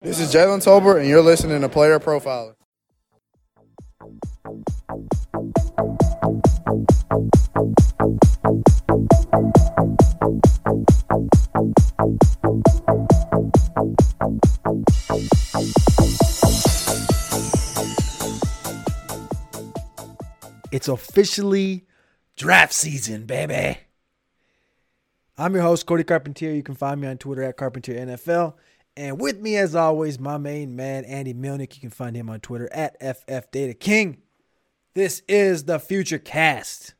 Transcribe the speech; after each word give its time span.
This 0.00 0.20
is 0.20 0.32
Jalen 0.32 0.62
Tolbert, 0.62 1.00
and 1.00 1.08
you're 1.08 1.20
listening 1.20 1.60
to 1.60 1.68
Player 1.68 1.98
Profiler. 1.98 2.54
It's 20.70 20.86
officially 20.86 21.86
draft 22.36 22.72
season, 22.72 23.26
baby. 23.26 23.80
I'm 25.36 25.54
your 25.54 25.64
host, 25.64 25.86
Cody 25.86 26.04
Carpentier. 26.04 26.52
You 26.52 26.62
can 26.62 26.76
find 26.76 27.00
me 27.00 27.08
on 27.08 27.18
Twitter 27.18 27.42
at 27.42 27.56
Carpentier 27.56 27.96
NFL. 28.06 28.54
And 28.98 29.20
with 29.20 29.40
me, 29.40 29.56
as 29.56 29.76
always, 29.76 30.18
my 30.18 30.38
main 30.38 30.74
man, 30.74 31.04
Andy 31.04 31.32
Milnick. 31.32 31.76
You 31.76 31.80
can 31.80 31.90
find 31.90 32.16
him 32.16 32.28
on 32.28 32.40
Twitter 32.40 32.68
at 32.72 32.96
FF 33.00 33.48
Data 33.52 33.72
King. 33.72 34.22
This 34.94 35.22
is 35.28 35.66
the 35.66 35.78
Future 35.78 36.18
Cast, 36.18 36.94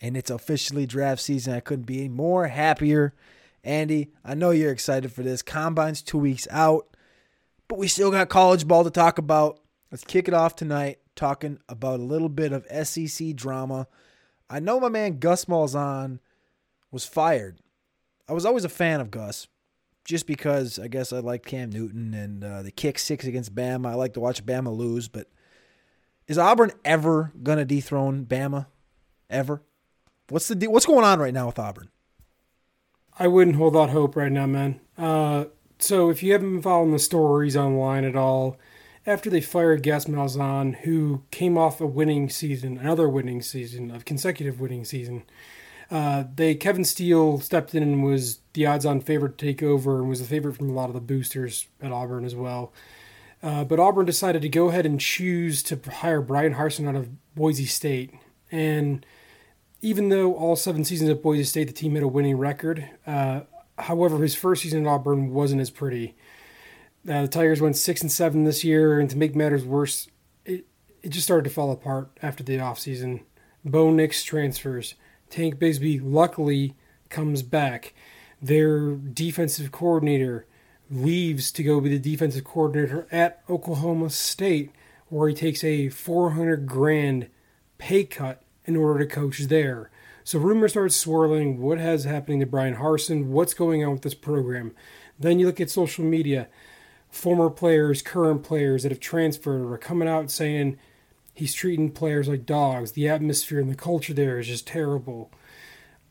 and 0.00 0.16
it's 0.16 0.30
officially 0.30 0.86
draft 0.86 1.20
season. 1.20 1.52
I 1.52 1.58
couldn't 1.58 1.86
be 1.86 2.08
more 2.08 2.46
happier. 2.46 3.12
Andy, 3.64 4.12
I 4.24 4.34
know 4.34 4.52
you're 4.52 4.70
excited 4.70 5.10
for 5.10 5.24
this. 5.24 5.42
Combine's 5.42 6.00
two 6.00 6.18
weeks 6.18 6.46
out, 6.48 6.86
but 7.66 7.76
we 7.76 7.88
still 7.88 8.12
got 8.12 8.28
college 8.28 8.68
ball 8.68 8.84
to 8.84 8.90
talk 8.90 9.18
about. 9.18 9.58
Let's 9.90 10.04
kick 10.04 10.28
it 10.28 10.34
off 10.34 10.54
tonight 10.54 11.00
talking 11.16 11.58
about 11.68 11.98
a 11.98 12.04
little 12.04 12.28
bit 12.28 12.52
of 12.52 12.86
SEC 12.86 13.34
drama. 13.34 13.88
I 14.48 14.60
know 14.60 14.78
my 14.78 14.88
man 14.88 15.18
Gus 15.18 15.46
Malzahn 15.46 16.20
was 16.92 17.04
fired. 17.04 17.58
I 18.28 18.32
was 18.32 18.46
always 18.46 18.64
a 18.64 18.68
fan 18.68 19.00
of 19.00 19.10
Gus, 19.10 19.48
just 20.04 20.26
because 20.26 20.78
I 20.78 20.88
guess 20.88 21.12
I 21.12 21.18
like 21.18 21.44
Cam 21.44 21.70
Newton 21.70 22.14
and 22.14 22.44
uh, 22.44 22.62
the 22.62 22.70
kick 22.70 22.98
six 22.98 23.24
against 23.24 23.54
Bama. 23.54 23.88
I 23.88 23.94
like 23.94 24.14
to 24.14 24.20
watch 24.20 24.44
Bama 24.44 24.74
lose, 24.74 25.08
but 25.08 25.28
is 26.26 26.38
Auburn 26.38 26.72
ever 26.84 27.32
gonna 27.42 27.64
dethrone 27.64 28.24
Bama? 28.24 28.66
Ever? 29.30 29.62
What's 30.28 30.48
the 30.48 30.66
what's 30.68 30.86
going 30.86 31.04
on 31.04 31.18
right 31.18 31.34
now 31.34 31.46
with 31.46 31.58
Auburn? 31.58 31.88
I 33.18 33.28
wouldn't 33.28 33.56
hold 33.56 33.76
out 33.76 33.90
hope 33.90 34.16
right 34.16 34.32
now, 34.32 34.46
man. 34.46 34.80
Uh, 34.96 35.46
so 35.78 36.10
if 36.10 36.22
you 36.22 36.32
haven't 36.32 36.54
been 36.54 36.62
following 36.62 36.92
the 36.92 36.98
stories 36.98 37.56
online 37.56 38.04
at 38.04 38.16
all, 38.16 38.58
after 39.06 39.28
they 39.28 39.40
fired 39.40 39.82
Gus 39.82 40.06
Malzahn, 40.06 40.76
who 40.76 41.22
came 41.30 41.58
off 41.58 41.80
a 41.80 41.86
winning 41.86 42.30
season, 42.30 42.78
another 42.78 43.08
winning 43.08 43.42
season, 43.42 43.90
a 43.90 44.00
consecutive 44.00 44.60
winning 44.60 44.84
season, 44.84 45.24
uh, 45.92 46.24
they 46.34 46.54
Kevin 46.54 46.84
Steele 46.84 47.38
stepped 47.38 47.74
in 47.74 47.82
and 47.82 48.02
was 48.02 48.38
the 48.54 48.64
odds-on 48.64 49.00
favorite 49.02 49.36
to 49.36 49.44
take 49.44 49.62
over, 49.62 49.98
and 49.98 50.08
was 50.08 50.22
a 50.22 50.24
favorite 50.24 50.56
from 50.56 50.70
a 50.70 50.72
lot 50.72 50.88
of 50.88 50.94
the 50.94 51.00
boosters 51.00 51.66
at 51.82 51.92
Auburn 51.92 52.24
as 52.24 52.34
well. 52.34 52.72
Uh, 53.42 53.62
but 53.62 53.78
Auburn 53.78 54.06
decided 54.06 54.40
to 54.40 54.48
go 54.48 54.70
ahead 54.70 54.86
and 54.86 54.98
choose 54.98 55.62
to 55.64 55.78
hire 55.90 56.22
Bryan 56.22 56.54
Harsin 56.54 56.88
out 56.88 56.94
of 56.94 57.10
Boise 57.34 57.66
State, 57.66 58.14
and 58.50 59.04
even 59.82 60.08
though 60.08 60.34
all 60.34 60.56
seven 60.56 60.82
seasons 60.82 61.10
at 61.10 61.22
Boise 61.22 61.44
State 61.44 61.66
the 61.66 61.74
team 61.74 61.94
had 61.94 62.02
a 62.02 62.08
winning 62.08 62.38
record, 62.38 62.88
uh, 63.06 63.42
however 63.78 64.22
his 64.22 64.34
first 64.34 64.62
season 64.62 64.86
at 64.86 64.90
Auburn 64.90 65.30
wasn't 65.34 65.60
as 65.60 65.70
pretty. 65.70 66.16
Uh, 67.06 67.22
the 67.22 67.28
Tigers 67.28 67.60
went 67.60 67.76
six 67.76 68.00
and 68.00 68.10
seven 68.10 68.44
this 68.44 68.64
year, 68.64 68.98
and 68.98 69.10
to 69.10 69.18
make 69.18 69.36
matters 69.36 69.64
worse, 69.64 70.08
it, 70.46 70.64
it 71.02 71.10
just 71.10 71.26
started 71.26 71.44
to 71.44 71.50
fall 71.50 71.70
apart 71.70 72.16
after 72.22 72.42
the 72.42 72.56
offseason. 72.56 73.24
Bo 73.62 73.90
Nix 73.90 74.22
transfers. 74.22 74.94
Tank 75.32 75.58
Bigsby 75.58 75.98
luckily 76.02 76.74
comes 77.08 77.42
back. 77.42 77.94
Their 78.42 78.96
defensive 78.96 79.72
coordinator 79.72 80.46
leaves 80.90 81.50
to 81.52 81.62
go 81.62 81.80
be 81.80 81.88
the 81.88 81.98
defensive 81.98 82.44
coordinator 82.44 83.08
at 83.10 83.42
Oklahoma 83.48 84.10
State, 84.10 84.72
where 85.08 85.30
he 85.30 85.34
takes 85.34 85.64
a 85.64 85.88
400 85.88 86.66
grand 86.66 87.28
pay 87.78 88.04
cut 88.04 88.42
in 88.66 88.76
order 88.76 88.98
to 88.98 89.06
coach 89.06 89.38
there. 89.38 89.90
So 90.22 90.38
rumors 90.38 90.72
start 90.72 90.92
swirling. 90.92 91.62
What 91.62 91.78
has 91.78 92.04
happening 92.04 92.40
to 92.40 92.46
Bryan 92.46 92.76
Harsin? 92.76 93.28
What's 93.28 93.54
going 93.54 93.82
on 93.82 93.92
with 93.92 94.02
this 94.02 94.14
program? 94.14 94.74
Then 95.18 95.38
you 95.38 95.46
look 95.46 95.60
at 95.62 95.70
social 95.70 96.04
media 96.04 96.48
former 97.08 97.48
players, 97.48 98.02
current 98.02 98.42
players 98.42 98.82
that 98.82 98.92
have 98.92 99.00
transferred 99.00 99.72
are 99.72 99.78
coming 99.78 100.08
out 100.08 100.30
saying 100.30 100.78
he's 101.34 101.54
treating 101.54 101.90
players 101.90 102.28
like 102.28 102.46
dogs. 102.46 102.92
The 102.92 103.08
atmosphere 103.08 103.60
and 103.60 103.70
the 103.70 103.74
culture 103.76 104.14
there 104.14 104.38
is 104.38 104.48
just 104.48 104.66
terrible. 104.66 105.30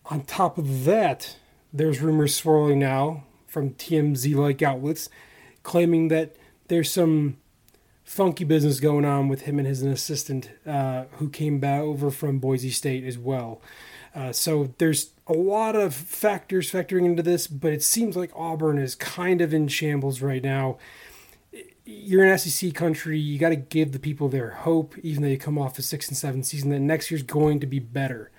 On 0.06 0.24
top 0.24 0.58
of 0.58 0.86
that, 0.86 1.38
there's 1.72 2.02
rumors 2.02 2.36
swirling 2.36 2.80
now 2.80 3.24
from 3.48 3.72
TMZ 3.72 4.36
like 4.36 4.62
outlets 4.62 5.10
claiming 5.64 6.08
that 6.08 6.36
there's 6.68 6.92
some 6.92 7.38
funky 8.04 8.44
business 8.44 8.80
going 8.80 9.06
on 9.06 9.28
with 9.28 9.44
him 9.44 9.60
and 9.60 9.68
his 9.68 9.82
assistant 9.82 10.50
uh, 10.66 11.06
who 11.14 11.30
came 11.30 11.60
back 11.60 11.82
over 11.82 12.12
from 12.12 12.40
Boise 12.40 12.72
State 12.72 13.04
as 13.04 13.18
well. 13.18 13.62
Uh, 14.14 14.32
so 14.34 14.74
there's 14.78 15.12
a 15.28 15.34
lot 15.34 15.76
of 15.76 15.94
factors 15.94 16.70
factoring 16.70 17.06
into 17.06 17.24
this, 17.24 17.48
but 17.48 17.72
it 17.72 17.82
seems 17.82 18.18
like 18.18 18.32
Auburn 18.36 18.78
is 18.78 18.96
kind 18.96 19.40
of 19.40 19.54
in 19.54 19.68
shambles 19.68 20.22
right 20.22 20.44
now. 20.44 20.78
You're 21.86 22.24
an 22.24 22.38
SEC 22.38 22.74
country. 22.74 23.20
You 23.20 23.40
got 23.40 23.50
to 23.50 23.56
give 23.56 23.92
the 23.92 24.00
people 24.00 24.30
their 24.30 24.52
hope, 24.52 24.98
even 25.00 25.24
though 25.24 25.30
you 25.30 25.38
come 25.38 25.58
off 25.58 25.80
a 25.80 25.82
six 25.82 26.08
and 26.08 26.18
seven 26.18 26.44
season, 26.44 26.70
that 26.70 26.80
next 26.80 27.10
year's 27.10 27.24
going 27.24 27.60
to 27.60 27.68
be 27.68 27.80
better. 27.80 28.32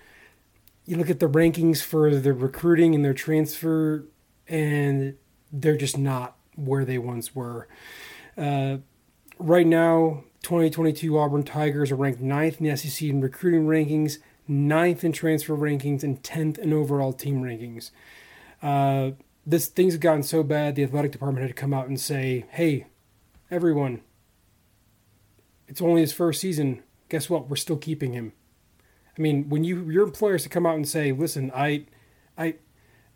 You 0.85 0.97
look 0.97 1.11
at 1.11 1.21
the 1.21 1.29
rankings 1.29 1.83
for 1.83 2.15
the 2.15 2.33
recruiting 2.33 2.95
and 2.95 3.05
their 3.05 3.15
transfer, 3.15 4.05
and 4.49 5.17
they're 5.53 5.77
just 5.77 5.99
not 5.99 6.37
where 6.57 6.85
they 6.85 6.99
once 6.99 7.35
were. 7.35 7.69
Uh, 8.37 8.79
right 9.39 9.67
now, 9.67 10.25
2022 10.43 11.17
Auburn 11.19 11.45
Tigers 11.45 11.91
are 11.93 11.97
ranked 11.97 12.21
ninth 12.21 12.61
in 12.61 12.67
the 12.67 12.77
SEC 12.77 13.09
in 13.09 13.21
recruiting 13.21 13.67
rankings 13.67 14.19
ninth 14.49 15.05
in 15.05 15.13
transfer 15.13 15.57
rankings, 15.57 16.03
and 16.03 16.23
10th 16.23 16.59
in 16.59 16.73
overall 16.73 17.13
team 17.13 17.43
rankings. 17.43 17.91
Uh, 18.63 19.13
this 19.45 19.67
things 19.67 19.95
have 19.95 20.01
gotten 20.01 20.23
so 20.23 20.43
bad, 20.43 20.77
the 20.77 20.85
athletic 20.85 21.13
department 21.13 21.43
had 21.43 21.55
to 21.55 21.61
come 21.61 21.75
out 21.75 21.89
and 21.89 21.99
say, 22.01 22.45
"Hey, 22.51 22.87
everyone, 23.53 24.01
it's 25.69 25.83
only 25.83 26.01
his 26.01 26.13
first 26.13 26.41
season. 26.41 26.83
Guess 27.09 27.29
what? 27.31 27.49
We're 27.49 27.57
still 27.57 27.77
keeping 27.77 28.13
him." 28.13 28.33
I 29.17 29.21
mean, 29.21 29.49
when 29.49 29.63
you 29.63 29.89
your 29.91 30.05
employers 30.05 30.43
to 30.45 30.49
come 30.49 30.67
out 30.67 30.77
and 30.77 30.89
say, 30.89 31.13
"Listen, 31.13 31.53
I, 31.55 31.85
I, 32.37 32.55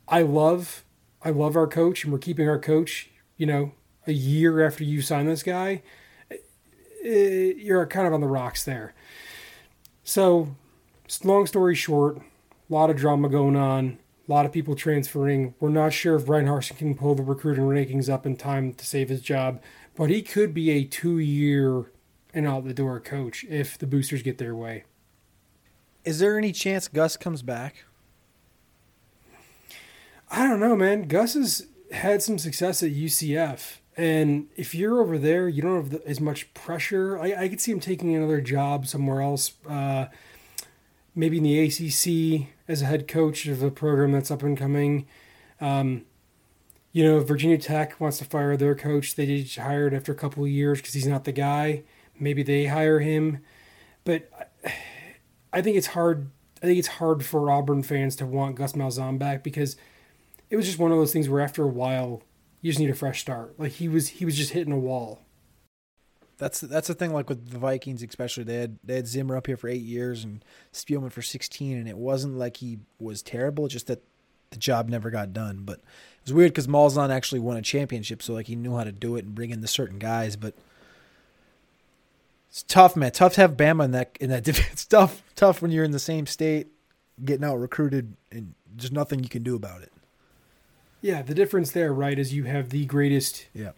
I 0.07 0.23
love, 0.23 0.85
I 1.23 1.31
love 1.31 1.57
our 1.57 1.67
coach, 1.67 2.05
and 2.05 2.13
we're 2.13 2.19
keeping 2.19 2.49
our 2.49 2.59
coach," 2.59 3.11
you 3.37 3.47
know, 3.47 3.73
a 4.07 4.13
year 4.13 4.65
after 4.65 4.85
you 4.85 5.01
sign 5.01 5.27
this 5.27 5.43
guy, 5.43 5.83
eh, 6.31 7.53
you're 7.57 7.87
kind 7.87 8.07
of 8.07 8.13
on 8.13 8.21
the 8.21 8.29
rocks 8.29 8.65
there. 8.65 8.95
So 10.05 10.55
long 11.25 11.47
story 11.47 11.75
short, 11.75 12.19
a 12.19 12.23
lot 12.73 12.91
of 12.91 12.97
drama 12.97 13.29
going 13.29 13.57
on, 13.57 13.99
a 14.29 14.33
lot 14.33 14.47
of 14.47 14.53
people 14.53 14.75
transferring. 14.75 15.55
We're 15.61 15.69
not 15.69 15.93
sure 15.93 16.17
if 16.17 16.25
Harsin 16.25 16.77
can 16.77 16.95
pull 16.95 17.15
the 17.15 17.23
recruiting 17.23 17.65
rankings 17.65 18.09
up 18.09 18.27
in 18.27 18.37
time 18.37 18.75
to 18.75 18.85
save 18.85 19.09
his 19.09 19.21
job, 19.21 19.63
but 19.95 20.11
he 20.11 20.23
could 20.23 20.53
be 20.53 20.71
a 20.71 20.85
two 20.85 21.19
year 21.19 21.91
and 22.35 22.47
out 22.47 22.65
the 22.65 22.75
door 22.75 23.01
coach 23.01 23.45
if 23.49 23.79
the 23.79 23.87
boosters 23.87 24.23
get 24.23 24.39
their 24.39 24.55
way. 24.55 24.85
Is 26.05 26.19
there 26.19 26.39
any 26.39 26.53
chance 26.53 26.89
Gus 26.89 27.17
comes 27.17 27.43
back? 27.43 27.85
I 30.31 30.47
don't 30.47 30.61
know, 30.61 30.77
man. 30.77 31.09
Gus 31.09 31.35
has 31.35 31.67
had 31.93 32.23
some 32.23 32.39
success 32.39 32.83
at 32.83 32.91
UCF. 32.91 33.79
And 33.97 34.49
if 34.57 34.75
you're 34.75 35.01
over 35.01 35.19
there, 35.19 35.49
you 35.49 35.63
don't 35.63 35.77
have 35.77 35.91
the, 35.91 36.07
as 36.07 36.21
much 36.21 36.53
pressure. 36.53 37.19
I, 37.19 37.45
I 37.45 37.49
could 37.49 37.61
see 37.61 37.73
him 37.73 37.81
taking 37.81 38.15
another 38.15 38.41
job 38.41 38.87
somewhere 38.87 39.23
else. 39.23 39.55
Uh, 39.69 40.07
maybe 41.15 41.39
in 41.39 41.45
the 41.45 41.59
ACC 41.59 42.49
as 42.69 42.83
a 42.83 42.87
head 42.87 43.09
coach 43.09 43.47
of 43.47 43.63
a 43.63 43.71
program 43.71 44.13
that's 44.13 44.31
up 44.31 44.43
and 44.43 44.57
coming. 44.57 45.07
Um, 45.61 46.05
you 46.93 47.05
know, 47.05 47.21
Virginia 47.21 47.59
Tech 47.59 48.01
wants 48.01 48.19
to 48.19 48.25
fire 48.25 48.57
their 48.57 48.75
coach. 48.75 49.15
They 49.15 49.43
hired 49.43 49.93
after 49.95 50.13
a 50.13 50.17
couple 50.17 50.45
of 50.45 50.51
years 50.51 50.81
because 50.81 50.95
he's 50.95 51.07
not 51.07 51.25
the 51.25 51.33
guy. 51.33 51.83
Maybe 52.19 52.43
they 52.43 52.67
hire 52.67 53.01
him, 53.01 53.41
but 54.05 54.31
I 55.53 55.61
think 55.63 55.77
it's 55.77 55.89
hard. 55.89 56.31
I 56.63 56.67
think 56.67 56.79
it's 56.79 56.89
hard 56.89 57.25
for 57.25 57.51
Auburn 57.51 57.83
fans 57.83 58.17
to 58.17 58.27
want 58.27 58.57
Gus 58.57 58.73
Malzahn 58.73 59.19
back 59.19 59.45
because 59.45 59.77
it 60.49 60.57
was 60.57 60.65
just 60.65 60.79
one 60.79 60.91
of 60.91 60.97
those 60.97 61.13
things 61.13 61.29
where 61.29 61.43
after 61.43 61.63
a 61.63 61.69
while, 61.69 62.23
You 62.63 62.71
just 62.73 62.81
need 62.81 62.91
a 62.91 62.95
fresh 62.95 63.21
start. 63.21 63.59
Like 63.61 63.73
he 63.73 63.89
was 63.89 64.09
he 64.09 64.25
was 64.25 64.37
just 64.37 64.53
hitting 64.53 64.73
a 64.73 64.79
wall. 64.79 65.26
That's 66.39 66.61
that's 66.61 66.89
the 66.89 66.95
thing. 66.95 67.13
Like 67.13 67.29
with 67.29 67.51
the 67.51 67.59
Vikings, 67.59 68.03
especially, 68.03 68.45
they 68.45 68.57
had 68.57 68.79
they 68.85 68.97
had 68.97 69.07
Zimmer 69.07 69.37
up 69.37 69.47
here 69.47 69.57
for 69.57 69.69
eight 69.69 69.83
years 69.83 70.23
and 70.23 70.45
Spielman 70.73 71.11
for 71.11 71.23
sixteen, 71.23 71.79
and 71.79 71.89
it 71.89 71.97
wasn't 71.97 72.37
like 72.37 72.59
he 72.59 72.79
was 72.99 73.23
terrible. 73.23 73.69
Just 73.69 73.87
that 73.87 74.03
the 74.51 74.59
job 74.59 74.89
never 74.89 75.11
got 75.11 75.33
done. 75.33 75.63
But 75.65 75.79
it 75.79 76.25
was 76.25 76.33
weird 76.35 76.53
because 76.53 76.67
Malzahn 76.67 77.11
actually 77.11 77.41
won 77.41 77.57
a 77.57 77.63
championship, 77.63 78.23
so 78.23 78.35
like 78.35 78.47
he 78.47 78.57
knew 78.57 78.77
how 78.77 78.85
to 78.85 78.93
do 78.93 79.17
it 79.17 79.25
and 79.25 79.35
bring 79.35 79.51
in 79.51 79.63
the 79.63 79.69
certain 79.69 79.99
guys. 79.99 80.37
But 80.37 80.55
it's 82.51 82.63
tough, 82.63 82.97
man. 82.97 83.13
Tough 83.13 83.35
to 83.35 83.41
have 83.41 83.57
Bama 83.57 83.87
in 83.87 83.91
that 83.93 84.17
in 84.21 84.31
that. 84.31 84.47
It's 84.73 84.85
tough, 84.85 85.23
tough 85.37 85.63
when 85.63 85.71
you're 85.71 85.85
in 85.85 85.91
the 85.93 85.99
same 85.99 86.27
state, 86.27 86.69
getting 87.25 87.45
out 87.45 87.57
recruited, 87.57 88.15
and 88.31 88.55
there's 88.75 88.93
nothing 88.93 89.23
you 89.23 89.29
can 89.31 89.43
do 89.43 89.55
about 89.55 89.83
it. 89.83 89.93
Yeah, 91.01 91.23
the 91.23 91.35
difference 91.35 91.71
there, 91.71 91.93
right, 91.93 92.19
is 92.19 92.35
you 92.35 92.45
have 92.45 92.71
the 92.71 92.85
greatest 92.85 93.47
Yeah. 93.55 93.71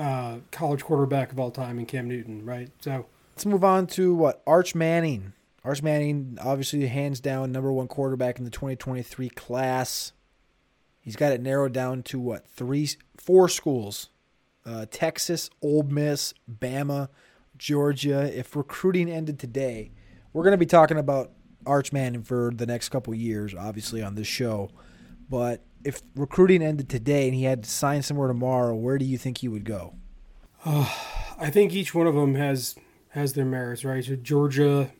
Uh, 0.00 0.38
college 0.50 0.84
quarterback 0.84 1.32
of 1.32 1.38
all 1.38 1.50
time 1.50 1.78
in 1.78 1.86
Cam 1.86 2.08
Newton, 2.08 2.44
right? 2.44 2.70
So 2.80 3.06
Let's 3.38 3.46
move 3.46 3.62
on 3.62 3.86
to 3.88 4.16
what 4.16 4.42
Arch 4.48 4.74
Manning. 4.74 5.32
Arch 5.62 5.80
Manning, 5.80 6.38
obviously, 6.42 6.84
hands 6.88 7.20
down 7.20 7.52
number 7.52 7.72
one 7.72 7.86
quarterback 7.86 8.38
in 8.38 8.44
the 8.44 8.50
2023 8.50 9.28
class. 9.28 10.10
He's 11.00 11.14
got 11.14 11.30
it 11.30 11.40
narrowed 11.40 11.72
down 11.72 12.02
to 12.02 12.18
what 12.18 12.48
three, 12.48 12.88
four 13.16 13.48
schools: 13.48 14.08
uh, 14.66 14.86
Texas, 14.90 15.50
Ole 15.62 15.84
Miss, 15.84 16.34
Bama, 16.50 17.10
Georgia. 17.56 18.36
If 18.36 18.56
recruiting 18.56 19.08
ended 19.08 19.38
today, 19.38 19.92
we're 20.32 20.42
going 20.42 20.50
to 20.50 20.58
be 20.58 20.66
talking 20.66 20.98
about 20.98 21.30
Arch 21.64 21.92
Manning 21.92 22.24
for 22.24 22.50
the 22.52 22.66
next 22.66 22.88
couple 22.88 23.14
years, 23.14 23.54
obviously 23.54 24.02
on 24.02 24.16
this 24.16 24.26
show. 24.26 24.68
But 25.30 25.62
if 25.84 26.02
recruiting 26.14 26.62
ended 26.62 26.88
today 26.88 27.26
and 27.26 27.34
he 27.34 27.44
had 27.44 27.64
to 27.64 27.70
sign 27.70 28.02
somewhere 28.02 28.28
tomorrow, 28.28 28.74
where 28.74 28.98
do 28.98 29.04
you 29.04 29.18
think 29.18 29.38
he 29.38 29.48
would 29.48 29.64
go? 29.64 29.94
I 30.64 31.50
think 31.50 31.72
each 31.72 31.94
one 31.94 32.06
of 32.06 32.14
them 32.14 32.34
has 32.34 32.76
has 33.10 33.32
their 33.32 33.44
merits, 33.44 33.84
right? 33.84 34.04
So 34.04 34.16
Georgia 34.16 34.90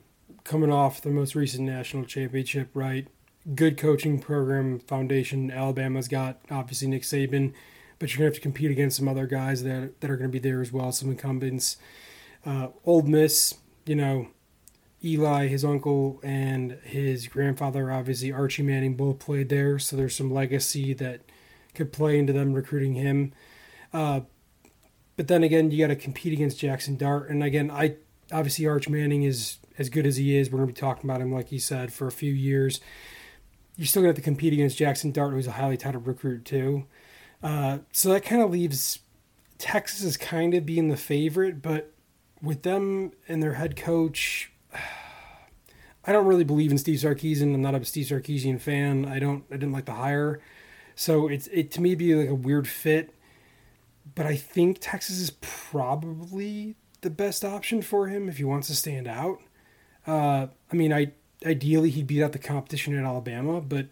coming 0.43 0.71
off 0.71 1.01
the 1.01 1.09
most 1.09 1.35
recent 1.35 1.67
national 1.67 2.05
championship, 2.05 2.69
right? 2.73 3.07
Good 3.55 3.77
coaching 3.77 4.19
program 4.19 4.79
foundation. 4.79 5.51
Alabama's 5.51 6.07
got 6.07 6.39
obviously 6.49 6.87
Nick 6.87 7.03
Saban, 7.03 7.53
but 7.99 8.09
you're 8.09 8.19
gonna 8.19 8.27
have 8.27 8.35
to 8.35 8.41
compete 8.41 8.71
against 8.71 8.97
some 8.97 9.07
other 9.07 9.27
guys 9.27 9.63
that 9.63 9.99
that 10.01 10.09
are 10.09 10.17
gonna 10.17 10.29
be 10.29 10.39
there 10.39 10.61
as 10.61 10.71
well, 10.71 10.91
some 10.91 11.09
incumbents. 11.11 11.77
Uh, 12.45 12.69
Ole 12.85 13.03
Miss, 13.03 13.55
you 13.85 13.95
know, 13.95 14.29
Eli, 15.03 15.47
his 15.47 15.63
uncle, 15.63 16.19
and 16.23 16.73
his 16.83 17.27
grandfather, 17.27 17.91
obviously 17.91 18.31
Archie 18.31 18.63
Manning, 18.63 18.95
both 18.95 19.19
played 19.19 19.49
there, 19.49 19.79
so 19.79 19.95
there's 19.95 20.15
some 20.15 20.33
legacy 20.33 20.93
that 20.93 21.21
could 21.73 21.93
play 21.93 22.19
into 22.19 22.33
them 22.33 22.53
recruiting 22.53 22.95
him. 22.95 23.31
Uh, 23.93 24.21
but 25.15 25.27
then 25.27 25.43
again, 25.43 25.71
you 25.71 25.77
got 25.79 25.87
to 25.87 25.95
compete 25.95 26.33
against 26.33 26.59
Jackson 26.59 26.97
Dart, 26.97 27.29
and 27.29 27.43
again, 27.43 27.71
I 27.71 27.95
obviously 28.31 28.67
Arch 28.67 28.89
Manning 28.89 29.23
is 29.23 29.57
as 29.77 29.89
good 29.89 30.05
as 30.05 30.17
he 30.17 30.37
is. 30.37 30.51
We're 30.51 30.57
going 30.57 30.69
to 30.69 30.73
be 30.73 30.79
talking 30.79 31.09
about 31.09 31.21
him, 31.21 31.33
like 31.33 31.51
you 31.51 31.59
said, 31.59 31.93
for 31.93 32.07
a 32.07 32.11
few 32.11 32.33
years. 32.33 32.81
You're 33.77 33.87
still 33.87 34.01
going 34.01 34.13
to 34.13 34.17
have 34.17 34.23
to 34.23 34.29
compete 34.29 34.53
against 34.53 34.77
Jackson 34.77 35.11
Dart, 35.11 35.31
who's 35.31 35.47
a 35.47 35.51
highly 35.51 35.77
touted 35.77 36.05
recruit 36.05 36.43
too. 36.43 36.85
Uh, 37.41 37.79
so 37.93 38.09
that 38.09 38.25
kind 38.25 38.41
of 38.41 38.51
leaves 38.51 38.99
Texas 39.57 40.03
as 40.03 40.17
kind 40.17 40.53
of 40.53 40.65
being 40.65 40.89
the 40.89 40.97
favorite, 40.97 41.61
but 41.61 41.93
with 42.41 42.63
them 42.63 43.13
and 43.27 43.41
their 43.41 43.53
head 43.53 43.75
coach, 43.75 44.51
I 46.05 46.11
don't 46.11 46.25
really 46.25 46.43
believe 46.43 46.71
in 46.71 46.77
Steve 46.77 46.99
Sarkisian. 46.99 47.53
I'm 47.53 47.61
not 47.61 47.75
a 47.75 47.83
Steve 47.85 48.07
Sarkisian 48.07 48.59
fan. 48.59 49.05
I 49.05 49.19
don't. 49.19 49.43
I 49.49 49.55
didn't 49.55 49.73
like 49.73 49.85
the 49.85 49.93
hire, 49.93 50.39
so 50.95 51.27
it's 51.27 51.47
it 51.47 51.71
to 51.71 51.81
me 51.81 51.95
be 51.95 52.15
like 52.15 52.29
a 52.29 52.35
weird 52.35 52.67
fit. 52.67 53.13
But 54.15 54.25
I 54.25 54.35
think 54.35 54.77
Texas 54.79 55.19
is 55.19 55.31
probably 55.41 56.75
the 57.01 57.09
best 57.09 57.45
option 57.45 57.81
for 57.81 58.07
him 58.07 58.27
if 58.27 58.37
he 58.37 58.43
wants 58.43 58.67
to 58.67 58.75
stand 58.75 59.07
out. 59.07 59.39
Uh, 60.07 60.47
I 60.71 60.75
mean, 60.75 60.91
I 60.91 61.11
ideally 61.45 61.89
he'd 61.89 62.07
beat 62.07 62.23
out 62.23 62.31
the 62.31 62.39
competition 62.39 62.97
at 62.97 63.05
Alabama, 63.05 63.61
but 63.61 63.87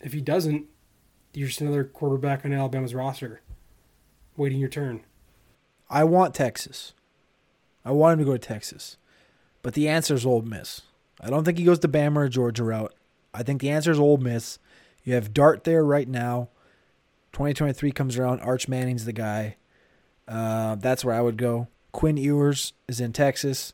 if 0.00 0.12
he 0.12 0.20
doesn't, 0.20 0.66
you're 1.34 1.48
just 1.48 1.60
another 1.60 1.84
quarterback 1.84 2.44
on 2.44 2.52
Alabama's 2.52 2.94
roster, 2.94 3.40
waiting 4.36 4.60
your 4.60 4.68
turn. 4.68 5.02
I 5.90 6.04
want 6.04 6.34
Texas. 6.34 6.92
I 7.84 7.90
want 7.90 8.14
him 8.14 8.18
to 8.20 8.24
go 8.24 8.32
to 8.32 8.38
Texas. 8.38 8.96
But 9.62 9.74
the 9.74 9.88
answer 9.88 10.14
is 10.14 10.24
Ole 10.24 10.42
Miss. 10.42 10.82
I 11.22 11.30
don't 11.30 11.44
think 11.44 11.58
he 11.58 11.64
goes 11.64 11.78
to 11.80 11.88
Bama 11.88 12.16
or 12.16 12.28
Georgia 12.28 12.64
route. 12.64 12.94
I 13.32 13.42
think 13.42 13.60
the 13.60 13.70
answer 13.70 13.92
is 13.92 13.98
Ole 13.98 14.18
Miss. 14.18 14.58
You 15.04 15.14
have 15.14 15.32
Dart 15.32 15.64
there 15.64 15.84
right 15.84 16.08
now. 16.08 16.48
2023 17.32 17.92
comes 17.92 18.18
around. 18.18 18.40
Arch 18.40 18.68
Manning's 18.68 19.04
the 19.04 19.12
guy. 19.12 19.56
Uh, 20.28 20.74
that's 20.76 21.04
where 21.04 21.14
I 21.14 21.20
would 21.20 21.36
go. 21.36 21.68
Quinn 21.92 22.16
Ewers 22.16 22.72
is 22.88 23.00
in 23.00 23.12
Texas. 23.12 23.72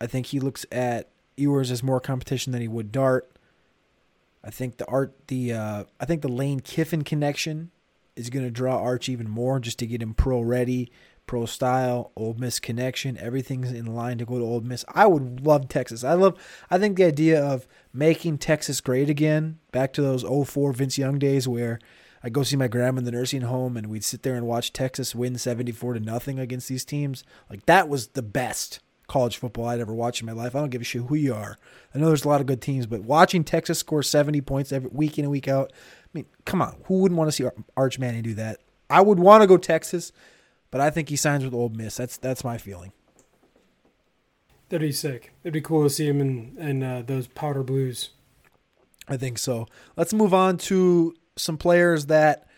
I 0.00 0.06
think 0.06 0.26
he 0.26 0.40
looks 0.40 0.66
at 0.72 1.08
Ewers 1.36 1.70
as 1.70 1.82
more 1.82 2.00
competition 2.00 2.52
than 2.52 2.62
he 2.62 2.68
would 2.68 2.92
Dart. 2.92 3.30
I 4.42 4.50
think 4.50 4.76
the 4.76 4.86
art 4.86 5.14
the 5.28 5.52
uh, 5.54 5.84
I 5.98 6.04
think 6.04 6.22
the 6.22 6.28
Lane 6.28 6.60
Kiffin 6.60 7.02
connection 7.02 7.70
is 8.14 8.30
going 8.30 8.44
to 8.44 8.50
draw 8.50 8.78
Arch 8.78 9.08
even 9.08 9.28
more 9.28 9.58
just 9.58 9.78
to 9.78 9.86
get 9.86 10.02
him 10.02 10.14
pro 10.14 10.40
ready, 10.40 10.90
pro 11.26 11.46
style, 11.46 12.12
Ole 12.16 12.34
Miss 12.38 12.58
connection. 12.58 13.16
Everything's 13.18 13.72
in 13.72 13.86
line 13.86 14.18
to 14.18 14.24
go 14.24 14.38
to 14.38 14.44
Ole 14.44 14.60
Miss. 14.60 14.84
I 14.88 15.06
would 15.06 15.44
love 15.44 15.68
Texas. 15.68 16.04
I 16.04 16.14
love. 16.14 16.38
I 16.70 16.78
think 16.78 16.96
the 16.96 17.04
idea 17.04 17.42
of 17.42 17.66
making 17.92 18.38
Texas 18.38 18.80
great 18.80 19.08
again, 19.08 19.58
back 19.72 19.92
to 19.94 20.02
those 20.02 20.22
04 20.22 20.72
Vince 20.72 20.98
Young 20.98 21.18
days 21.18 21.48
where 21.48 21.78
I 22.22 22.30
go 22.30 22.42
see 22.42 22.56
my 22.56 22.68
grandma 22.68 23.00
in 23.00 23.04
the 23.04 23.12
nursing 23.12 23.42
home 23.42 23.76
and 23.76 23.88
we'd 23.88 24.02
sit 24.02 24.22
there 24.22 24.34
and 24.34 24.46
watch 24.46 24.72
Texas 24.72 25.14
win 25.14 25.36
74 25.36 25.94
to 25.94 26.00
nothing 26.00 26.38
against 26.38 26.68
these 26.68 26.84
teams. 26.84 27.22
Like 27.50 27.66
that 27.66 27.88
was 27.88 28.08
the 28.08 28.22
best 28.22 28.80
college 29.06 29.36
football 29.36 29.66
I'd 29.66 29.80
ever 29.80 29.94
watched 29.94 30.22
in 30.22 30.26
my 30.26 30.32
life. 30.32 30.56
I 30.56 30.60
don't 30.60 30.70
give 30.70 30.80
a 30.80 30.84
shit 30.84 31.02
who 31.02 31.14
you 31.14 31.34
are. 31.34 31.56
I 31.94 31.98
know 31.98 32.06
there's 32.06 32.24
a 32.24 32.28
lot 32.28 32.40
of 32.40 32.46
good 32.46 32.62
teams, 32.62 32.86
but 32.86 33.02
watching 33.02 33.44
Texas 33.44 33.78
score 33.78 34.02
70 34.02 34.40
points 34.40 34.72
every 34.72 34.90
week 34.90 35.18
in 35.18 35.24
and 35.24 35.32
week 35.32 35.48
out, 35.48 35.72
I 35.74 36.08
mean, 36.14 36.26
come 36.46 36.62
on, 36.62 36.76
who 36.84 37.00
wouldn't 37.00 37.18
want 37.18 37.28
to 37.28 37.32
see 37.32 37.44
Arch 37.76 37.98
Manning 37.98 38.22
do 38.22 38.34
that? 38.34 38.60
I 38.88 39.02
would 39.02 39.18
want 39.18 39.42
to 39.42 39.46
go 39.46 39.56
Texas, 39.56 40.12
but 40.74 40.80
I 40.80 40.90
think 40.90 41.08
he 41.08 41.14
signs 41.14 41.44
with 41.44 41.54
Ole 41.54 41.68
Miss. 41.68 41.96
That's 41.96 42.16
that's 42.16 42.42
my 42.42 42.58
feeling. 42.58 42.90
That'd 44.68 44.88
be 44.88 44.90
sick. 44.90 45.32
It'd 45.44 45.52
be 45.52 45.60
cool 45.60 45.84
to 45.84 45.88
see 45.88 46.08
him 46.08 46.20
in 46.20 46.56
in 46.58 46.82
uh, 46.82 47.04
those 47.06 47.28
powder 47.28 47.62
blues. 47.62 48.10
I 49.06 49.16
think 49.16 49.38
so. 49.38 49.68
Let's 49.96 50.12
move 50.12 50.34
on 50.34 50.58
to 50.58 51.14
some 51.36 51.58
players 51.58 52.06
that 52.06 52.48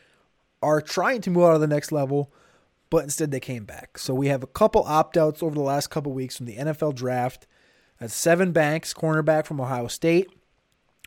are 0.62 0.80
trying 0.80 1.20
to 1.20 1.30
move 1.30 1.44
out 1.44 1.56
of 1.56 1.60
the 1.60 1.66
next 1.66 1.92
level, 1.92 2.32
but 2.88 3.04
instead 3.04 3.32
they 3.32 3.38
came 3.38 3.66
back. 3.66 3.98
So 3.98 4.14
we 4.14 4.28
have 4.28 4.42
a 4.42 4.46
couple 4.46 4.82
opt 4.84 5.19
outs 5.19 5.42
over 5.42 5.55
the 5.55 5.60
last 5.60 5.88
couple 5.88 6.12
weeks 6.12 6.38
from 6.38 6.46
the 6.46 6.56
NFL 6.56 6.94
draft. 6.94 7.46
That's 8.00 8.14
Sevyn 8.14 8.55
Banks, 8.55 8.94
cornerback 8.94 9.44
from 9.44 9.60
Ohio 9.60 9.88
State, 9.88 10.31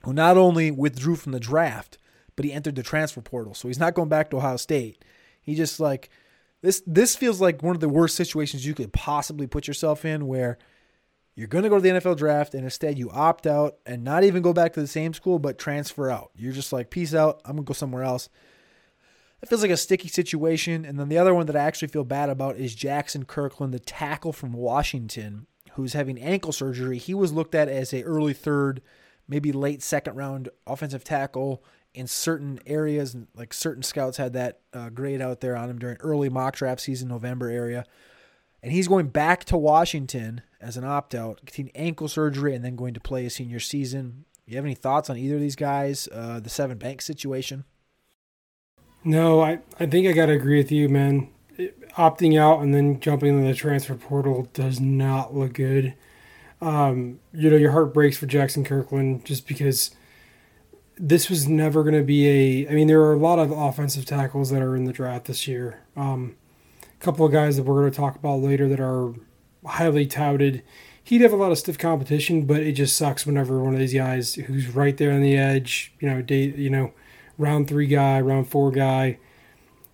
who 0.04 0.14
not 0.14 0.38
only 0.38 0.70
withdrew 0.70 1.16
from 1.16 1.32
the 1.32 1.40
draft, 1.40 1.98
but 2.36 2.46
he 2.46 2.54
entered 2.54 2.76
the 2.76 2.84
transfer 2.84 3.22
portal. 3.22 3.56
So 3.56 3.68
he's 3.68 3.80
not 3.80 3.96
going 3.96 4.10
back 4.10 4.30
to 4.30 4.38
Ohio 4.38 4.58
State. 4.58 5.04
He 5.42 5.56
just 5.56 5.80
like 5.80 6.12
this 6.62 6.82
this 6.86 7.16
feels 7.16 7.40
like 7.40 7.64
one 7.64 7.76
of 7.76 7.82
the 7.82 7.90
worst 7.90 8.16
situations 8.16 8.66
you 8.66 8.74
could 8.74 8.94
possibly 8.94 9.48
put 9.48 9.68
yourself 9.68 10.06
in 10.06 10.28
where 10.28 10.58
you're 11.36 11.48
going 11.48 11.64
to 11.64 11.70
go 11.70 11.78
to 11.78 11.82
the 11.82 11.90
NFL 11.90 12.18
draft 12.18 12.54
and 12.54 12.66
instead 12.66 13.00
you 13.00 13.10
opt 13.12 13.48
out 13.48 13.78
and 13.86 14.04
not 14.04 14.26
even 14.26 14.42
go 14.42 14.52
back 14.52 14.74
to 14.74 14.82
the 14.82 14.88
same 14.88 15.14
school 15.14 15.40
but 15.40 15.58
transfer 15.58 16.12
out. 16.12 16.32
You're 16.36 16.52
just 16.52 16.74
like 16.74 16.90
peace 16.90 17.14
out, 17.14 17.42
I'm 17.46 17.54
going 17.54 17.66
to 17.66 17.70
go 17.70 17.74
somewhere 17.74 18.04
else. 18.04 18.28
It 19.42 19.48
feels 19.48 19.62
like 19.62 19.72
a 19.72 19.78
sticky 19.78 20.10
situation. 20.10 20.84
And 20.84 21.00
then 21.00 21.08
the 21.08 21.18
other 21.18 21.34
one 21.34 21.46
that 21.46 21.56
I 21.56 21.62
actually 21.62 21.88
feel 21.88 22.04
bad 22.04 22.30
about 22.30 22.58
is 22.58 22.76
Jackson 22.76 23.24
Kirkland, 23.24 23.74
the 23.74 23.80
tackle 23.80 24.34
from 24.34 24.52
Washington, 24.52 25.48
who's 25.74 25.94
having 25.94 26.20
ankle 26.20 26.52
surgery. 26.52 26.98
He 26.98 27.14
was 27.14 27.32
looked 27.32 27.56
at 27.56 27.70
as 27.70 27.94
a 27.94 28.04
early 28.04 28.34
third, 28.34 28.82
maybe 29.28 29.54
late 29.54 29.82
second 29.82 30.16
round 30.16 30.50
offensive 30.68 31.06
tackle 31.06 31.64
in 31.94 32.08
certain 32.08 32.60
areas. 32.66 33.16
Like 33.36 33.54
certain 33.54 33.84
scouts 33.84 34.18
had 34.18 34.34
that 34.34 34.60
uh, 34.74 34.90
grade 34.90 35.22
out 35.22 35.42
there 35.42 35.56
on 35.56 35.70
him 35.70 35.80
during 35.80 35.98
early 35.98 36.30
mock 36.30 36.56
draft 36.56 36.82
season, 36.82 37.08
November 37.08 37.50
area. 37.50 37.86
And 38.62 38.72
he's 38.72 38.88
going 38.88 39.08
back 39.08 39.46
to 39.46 39.58
Washington 39.58 40.42
as 40.60 40.76
an 40.76 40.84
opt 40.84 41.16
out, 41.16 41.40
getting 41.46 41.72
ankle 41.76 42.08
surgery, 42.08 42.54
and 42.54 42.64
then 42.64 42.76
going 42.76 42.94
to 42.94 43.00
play 43.00 43.26
a 43.26 43.30
senior 43.30 43.60
season. 43.60 44.26
You 44.46 44.56
have 44.58 44.66
any 44.66 44.76
thoughts 44.76 45.10
on 45.10 45.18
either 45.18 45.36
of 45.36 45.42
these 45.42 45.56
guys? 45.56 46.10
Uh, 46.12 46.40
the 46.40 46.50
Sevyn 46.50 46.80
Bank 46.80 47.02
situation? 47.02 47.64
No, 49.04 49.42
I, 49.42 49.60
I 49.80 49.86
think 49.86 50.08
I 50.08 50.12
got 50.12 50.26
to 50.26 50.34
agree 50.34 50.58
with 50.58 50.72
you, 50.72 50.90
man. 50.90 51.30
It, 51.58 51.90
opting 51.92 52.40
out 52.40 52.62
and 52.62 52.74
then 52.74 53.00
jumping 53.00 53.30
into 53.30 53.48
the 53.48 53.54
transfer 53.54 53.96
portal 53.96 54.50
does 54.54 54.80
not 54.80 55.34
look 55.34 55.54
good. 55.54 55.94
Um, 56.62 57.20
you 57.34 57.50
know, 57.50 57.56
your 57.56 57.72
heart 57.72 57.94
breaks 57.94 58.18
for 58.18 58.26
Jackson 58.26 58.66
Kirkland 58.66 59.24
just 59.24 59.48
because 59.48 59.92
this 61.00 61.30
was 61.30 61.48
never 61.48 61.84
going 61.84 61.96
to 61.96 62.04
be 62.04 62.28
a. 62.28 62.70
I 62.70 62.74
mean, 62.74 62.88
there 62.88 63.02
are 63.02 63.14
a 63.14 63.20
lot 63.20 63.40
of 63.40 63.52
offensive 63.52 64.06
tackles 64.06 64.50
that 64.52 64.62
are 64.62 64.76
in 64.76 64.84
the 64.84 64.92
draft 64.92 65.26
this 65.26 65.48
year. 65.48 65.80
Um, 65.96 66.36
a 66.84 67.04
couple 67.04 67.26
of 67.26 67.32
guys 67.32 67.56
that 67.56 67.64
we're 67.64 67.82
going 67.82 67.92
to 67.92 67.98
talk 67.98 68.18
about 68.18 68.42
later 68.42 68.68
that 68.68 68.80
are 68.80 69.14
highly 69.66 70.06
touted. 70.06 70.62
He'd 71.02 71.22
have 71.22 71.34
a 71.34 71.38
lot 71.38 71.52
of 71.52 71.58
stiff 71.58 71.78
competition, 71.78 72.46
but 72.46 72.60
it 72.62 72.74
just 72.74 72.98
sucks 72.98 73.26
whenever 73.26 73.64
one 73.64 73.74
of 73.74 73.80
these 73.80 73.94
guys 73.94 74.36
who's 74.36 74.76
right 74.76 74.96
there 74.98 75.12
on 75.12 75.22
the 75.22 75.38
edge, 75.38 75.94
you 76.00 76.10
know, 76.10 76.22
day, 76.22 76.54
you 76.56 76.70
know, 76.70 76.94
round 77.38 77.68
three 77.68 77.88
guy, 77.88 78.20
round 78.20 78.48
four 78.48 78.70
guy, 78.70 79.18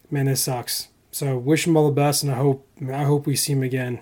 man, 0.10 0.26
this 0.26 0.42
sucks. 0.42 0.90
So 1.12 1.38
wish 1.38 1.66
him 1.66 1.78
all 1.78 1.86
the 1.86 1.94
best, 1.94 2.24
and 2.24 2.32
I 2.32 2.36
hope 2.36 2.68
I 2.92 3.04
hope 3.04 3.26
we 3.26 3.36
see 3.36 3.54
him 3.54 3.64
again. 3.64 4.02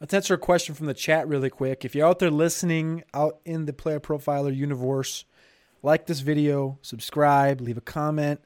Let's 0.00 0.14
answer 0.14 0.32
a 0.32 0.38
question 0.38 0.74
from 0.74 0.86
the 0.86 0.94
chat 0.94 1.28
really 1.28 1.50
quick. 1.50 1.84
If 1.84 1.94
you're 1.94 2.06
out 2.06 2.20
there 2.20 2.30
listening 2.30 3.02
out 3.12 3.40
in 3.44 3.66
the 3.66 3.74
player 3.74 4.00
profiler 4.00 4.54
universe, 4.56 5.26
like 5.82 6.06
this 6.06 6.20
video, 6.20 6.78
subscribe, 6.82 7.60
leave 7.60 7.78
a 7.78 7.82
comment. 7.82 8.40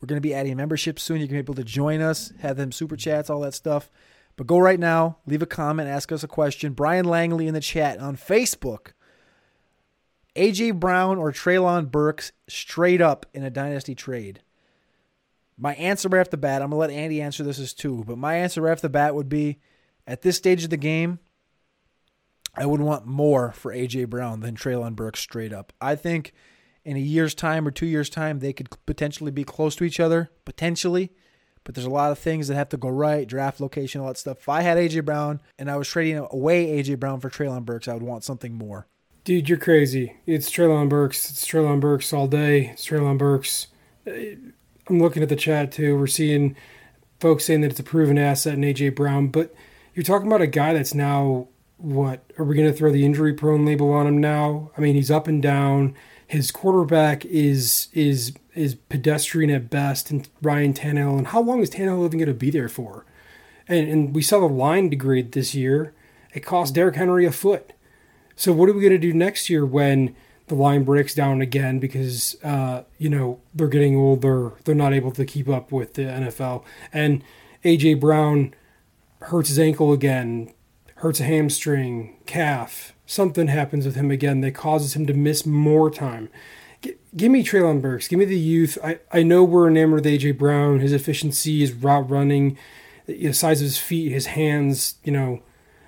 We're 0.00 0.06
going 0.06 0.16
to 0.16 0.26
be 0.26 0.34
adding 0.34 0.56
membership 0.56 0.98
soon. 0.98 1.20
You 1.20 1.26
can 1.26 1.34
be 1.34 1.40
able 1.40 1.54
to 1.54 1.64
join 1.64 2.00
us, 2.00 2.32
have 2.40 2.56
them 2.56 2.72
super 2.72 2.96
chats, 2.96 3.28
all 3.28 3.40
that 3.40 3.54
stuff. 3.54 3.90
But 4.36 4.46
go 4.46 4.58
right 4.58 4.80
now, 4.80 5.18
leave 5.26 5.42
a 5.42 5.46
comment, 5.46 5.88
ask 5.88 6.10
us 6.12 6.22
a 6.22 6.28
question. 6.28 6.72
Brian 6.72 7.04
Langley 7.04 7.46
in 7.46 7.54
the 7.54 7.60
chat 7.60 7.98
on 7.98 8.16
Facebook. 8.16 8.92
AJ 10.36 10.78
Brown 10.80 11.18
or 11.18 11.32
Treylon 11.32 11.90
Burks 11.90 12.32
straight 12.48 13.00
up 13.00 13.26
in 13.34 13.42
a 13.42 13.50
dynasty 13.50 13.94
trade. 13.94 14.40
My 15.58 15.74
answer 15.74 16.08
right 16.08 16.20
off 16.20 16.30
the 16.30 16.38
bat, 16.38 16.62
I'm 16.62 16.70
gonna 16.70 16.80
let 16.80 16.90
Andy 16.90 17.20
answer 17.20 17.42
this 17.42 17.58
as 17.58 17.74
too, 17.74 18.04
but 18.06 18.16
my 18.16 18.36
answer 18.36 18.62
right 18.62 18.72
off 18.72 18.80
the 18.80 18.88
bat 18.88 19.14
would 19.14 19.28
be 19.28 19.58
at 20.06 20.22
this 20.22 20.36
stage 20.36 20.64
of 20.64 20.70
the 20.70 20.78
game, 20.78 21.18
I 22.54 22.64
would 22.64 22.80
want 22.80 23.06
more 23.06 23.52
for 23.52 23.72
AJ 23.72 24.08
Brown 24.08 24.40
than 24.40 24.56
Treylon 24.56 24.96
Burks 24.96 25.20
straight 25.20 25.52
up. 25.52 25.72
I 25.80 25.96
think 25.96 26.32
in 26.84 26.96
a 26.96 27.00
year's 27.00 27.34
time 27.34 27.66
or 27.66 27.70
two 27.70 27.86
years' 27.86 28.10
time, 28.10 28.38
they 28.38 28.52
could 28.52 28.68
potentially 28.86 29.30
be 29.30 29.44
close 29.44 29.76
to 29.76 29.84
each 29.84 30.00
other, 30.00 30.30
potentially. 30.44 31.12
But 31.64 31.74
there's 31.74 31.86
a 31.86 31.90
lot 31.90 32.10
of 32.10 32.18
things 32.18 32.48
that 32.48 32.54
have 32.54 32.70
to 32.70 32.76
go 32.76 32.88
right, 32.88 33.28
draft 33.28 33.60
location, 33.60 34.00
all 34.00 34.08
that 34.08 34.16
stuff. 34.16 34.38
If 34.38 34.48
I 34.48 34.62
had 34.62 34.78
AJ 34.78 35.04
Brown 35.04 35.40
and 35.58 35.70
I 35.70 35.76
was 35.76 35.88
trading 35.88 36.26
away 36.30 36.82
AJ 36.82 36.98
Brown 36.98 37.20
for 37.20 37.28
Treylon 37.28 37.64
Burks, 37.64 37.86
I 37.86 37.94
would 37.94 38.02
want 38.02 38.24
something 38.24 38.54
more. 38.54 38.86
Dude, 39.24 39.48
you're 39.48 39.58
crazy. 39.58 40.16
It's 40.24 40.50
Treylon 40.50 40.88
Burks. 40.88 41.30
It's 41.30 41.46
Treylon 41.46 41.80
Burks 41.80 42.12
all 42.12 42.26
day. 42.26 42.70
It's 42.70 42.86
Treylon 42.86 43.18
Burks. 43.18 43.66
I'm 44.06 44.54
looking 44.88 45.22
at 45.22 45.28
the 45.28 45.36
chat 45.36 45.70
too. 45.70 45.98
We're 45.98 46.06
seeing 46.06 46.56
folks 47.20 47.44
saying 47.44 47.60
that 47.60 47.72
it's 47.72 47.80
a 47.80 47.84
proven 47.84 48.16
asset 48.18 48.54
in 48.54 48.62
AJ 48.62 48.94
Brown, 48.94 49.28
but 49.28 49.54
you're 49.94 50.02
talking 50.02 50.26
about 50.26 50.40
a 50.40 50.46
guy 50.46 50.72
that's 50.72 50.94
now 50.94 51.48
what? 51.76 52.24
Are 52.38 52.44
we 52.44 52.56
going 52.56 52.70
to 52.70 52.76
throw 52.76 52.90
the 52.90 53.04
injury 53.04 53.34
prone 53.34 53.66
label 53.66 53.92
on 53.92 54.06
him 54.06 54.18
now? 54.18 54.70
I 54.76 54.80
mean, 54.80 54.94
he's 54.94 55.10
up 55.10 55.28
and 55.28 55.42
down. 55.42 55.94
His 56.30 56.52
quarterback 56.52 57.24
is 57.24 57.88
is 57.92 58.34
is 58.54 58.76
pedestrian 58.76 59.50
at 59.50 59.68
best, 59.68 60.12
and 60.12 60.28
Ryan 60.40 60.72
Tannehill. 60.72 61.18
And 61.18 61.26
how 61.26 61.40
long 61.40 61.60
is 61.60 61.70
Tannehill 61.70 62.06
even 62.06 62.20
going 62.20 62.26
to 62.26 62.34
be 62.34 62.52
there 62.52 62.68
for? 62.68 63.04
And, 63.66 63.88
and 63.88 64.14
we 64.14 64.22
saw 64.22 64.38
the 64.38 64.46
line 64.46 64.90
degrade 64.90 65.32
this 65.32 65.56
year. 65.56 65.92
It 66.32 66.46
cost 66.46 66.72
Derrick 66.72 66.94
Henry 66.94 67.26
a 67.26 67.32
foot. 67.32 67.72
So 68.36 68.52
what 68.52 68.68
are 68.68 68.72
we 68.72 68.80
going 68.80 68.92
to 68.92 68.98
do 68.98 69.12
next 69.12 69.50
year 69.50 69.66
when 69.66 70.14
the 70.46 70.54
line 70.54 70.84
breaks 70.84 71.16
down 71.16 71.40
again 71.40 71.80
because 71.80 72.36
uh, 72.44 72.84
you 72.96 73.08
know 73.08 73.40
they're 73.52 73.66
getting 73.66 73.96
older, 73.96 74.52
they're 74.62 74.76
not 74.76 74.92
able 74.92 75.10
to 75.10 75.24
keep 75.24 75.48
up 75.48 75.72
with 75.72 75.94
the 75.94 76.02
NFL, 76.02 76.62
and 76.92 77.24
AJ 77.64 77.98
Brown 77.98 78.54
hurts 79.22 79.48
his 79.48 79.58
ankle 79.58 79.92
again, 79.92 80.54
hurts 80.94 81.18
a 81.18 81.24
hamstring, 81.24 82.18
calf, 82.26 82.94
something 83.10 83.48
happens 83.48 83.84
with 83.84 83.96
him 83.96 84.10
again 84.10 84.40
that 84.40 84.52
causes 84.52 84.94
him 84.94 85.04
to 85.04 85.12
miss 85.12 85.44
more 85.44 85.90
time. 85.90 86.28
G- 86.80 86.94
give 87.16 87.32
me 87.32 87.42
Treylon 87.42 87.82
Burks. 87.82 88.06
Give 88.06 88.20
me 88.20 88.24
the 88.24 88.38
youth. 88.38 88.78
I, 88.84 89.00
I 89.12 89.24
know 89.24 89.42
we're 89.42 89.68
enamored 89.68 90.04
with 90.04 90.12
AJ 90.12 90.38
Brown. 90.38 90.78
His 90.78 90.92
efficiency, 90.92 91.58
his 91.58 91.72
route 91.72 92.08
running, 92.08 92.56
the 93.06 93.32
size 93.32 93.60
of 93.60 93.64
his 93.64 93.78
feet, 93.78 94.12
his 94.12 94.26
hands. 94.26 94.94
You 95.02 95.12
know, 95.12 95.42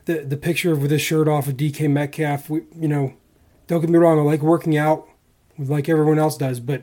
the 0.06 0.24
the 0.24 0.36
picture 0.36 0.72
of 0.72 0.82
with 0.82 0.90
his 0.90 1.00
shirt 1.00 1.28
off 1.28 1.46
of 1.46 1.56
DK 1.56 1.88
Metcalf. 1.88 2.50
We, 2.50 2.62
you 2.74 2.88
know, 2.88 3.14
don't 3.68 3.80
get 3.80 3.90
me 3.90 3.98
wrong. 3.98 4.18
I 4.18 4.22
like 4.22 4.42
working 4.42 4.76
out, 4.76 5.08
like 5.56 5.88
everyone 5.88 6.18
else 6.18 6.36
does, 6.36 6.58
but 6.58 6.82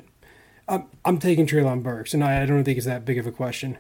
I'm 0.70 0.86
I'm 1.04 1.18
taking 1.18 1.48
Treylon 1.48 1.84
Burks, 1.84 2.14
and 2.14 2.24
I, 2.24 2.44
I 2.44 2.46
don't 2.46 2.64
think 2.64 2.78
it's 2.78 2.88
that 2.88 3.04
big 3.04 3.18
of 3.18 3.28
a 3.28 3.32
question. 3.32 3.78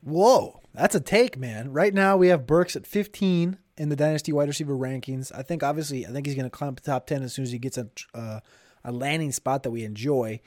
Whoa, 0.00 0.62
that's 0.72 0.94
a 0.94 1.00
take, 1.00 1.36
man. 1.36 1.72
Right 1.72 1.92
now 1.92 2.16
we 2.16 2.28
have 2.28 2.46
Burks 2.46 2.74
at 2.74 2.86
15 2.86 3.58
in 3.78 3.88
the 3.88 3.96
dynasty 3.96 4.32
wide 4.32 4.48
receiver 4.48 4.74
rankings. 4.74 5.32
I 5.34 5.42
think 5.42 5.62
obviously 5.62 6.06
I 6.06 6.10
think 6.10 6.26
he's 6.26 6.34
going 6.34 6.44
to 6.44 6.50
climb 6.50 6.74
the 6.74 6.80
top 6.82 7.06
10 7.06 7.22
as 7.22 7.32
soon 7.32 7.44
as 7.44 7.52
he 7.52 7.58
gets 7.58 7.78
a 7.78 7.88
uh, 8.14 8.40
a 8.84 8.92
landing 8.92 9.32
spot 9.32 9.62
that 9.62 9.70
we 9.70 9.84
enjoy. 9.84 10.40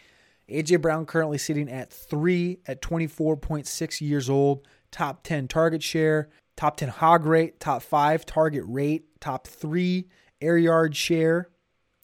AJ 0.50 0.81
Brown 0.81 1.05
currently 1.05 1.38
sitting 1.38 1.69
at 1.69 1.91
three 1.91 2.59
at 2.67 2.81
24.6 2.81 4.01
years 4.01 4.29
old, 4.29 4.67
top 4.91 5.23
10 5.23 5.47
target 5.47 5.81
share, 5.81 6.29
top 6.57 6.77
10 6.77 6.89
hog 6.89 7.25
rate, 7.25 7.59
top 7.59 7.81
five 7.81 8.25
target 8.25 8.63
rate, 8.67 9.19
top 9.21 9.47
three 9.47 10.07
air 10.41 10.57
yard 10.57 10.95
share. 10.95 11.50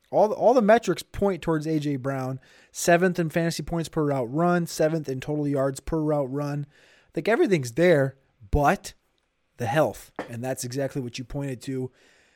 All 0.10 0.30
the, 0.30 0.36
all 0.36 0.54
the 0.54 0.62
metrics 0.62 1.04
point 1.04 1.42
towards 1.42 1.68
AJ 1.68 2.00
Brown. 2.00 2.40
Seventh 2.72 3.20
in 3.20 3.30
fantasy 3.30 3.64
points 3.64 3.90
per 3.90 4.06
route 4.06 4.32
run, 4.34 4.66
seventh 4.66 5.10
in 5.10 5.20
total 5.20 5.48
yards 5.48 5.82
per 5.82 6.00
route 6.00 6.32
run. 6.32 6.66
I 6.70 7.10
think 7.14 7.28
everything's 7.28 7.74
there, 7.74 8.16
but 8.50 8.94
the 9.58 9.66
health, 9.66 10.12
and 10.30 10.44
that's 10.44 10.64
exactly 10.64 11.02
what 11.02 11.18
you 11.18 11.24
pointed 11.24 11.62
to. 11.64 11.92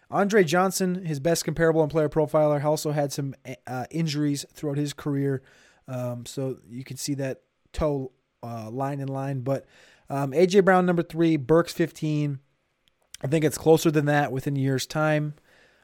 Andre 0.10 0.44
Johnson, 0.44 1.06
his 1.06 1.20
best 1.20 1.46
comparable 1.46 1.82
and 1.82 1.90
player 1.92 2.10
profiler, 2.10 2.64
also 2.64 2.92
had 2.92 3.14
some 3.14 3.34
uh, 3.66 3.86
injuries 3.90 4.46
throughout 4.54 4.78
his 4.78 4.94
career, 4.94 5.42
um, 5.88 6.26
so 6.26 6.58
you 6.70 6.84
can 6.84 6.98
see 6.98 7.14
that 7.16 7.42
toe 7.72 8.12
uh, 8.44 8.70
line 8.70 9.00
in 9.00 9.08
line. 9.08 9.42
But 9.42 9.66
um, 10.10 10.32
AJ 10.32 10.66
Brown 10.66 10.86
number 10.86 11.04
three, 11.04 11.38
Burks 11.38 11.74
fifteen. 11.74 12.40
I 13.24 13.28
think 13.28 13.46
it's 13.46 13.58
closer 13.58 13.92
than 13.92 14.06
that 14.06 14.32
within 14.32 14.58
a 14.58 14.60
year's 14.60 14.88
time. 14.88 15.36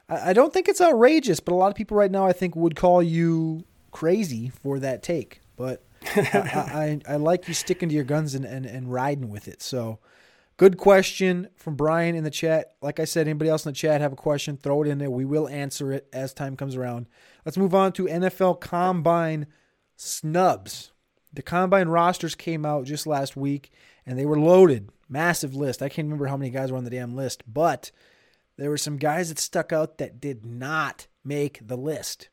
I, 0.08 0.30
I 0.30 0.32
don't 0.32 0.52
think 0.52 0.68
it's 0.68 0.80
outrageous, 0.80 1.40
but 1.40 1.52
a 1.52 1.56
lot 1.56 1.68
of 1.68 1.74
people 1.74 1.96
right 1.96 2.10
now 2.10 2.26
I 2.26 2.32
think 2.32 2.54
would 2.56 2.76
call 2.76 3.02
you 3.02 3.64
crazy 3.90 4.50
for 4.50 4.78
that 4.80 5.02
take. 5.02 5.40
But 5.56 5.84
I, 6.16 7.00
I, 7.06 7.12
I 7.14 7.16
like 7.16 7.48
you 7.48 7.54
sticking 7.54 7.88
to 7.88 7.94
your 7.94 8.04
guns 8.04 8.34
and, 8.34 8.44
and, 8.44 8.66
and 8.66 8.92
riding 8.92 9.30
with 9.30 9.48
it. 9.48 9.62
So 9.62 10.00
good 10.58 10.76
question 10.76 11.48
from 11.56 11.76
Brian 11.76 12.14
in 12.14 12.24
the 12.24 12.30
chat. 12.30 12.74
Like 12.82 13.00
I 13.00 13.06
said, 13.06 13.26
anybody 13.26 13.48
else 13.48 13.64
in 13.64 13.70
the 13.70 13.76
chat 13.76 14.02
have 14.02 14.12
a 14.12 14.16
question, 14.16 14.58
throw 14.58 14.82
it 14.82 14.88
in 14.88 14.98
there. 14.98 15.10
We 15.10 15.24
will 15.24 15.48
answer 15.48 15.92
it 15.92 16.06
as 16.12 16.34
time 16.34 16.56
comes 16.56 16.76
around. 16.76 17.06
Let's 17.46 17.56
move 17.56 17.74
on 17.74 17.92
to 17.92 18.04
NFL 18.04 18.60
Combine 18.60 19.46
snubs. 19.96 20.92
The 21.32 21.42
Combine 21.42 21.88
rosters 21.88 22.34
came 22.34 22.66
out 22.66 22.84
just 22.84 23.06
last 23.06 23.36
week 23.36 23.70
and 24.04 24.18
they 24.18 24.26
were 24.26 24.38
loaded. 24.38 24.90
Massive 25.08 25.54
list. 25.54 25.80
I 25.80 25.88
can't 25.88 26.06
remember 26.06 26.26
how 26.26 26.36
many 26.36 26.50
guys 26.50 26.70
were 26.70 26.78
on 26.78 26.84
the 26.84 26.90
damn 26.90 27.16
list, 27.16 27.42
but 27.46 27.90
there 28.56 28.70
were 28.70 28.76
some 28.76 28.96
guys 28.96 29.28
that 29.28 29.38
stuck 29.38 29.72
out 29.72 29.98
that 29.98 30.20
did 30.20 30.44
not 30.44 31.06
make 31.24 31.66
the 31.66 31.76
list. 31.76 32.28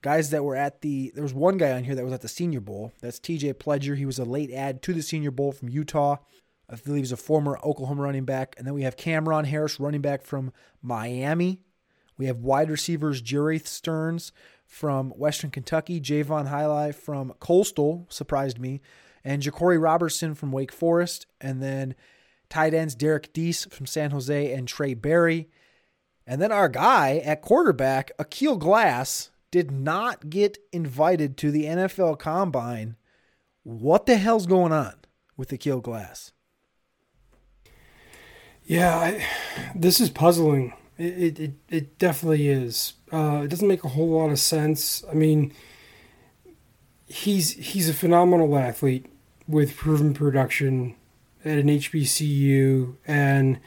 Guys 0.00 0.30
that 0.30 0.44
were 0.44 0.56
at 0.56 0.82
the 0.82 1.10
there 1.14 1.22
was 1.22 1.34
one 1.34 1.56
guy 1.56 1.72
on 1.72 1.84
here 1.84 1.94
that 1.94 2.04
was 2.04 2.12
at 2.12 2.20
the 2.20 2.28
Senior 2.28 2.60
Bowl. 2.60 2.92
That's 3.00 3.18
TJ 3.18 3.54
Pledger. 3.54 3.96
He 3.96 4.06
was 4.06 4.18
a 4.18 4.24
late 4.24 4.52
add 4.52 4.82
to 4.82 4.92
the 4.92 5.02
Senior 5.02 5.30
Bowl 5.30 5.50
from 5.50 5.70
Utah. 5.70 6.18
I 6.68 6.76
believe 6.76 7.02
he's 7.02 7.12
a 7.12 7.16
former 7.16 7.58
Oklahoma 7.62 8.02
running 8.02 8.24
back. 8.24 8.54
And 8.56 8.66
then 8.66 8.74
we 8.74 8.82
have 8.82 8.96
Cameron 8.96 9.44
Harris, 9.44 9.78
running 9.78 10.00
back 10.00 10.22
from 10.22 10.52
Miami. 10.82 11.60
We 12.16 12.26
have 12.26 12.38
wide 12.38 12.70
receivers 12.70 13.22
Jerreth 13.22 13.66
Sterns 13.66 14.32
from 14.66 15.10
Western 15.10 15.50
Kentucky, 15.50 16.00
Jaivon 16.00 16.48
Heiligh 16.48 16.94
from 16.94 17.34
Coastal, 17.40 18.06
surprised 18.08 18.58
me, 18.58 18.80
and 19.24 19.42
Jaquarii 19.42 19.82
Roberson 19.82 20.34
from 20.34 20.52
Wake 20.52 20.72
Forest. 20.72 21.26
And 21.40 21.62
then 21.62 21.94
tight 22.48 22.74
ends 22.74 22.94
Derrick 22.94 23.32
Deese 23.32 23.66
from 23.66 23.86
San 23.86 24.10
Jose 24.10 24.52
and 24.52 24.68
Trae 24.68 25.00
Barry. 25.00 25.50
And 26.26 26.40
then 26.40 26.52
our 26.52 26.68
guy 26.68 27.18
at 27.18 27.42
quarterback, 27.42 28.10
Aqeel 28.18 28.58
Glass, 28.58 29.30
did 29.50 29.70
not 29.70 30.30
get 30.30 30.58
invited 30.72 31.36
to 31.38 31.50
the 31.50 31.64
NFL 31.64 32.18
Combine. 32.18 32.96
What 33.62 34.06
the 34.06 34.16
hell's 34.16 34.46
going 34.46 34.72
on 34.72 34.94
with 35.36 35.50
Aqeel 35.50 35.82
Glass? 35.82 36.32
Yeah, 38.66 38.96
I, 38.96 39.26
this 39.74 40.00
is 40.00 40.10
puzzling. 40.10 40.72
It, 40.96 41.38
it, 41.38 41.52
it 41.68 41.98
definitely 41.98 42.48
is. 42.48 42.94
Uh, 43.12 43.42
it 43.44 43.48
doesn't 43.48 43.68
make 43.68 43.84
a 43.84 43.88
whole 43.88 44.08
lot 44.08 44.30
of 44.30 44.38
sense. 44.38 45.04
I 45.10 45.14
mean, 45.14 45.52
he's 47.06 47.52
he's 47.52 47.88
a 47.88 47.94
phenomenal 47.94 48.56
athlete 48.56 49.06
with 49.46 49.76
proven 49.76 50.14
production 50.14 50.94
at 51.44 51.58
an 51.58 51.66
HBCU 51.66 52.96
and 53.06 53.60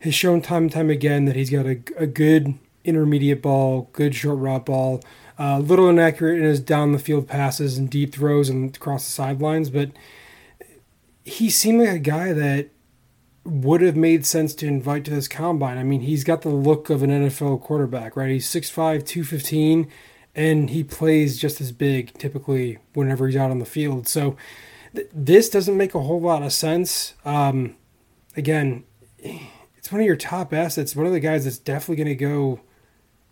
has 0.00 0.14
shown 0.14 0.42
time 0.42 0.64
and 0.64 0.72
time 0.72 0.90
again 0.90 1.24
that 1.24 1.36
he's 1.36 1.50
got 1.50 1.64
a, 1.64 1.80
a 1.96 2.06
good 2.06 2.54
intermediate 2.84 3.40
ball, 3.40 3.88
good 3.92 4.14
short 4.14 4.38
route 4.38 4.66
ball, 4.66 5.02
a 5.38 5.42
uh, 5.42 5.58
little 5.58 5.88
inaccurate 5.88 6.38
in 6.38 6.44
his 6.44 6.60
down 6.60 6.92
the 6.92 6.98
field 6.98 7.26
passes 7.26 7.78
and 7.78 7.88
deep 7.88 8.12
throws 8.12 8.50
and 8.50 8.76
across 8.76 9.06
the 9.06 9.10
sidelines, 9.10 9.70
but 9.70 9.90
he 11.24 11.48
seemed 11.48 11.80
like 11.80 11.88
a 11.88 11.98
guy 11.98 12.34
that 12.34 12.68
would 13.44 13.82
have 13.82 13.96
made 13.96 14.24
sense 14.24 14.54
to 14.54 14.66
invite 14.66 15.04
to 15.04 15.10
this 15.10 15.28
combine. 15.28 15.76
I 15.76 15.82
mean, 15.82 16.00
he's 16.00 16.24
got 16.24 16.42
the 16.42 16.48
look 16.48 16.90
of 16.90 17.02
an 17.02 17.10
NFL 17.10 17.60
quarterback, 17.62 18.16
right? 18.16 18.30
He's 18.30 18.48
6'5, 18.48 19.06
215, 19.06 19.88
and 20.34 20.70
he 20.70 20.82
plays 20.82 21.38
just 21.38 21.60
as 21.60 21.70
big 21.70 22.16
typically 22.18 22.78
whenever 22.94 23.26
he's 23.26 23.36
out 23.36 23.50
on 23.50 23.58
the 23.58 23.66
field. 23.66 24.08
So 24.08 24.36
th- 24.94 25.08
this 25.12 25.50
doesn't 25.50 25.76
make 25.76 25.94
a 25.94 26.00
whole 26.00 26.20
lot 26.20 26.42
of 26.42 26.52
sense. 26.52 27.14
Um, 27.24 27.76
again, 28.36 28.84
it's 29.18 29.92
one 29.92 30.00
of 30.00 30.06
your 30.06 30.16
top 30.16 30.54
assets, 30.54 30.96
one 30.96 31.06
of 31.06 31.12
the 31.12 31.20
guys 31.20 31.44
that's 31.44 31.58
definitely 31.58 32.02
going 32.02 32.16
to 32.18 32.24
go 32.24 32.60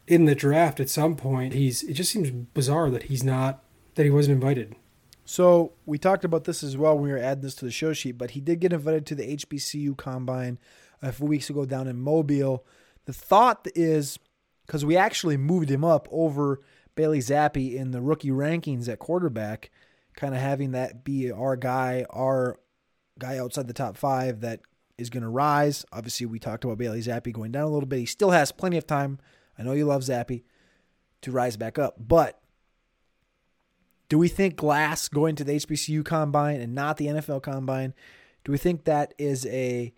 in 0.06 0.26
the 0.26 0.34
draft 0.34 0.80
at 0.80 0.90
some 0.90 1.16
point. 1.16 1.54
He's 1.54 1.82
it 1.84 1.94
just 1.94 2.12
seems 2.12 2.30
bizarre 2.30 2.90
that 2.90 3.04
he's 3.04 3.24
not 3.24 3.62
that 3.94 4.04
he 4.04 4.10
wasn't 4.10 4.34
invited. 4.34 4.76
So 5.32 5.72
we 5.86 5.96
talked 5.96 6.26
about 6.26 6.44
this 6.44 6.62
as 6.62 6.76
well 6.76 6.94
when 6.94 7.04
we 7.04 7.10
were 7.10 7.16
adding 7.16 7.40
this 7.40 7.54
to 7.54 7.64
the 7.64 7.70
show 7.70 7.94
sheet, 7.94 8.18
but 8.18 8.32
he 8.32 8.40
did 8.42 8.60
get 8.60 8.74
invited 8.74 9.06
to 9.06 9.14
the 9.14 9.34
HBCU 9.34 9.96
combine 9.96 10.58
a 11.00 11.10
few 11.10 11.24
weeks 11.24 11.48
ago 11.48 11.64
down 11.64 11.88
in 11.88 11.98
Mobile. 11.98 12.66
The 13.06 13.14
thought 13.14 13.66
is 13.74 14.18
because 14.66 14.84
we 14.84 14.94
actually 14.94 15.38
moved 15.38 15.70
him 15.70 15.86
up 15.86 16.06
over 16.10 16.60
Bailey 16.94 17.20
Zappe 17.20 17.74
in 17.74 17.92
the 17.92 18.02
rookie 18.02 18.28
rankings 18.28 18.90
at 18.90 18.98
quarterback, 18.98 19.70
kind 20.16 20.34
of 20.34 20.40
having 20.42 20.72
that 20.72 21.02
be 21.02 21.32
our 21.32 21.56
guy, 21.56 22.04
our 22.10 22.60
guy 23.18 23.38
outside 23.38 23.68
the 23.68 23.72
top 23.72 23.96
five 23.96 24.42
that 24.42 24.60
is 24.98 25.08
going 25.08 25.22
to 25.22 25.30
rise. 25.30 25.86
Obviously, 25.94 26.26
we 26.26 26.40
talked 26.40 26.64
about 26.64 26.76
Bailey 26.76 27.00
Zappe 27.00 27.32
going 27.32 27.52
down 27.52 27.64
a 27.64 27.70
little 27.70 27.88
bit. 27.88 28.00
He 28.00 28.04
still 28.04 28.32
has 28.32 28.52
plenty 28.52 28.76
of 28.76 28.86
time. 28.86 29.18
I 29.58 29.62
know 29.62 29.72
you 29.72 29.86
love 29.86 30.02
Zappe 30.02 30.42
to 31.22 31.32
rise 31.32 31.56
back 31.56 31.78
up, 31.78 31.94
but 31.98 32.41
do 34.12 34.18
we 34.18 34.28
think 34.28 34.56
Glass 34.56 35.08
going 35.08 35.36
to 35.36 35.42
the 35.42 35.54
HBCU 35.54 36.04
combine 36.04 36.60
and 36.60 36.74
not 36.74 36.98
the 36.98 37.06
NFL 37.06 37.42
combine? 37.42 37.94
Do 38.44 38.52
we 38.52 38.58
think 38.58 38.84
that 38.84 39.14
is 39.16 39.46
a 39.46 39.94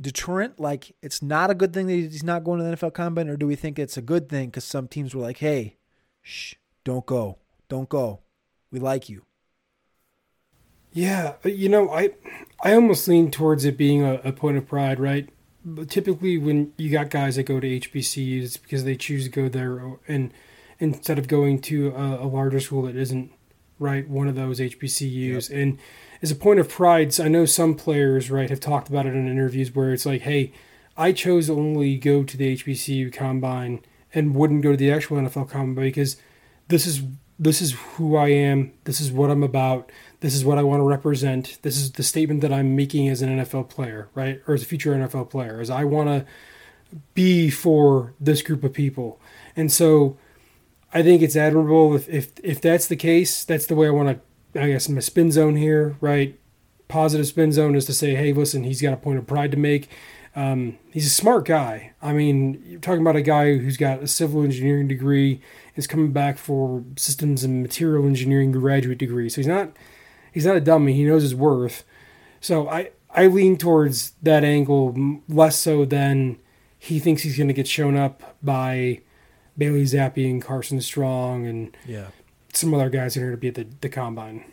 deterrent? 0.00 0.58
Like 0.58 0.96
it's 1.02 1.20
not 1.20 1.50
a 1.50 1.54
good 1.54 1.74
thing 1.74 1.88
that 1.88 1.92
he's 1.92 2.22
not 2.22 2.44
going 2.44 2.58
to 2.60 2.64
the 2.64 2.74
NFL 2.74 2.94
combine, 2.94 3.28
or 3.28 3.36
do 3.36 3.46
we 3.46 3.54
think 3.54 3.78
it's 3.78 3.98
a 3.98 4.00
good 4.00 4.30
thing 4.30 4.46
because 4.46 4.64
some 4.64 4.88
teams 4.88 5.14
were 5.14 5.20
like, 5.20 5.36
"Hey, 5.36 5.76
shh, 6.22 6.54
don't 6.84 7.04
go, 7.04 7.36
don't 7.68 7.90
go, 7.90 8.20
we 8.70 8.78
like 8.78 9.10
you." 9.10 9.26
Yeah, 10.94 11.34
uh, 11.44 11.50
you 11.50 11.68
know, 11.68 11.90
I 11.90 12.12
I 12.64 12.72
almost 12.72 13.06
lean 13.08 13.30
towards 13.30 13.66
it 13.66 13.76
being 13.76 14.02
a, 14.02 14.22
a 14.24 14.32
point 14.32 14.56
of 14.56 14.66
pride, 14.66 14.98
right? 14.98 15.28
But 15.66 15.90
typically, 15.90 16.38
when 16.38 16.72
you 16.78 16.90
got 16.90 17.10
guys 17.10 17.36
that 17.36 17.42
go 17.42 17.60
to 17.60 17.80
HBCUs, 17.80 18.42
it's 18.42 18.56
because 18.56 18.84
they 18.84 18.96
choose 18.96 19.24
to 19.24 19.30
go 19.30 19.50
there 19.50 19.98
and 20.08 20.32
instead 20.78 21.18
of 21.18 21.28
going 21.28 21.60
to 21.60 21.90
a, 21.90 22.24
a 22.24 22.26
larger 22.26 22.60
school 22.60 22.82
that 22.82 22.96
isn't 22.96 23.32
right 23.78 24.08
one 24.08 24.28
of 24.28 24.34
those 24.34 24.60
HBCUs. 24.60 25.50
Yep. 25.50 25.58
And 25.58 25.78
as 26.22 26.30
a 26.30 26.36
point 26.36 26.60
of 26.60 26.68
pride, 26.68 27.18
I 27.20 27.28
know 27.28 27.46
some 27.46 27.74
players 27.74 28.30
right 28.30 28.50
have 28.50 28.60
talked 28.60 28.88
about 28.88 29.06
it 29.06 29.14
in 29.14 29.28
interviews 29.28 29.74
where 29.74 29.92
it's 29.92 30.06
like, 30.06 30.22
hey, 30.22 30.52
I 30.96 31.12
chose 31.12 31.46
to 31.46 31.52
only 31.54 31.96
go 31.96 32.24
to 32.24 32.36
the 32.36 32.56
HBCU 32.56 33.12
combine 33.12 33.84
and 34.12 34.34
wouldn't 34.34 34.62
go 34.62 34.72
to 34.72 34.76
the 34.76 34.92
actual 34.92 35.18
NFL 35.18 35.48
combine 35.48 35.84
because 35.84 36.16
this 36.68 36.86
is 36.86 37.02
this 37.38 37.62
is 37.62 37.72
who 37.94 38.16
I 38.16 38.28
am. 38.28 38.72
This 38.82 39.00
is 39.00 39.12
what 39.12 39.30
I'm 39.30 39.44
about. 39.44 39.92
This 40.20 40.34
is 40.34 40.44
what 40.44 40.58
I 40.58 40.64
want 40.64 40.80
to 40.80 40.84
represent. 40.84 41.58
This 41.62 41.76
is 41.76 41.92
the 41.92 42.02
statement 42.02 42.40
that 42.40 42.52
I'm 42.52 42.74
making 42.74 43.08
as 43.08 43.22
an 43.22 43.38
NFL 43.38 43.68
player, 43.68 44.08
right? 44.12 44.42
Or 44.48 44.54
as 44.54 44.62
a 44.62 44.66
future 44.66 44.92
NFL 44.92 45.30
player, 45.30 45.60
as 45.60 45.70
I 45.70 45.84
want 45.84 46.08
to 46.08 46.26
be 47.14 47.48
for 47.48 48.14
this 48.18 48.42
group 48.42 48.64
of 48.64 48.72
people. 48.72 49.20
And 49.54 49.70
so 49.70 50.16
I 50.92 51.02
think 51.02 51.22
it's 51.22 51.36
admirable 51.36 51.94
if, 51.94 52.08
if 52.08 52.32
if 52.42 52.60
that's 52.60 52.86
the 52.86 52.96
case. 52.96 53.44
That's 53.44 53.66
the 53.66 53.74
way 53.74 53.88
I 53.88 53.90
want 53.90 54.20
to. 54.54 54.62
I 54.62 54.68
guess 54.68 54.88
my 54.88 55.00
spin 55.00 55.30
zone 55.30 55.56
here, 55.56 55.96
right? 56.00 56.38
Positive 56.88 57.26
spin 57.26 57.52
zone 57.52 57.74
is 57.74 57.84
to 57.84 57.92
say, 57.92 58.14
hey, 58.14 58.32
listen, 58.32 58.64
he's 58.64 58.80
got 58.80 58.94
a 58.94 58.96
point 58.96 59.18
of 59.18 59.26
pride 59.26 59.50
to 59.50 59.58
make. 59.58 59.90
Um, 60.34 60.78
he's 60.90 61.06
a 61.06 61.10
smart 61.10 61.44
guy. 61.44 61.92
I 62.00 62.12
mean, 62.12 62.62
you're 62.64 62.80
talking 62.80 63.02
about 63.02 63.16
a 63.16 63.22
guy 63.22 63.58
who's 63.58 63.76
got 63.76 64.02
a 64.02 64.06
civil 64.06 64.42
engineering 64.42 64.88
degree, 64.88 65.42
is 65.76 65.86
coming 65.86 66.12
back 66.12 66.38
for 66.38 66.84
systems 66.96 67.44
and 67.44 67.62
material 67.62 68.06
engineering 68.06 68.52
graduate 68.52 68.98
degree. 68.98 69.28
So 69.28 69.36
he's 69.36 69.46
not 69.46 69.72
he's 70.32 70.46
not 70.46 70.56
a 70.56 70.60
dummy. 70.60 70.94
He 70.94 71.04
knows 71.04 71.22
his 71.22 71.34
worth. 71.34 71.84
So 72.40 72.68
I 72.68 72.90
I 73.10 73.26
lean 73.26 73.56
towards 73.58 74.12
that 74.22 74.44
angle 74.44 75.20
less 75.28 75.58
so 75.58 75.84
than 75.84 76.38
he 76.78 76.98
thinks 76.98 77.22
he's 77.22 77.36
going 77.36 77.48
to 77.48 77.54
get 77.54 77.66
shown 77.66 77.96
up 77.96 78.36
by 78.42 79.00
Bailey 79.58 79.82
Zappe 79.82 80.30
and 80.30 80.40
Carson 80.40 80.80
Strong 80.80 81.46
and 81.46 81.76
yeah. 81.84 82.06
some 82.54 82.72
other 82.72 82.88
guys 82.88 83.16
are 83.16 83.20
going 83.20 83.32
to 83.32 83.36
be 83.36 83.48
at 83.48 83.56
the, 83.56 83.66
the 83.80 83.88
combine. 83.88 84.44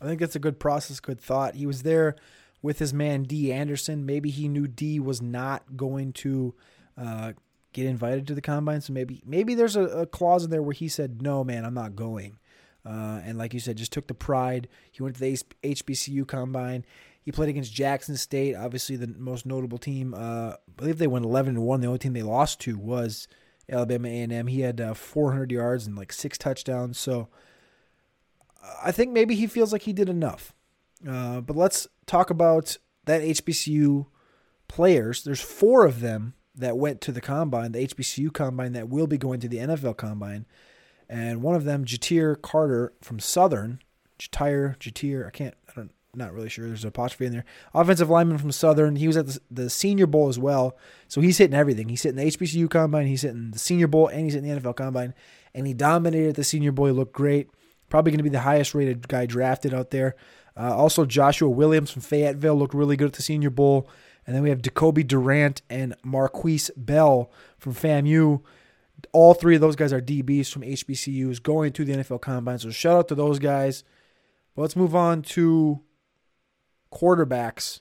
I 0.00 0.06
think 0.06 0.22
it's 0.22 0.34
a 0.34 0.40
good 0.40 0.58
process, 0.58 0.98
good 0.98 1.20
thought. 1.20 1.54
He 1.54 1.66
was 1.66 1.82
there 1.82 2.16
with 2.62 2.78
his 2.78 2.92
man 2.92 3.24
D 3.24 3.52
Anderson. 3.52 4.06
Maybe 4.06 4.30
he 4.30 4.48
knew 4.48 4.66
D 4.66 4.98
was 4.98 5.20
not 5.20 5.76
going 5.76 6.12
to 6.14 6.54
uh, 6.96 7.32
get 7.72 7.86
invited 7.86 8.26
to 8.26 8.34
the 8.34 8.40
combine, 8.40 8.80
so 8.80 8.92
maybe 8.92 9.22
maybe 9.26 9.54
there's 9.54 9.76
a, 9.76 9.82
a, 9.82 10.06
clause 10.06 10.44
in 10.44 10.50
there 10.50 10.62
where 10.62 10.72
he 10.72 10.88
said, 10.88 11.22
"No, 11.22 11.44
man, 11.44 11.64
I'm 11.64 11.74
not 11.74 11.94
going." 11.94 12.38
Uh, 12.84 13.20
and 13.24 13.36
like 13.36 13.52
you 13.52 13.60
said, 13.60 13.76
just 13.76 13.92
took 13.92 14.06
the 14.06 14.14
pride. 14.14 14.68
He 14.92 15.02
went 15.02 15.16
to 15.16 15.20
the 15.20 15.42
HBCU 15.64 16.26
combine. 16.26 16.84
He 17.22 17.32
played 17.32 17.48
against 17.48 17.72
Jackson 17.72 18.16
State, 18.16 18.54
obviously 18.54 18.94
the 18.94 19.08
most 19.08 19.44
notable 19.44 19.78
team. 19.78 20.14
Uh, 20.14 20.52
I 20.52 20.56
believe 20.76 20.98
they 20.98 21.08
went 21.08 21.24
11 21.24 21.56
to 21.56 21.60
one. 21.60 21.80
The 21.80 21.88
only 21.88 21.98
team 21.98 22.12
they 22.12 22.22
lost 22.22 22.60
to 22.60 22.78
was 22.78 23.26
Alabama 23.70 24.08
A&M. 24.08 24.46
He 24.46 24.60
had 24.60 24.80
uh, 24.80 24.94
400 24.94 25.50
yards 25.50 25.86
and 25.86 25.96
like 25.96 26.12
six 26.12 26.38
touchdowns. 26.38 26.98
So 26.98 27.28
I 28.82 28.92
think 28.92 29.12
maybe 29.12 29.34
he 29.34 29.46
feels 29.46 29.72
like 29.72 29.82
he 29.82 29.92
did 29.92 30.08
enough. 30.08 30.52
Uh, 31.06 31.40
but 31.40 31.56
let's 31.56 31.86
talk 32.06 32.30
about 32.30 32.78
that 33.04 33.22
HBCU 33.22 34.06
players. 34.68 35.24
There's 35.24 35.40
four 35.40 35.84
of 35.86 36.00
them 36.00 36.34
that 36.54 36.76
went 36.76 37.00
to 37.02 37.12
the 37.12 37.20
combine, 37.20 37.72
the 37.72 37.86
HBCU 37.86 38.32
combine 38.32 38.72
that 38.72 38.88
will 38.88 39.06
be 39.06 39.18
going 39.18 39.40
to 39.40 39.48
the 39.48 39.58
NFL 39.58 39.96
combine. 39.96 40.46
And 41.08 41.42
one 41.42 41.54
of 41.54 41.64
them, 41.64 41.84
Jatir 41.84 42.40
Carter 42.40 42.92
from 43.00 43.20
Southern, 43.20 43.80
Jatir, 44.18 44.76
Ja'Tyre, 44.78 45.26
I 45.26 45.30
can't, 45.30 45.54
I 45.68 45.72
don't 45.74 45.92
not 46.16 46.32
really 46.32 46.48
sure. 46.48 46.66
There's 46.66 46.84
an 46.84 46.88
apostrophe 46.88 47.26
in 47.26 47.32
there. 47.32 47.44
Offensive 47.74 48.10
lineman 48.10 48.38
from 48.38 48.52
Southern. 48.52 48.96
He 48.96 49.06
was 49.06 49.16
at 49.16 49.26
the, 49.26 49.40
the 49.50 49.70
Senior 49.70 50.06
Bowl 50.06 50.28
as 50.28 50.38
well. 50.38 50.76
So 51.08 51.20
he's 51.20 51.38
hitting 51.38 51.56
everything. 51.56 51.88
He's 51.88 52.02
hitting 52.02 52.16
the 52.16 52.30
HBCU 52.30 52.70
combine. 52.70 53.06
He's 53.06 53.22
hitting 53.22 53.50
the 53.50 53.58
Senior 53.58 53.86
Bowl, 53.86 54.08
and 54.08 54.24
he's 54.24 54.34
hitting 54.34 54.48
the 54.48 54.60
NFL 54.60 54.76
combine. 54.76 55.14
And 55.54 55.66
he 55.66 55.74
dominated 55.74 56.36
the 56.36 56.44
Senior 56.44 56.72
Bowl. 56.72 56.86
He 56.86 56.92
looked 56.92 57.12
great. 57.12 57.48
Probably 57.88 58.12
going 58.12 58.18
to 58.18 58.24
be 58.24 58.30
the 58.30 58.40
highest 58.40 58.74
rated 58.74 59.08
guy 59.08 59.26
drafted 59.26 59.72
out 59.72 59.90
there. 59.90 60.16
Uh, 60.56 60.74
also, 60.74 61.04
Joshua 61.04 61.48
Williams 61.48 61.90
from 61.90 62.02
Fayetteville 62.02 62.56
looked 62.56 62.74
really 62.74 62.96
good 62.96 63.08
at 63.08 63.12
the 63.12 63.22
Senior 63.22 63.50
Bowl. 63.50 63.88
And 64.26 64.34
then 64.34 64.42
we 64.42 64.50
have 64.50 64.62
Jacoby 64.62 65.04
Durant 65.04 65.62
and 65.70 65.94
Markquese 66.04 66.70
Bell 66.76 67.30
from 67.58 67.74
FAMU. 67.74 68.42
All 69.12 69.34
three 69.34 69.54
of 69.54 69.60
those 69.60 69.76
guys 69.76 69.92
are 69.92 70.00
DBs 70.00 70.50
from 70.50 70.62
HBCUs 70.62 71.42
going 71.42 71.72
to 71.74 71.84
the 71.84 71.94
NFL 71.94 72.22
Combine. 72.22 72.58
So 72.58 72.70
shout 72.70 72.96
out 72.96 73.08
to 73.08 73.14
those 73.14 73.38
guys. 73.38 73.84
But 74.54 74.62
let's 74.62 74.76
move 74.76 74.96
on 74.96 75.22
to 75.22 75.80
quarterbacks. 76.96 77.80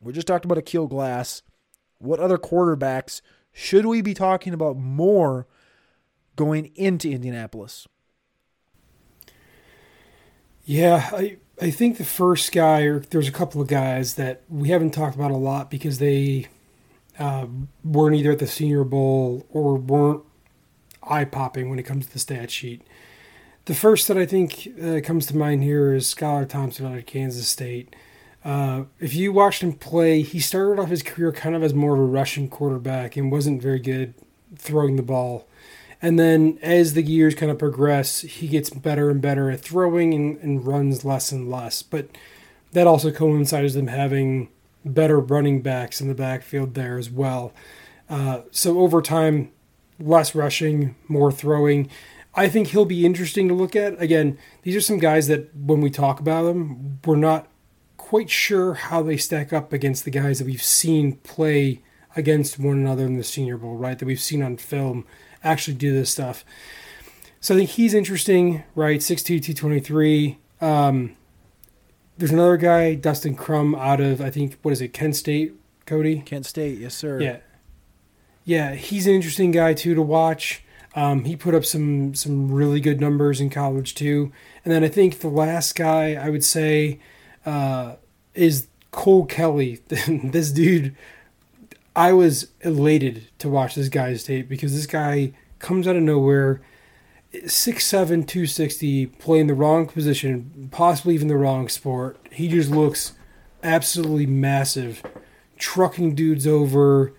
We 0.00 0.12
just 0.12 0.26
talked 0.26 0.44
about 0.44 0.58
Aqeel 0.58 0.88
Glass. 0.88 1.42
What 1.98 2.20
other 2.20 2.38
quarterbacks 2.38 3.20
should 3.52 3.86
we 3.86 4.02
be 4.02 4.14
talking 4.14 4.52
about 4.52 4.76
more 4.76 5.46
going 6.36 6.72
into 6.74 7.10
Indianapolis? 7.10 7.88
Yeah, 10.64 11.08
I 11.12 11.38
I 11.60 11.70
think 11.70 11.96
the 11.96 12.04
first 12.04 12.52
guy, 12.52 12.82
or 12.82 13.00
there's 13.00 13.28
a 13.28 13.32
couple 13.32 13.62
of 13.62 13.68
guys 13.68 14.14
that 14.14 14.42
we 14.48 14.68
haven't 14.68 14.90
talked 14.90 15.14
about 15.14 15.30
a 15.30 15.36
lot 15.36 15.70
because 15.70 15.98
they 15.98 16.48
uh, 17.18 17.46
weren't 17.82 18.16
either 18.16 18.32
at 18.32 18.40
the 18.40 18.46
Senior 18.46 18.84
Bowl 18.84 19.46
or 19.50 19.76
weren't 19.76 20.22
eye 21.02 21.24
popping 21.24 21.70
when 21.70 21.78
it 21.78 21.84
comes 21.84 22.06
to 22.06 22.12
the 22.12 22.18
stat 22.18 22.50
sheet. 22.50 22.82
The 23.64 23.74
first 23.74 24.06
that 24.08 24.18
I 24.18 24.26
think 24.26 24.68
uh, 24.82 25.00
comes 25.02 25.26
to 25.26 25.36
mind 25.36 25.62
here 25.62 25.94
is 25.94 26.12
Skylar 26.12 26.48
Thompson 26.48 26.86
out 26.86 26.98
of 26.98 27.06
Kansas 27.06 27.48
State. 27.48 27.96
Uh, 28.46 28.84
if 29.00 29.12
you 29.12 29.32
watched 29.32 29.60
him 29.60 29.72
play, 29.72 30.22
he 30.22 30.38
started 30.38 30.80
off 30.80 30.88
his 30.88 31.02
career 31.02 31.32
kind 31.32 31.56
of 31.56 31.64
as 31.64 31.74
more 31.74 31.94
of 31.94 31.98
a 31.98 32.04
rushing 32.04 32.48
quarterback 32.48 33.16
and 33.16 33.32
wasn't 33.32 33.60
very 33.60 33.80
good 33.80 34.14
throwing 34.54 34.94
the 34.94 35.02
ball. 35.02 35.48
And 36.00 36.16
then 36.16 36.60
as 36.62 36.94
the 36.94 37.02
years 37.02 37.34
kind 37.34 37.50
of 37.50 37.58
progress, 37.58 38.20
he 38.20 38.46
gets 38.46 38.70
better 38.70 39.10
and 39.10 39.20
better 39.20 39.50
at 39.50 39.62
throwing 39.62 40.14
and, 40.14 40.36
and 40.38 40.64
runs 40.64 41.04
less 41.04 41.32
and 41.32 41.50
less. 41.50 41.82
But 41.82 42.06
that 42.70 42.86
also 42.86 43.10
coincides 43.10 43.74
with 43.74 43.82
him 43.82 43.88
having 43.88 44.48
better 44.84 45.18
running 45.18 45.60
backs 45.60 46.00
in 46.00 46.06
the 46.06 46.14
backfield 46.14 46.74
there 46.74 46.98
as 46.98 47.10
well. 47.10 47.52
Uh, 48.08 48.42
so 48.52 48.78
over 48.78 49.02
time, 49.02 49.50
less 49.98 50.36
rushing, 50.36 50.94
more 51.08 51.32
throwing. 51.32 51.90
I 52.32 52.48
think 52.48 52.68
he'll 52.68 52.84
be 52.84 53.04
interesting 53.04 53.48
to 53.48 53.54
look 53.54 53.74
at. 53.74 54.00
Again, 54.00 54.38
these 54.62 54.76
are 54.76 54.80
some 54.80 54.98
guys 54.98 55.26
that 55.26 55.52
when 55.56 55.80
we 55.80 55.90
talk 55.90 56.20
about 56.20 56.44
them, 56.44 57.00
we're 57.04 57.16
not 57.16 57.48
quite 58.06 58.30
sure 58.30 58.74
how 58.74 59.02
they 59.02 59.16
stack 59.16 59.52
up 59.52 59.72
against 59.72 60.04
the 60.04 60.12
guys 60.12 60.38
that 60.38 60.44
we've 60.44 60.62
seen 60.62 61.16
play 61.24 61.82
against 62.14 62.56
one 62.56 62.76
another 62.76 63.04
in 63.04 63.16
the 63.16 63.24
Senior 63.24 63.56
Bowl, 63.56 63.74
right? 63.74 63.98
That 63.98 64.06
we've 64.06 64.20
seen 64.20 64.44
on 64.44 64.58
film 64.58 65.04
actually 65.42 65.76
do 65.76 65.92
this 65.92 66.08
stuff. 66.08 66.44
So 67.40 67.56
I 67.56 67.58
think 67.58 67.70
he's 67.70 67.94
interesting, 67.94 68.62
right? 68.76 69.00
6'2, 69.00 69.24
223. 69.42 70.38
Um, 70.60 71.16
there's 72.16 72.30
another 72.30 72.56
guy, 72.56 72.94
Dustin 72.94 73.34
Crum, 73.34 73.74
out 73.74 74.00
of, 74.00 74.20
I 74.20 74.30
think, 74.30 74.56
what 74.62 74.70
is 74.70 74.80
it, 74.80 74.92
Kent 74.92 75.16
State, 75.16 75.54
Cody? 75.84 76.20
Kent 76.20 76.46
State, 76.46 76.78
yes, 76.78 76.94
sir. 76.94 77.20
Yeah. 77.20 77.38
Yeah, 78.44 78.76
he's 78.76 79.08
an 79.08 79.14
interesting 79.14 79.50
guy, 79.50 79.74
too, 79.74 79.96
to 79.96 80.02
watch. 80.02 80.62
Um, 80.94 81.24
he 81.24 81.34
put 81.34 81.56
up 81.56 81.64
some 81.64 82.14
some 82.14 82.52
really 82.52 82.80
good 82.80 83.00
numbers 83.00 83.40
in 83.40 83.50
college, 83.50 83.96
too. 83.96 84.30
And 84.64 84.72
then 84.72 84.84
I 84.84 84.88
think 84.88 85.18
the 85.18 85.28
last 85.28 85.74
guy, 85.74 86.14
I 86.14 86.30
would 86.30 86.44
say, 86.44 87.00
uh, 87.46 87.96
is 88.34 88.66
Cole 88.90 89.24
Kelley. 89.24 89.80
this 89.88 90.50
dude, 90.50 90.94
I 91.94 92.12
was 92.12 92.48
elated 92.60 93.28
to 93.38 93.48
watch 93.48 93.74
this 93.74 93.88
guy's 93.88 94.24
tape 94.24 94.48
because 94.48 94.74
this 94.74 94.86
guy 94.86 95.32
comes 95.58 95.88
out 95.88 95.96
of 95.96 96.02
nowhere. 96.02 96.60
six 97.46 97.86
seven, 97.86 98.24
two 98.24 98.46
sixty, 98.46 99.06
playing 99.06 99.46
the 99.46 99.54
wrong 99.54 99.86
position, 99.86 100.68
possibly 100.72 101.14
even 101.14 101.28
the 101.28 101.36
wrong 101.36 101.68
sport. 101.68 102.18
He 102.32 102.48
just 102.48 102.70
looks 102.70 103.12
absolutely 103.62 104.26
massive, 104.26 105.02
trucking 105.56 106.14
dudes 106.14 106.46
over, 106.46 107.12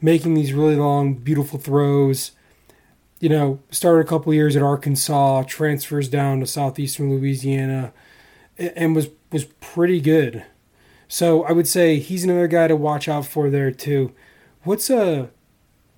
making 0.00 0.34
these 0.34 0.52
really 0.52 0.76
long, 0.76 1.14
beautiful 1.14 1.58
throws. 1.58 2.32
You 3.18 3.28
know, 3.28 3.60
started 3.70 4.06
a 4.06 4.08
couple 4.08 4.32
years 4.32 4.56
at 4.56 4.62
Arkansas, 4.62 5.42
transfers 5.42 6.08
down 6.08 6.40
to 6.40 6.46
southeastern 6.46 7.10
Louisiana, 7.10 7.92
and 8.58 8.94
was 8.94 9.08
was 9.32 9.44
pretty 9.60 10.00
good. 10.00 10.44
So 11.08 11.44
I 11.44 11.52
would 11.52 11.66
say 11.66 11.98
he's 11.98 12.24
another 12.24 12.46
guy 12.46 12.68
to 12.68 12.76
watch 12.76 13.08
out 13.08 13.26
for 13.26 13.50
there 13.50 13.70
too. 13.70 14.14
What's 14.62 14.90
a 14.90 15.30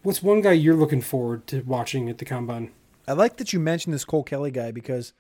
what's 0.03 0.23
one 0.23 0.41
guy 0.41 0.53
you're 0.53 0.75
looking 0.75 1.01
forward 1.01 1.47
to 1.49 1.61
watching 1.63 2.09
at 2.09 2.19
the 2.19 2.25
combine? 2.25 2.73
I 3.07 3.13
like 3.13 3.37
that 3.37 3.53
you 3.53 3.61
mentioned 3.61 3.95
this 3.95 4.05
Cole 4.05 4.23
Kelley 4.23 4.51
guy 4.51 4.71
because, 4.71 5.13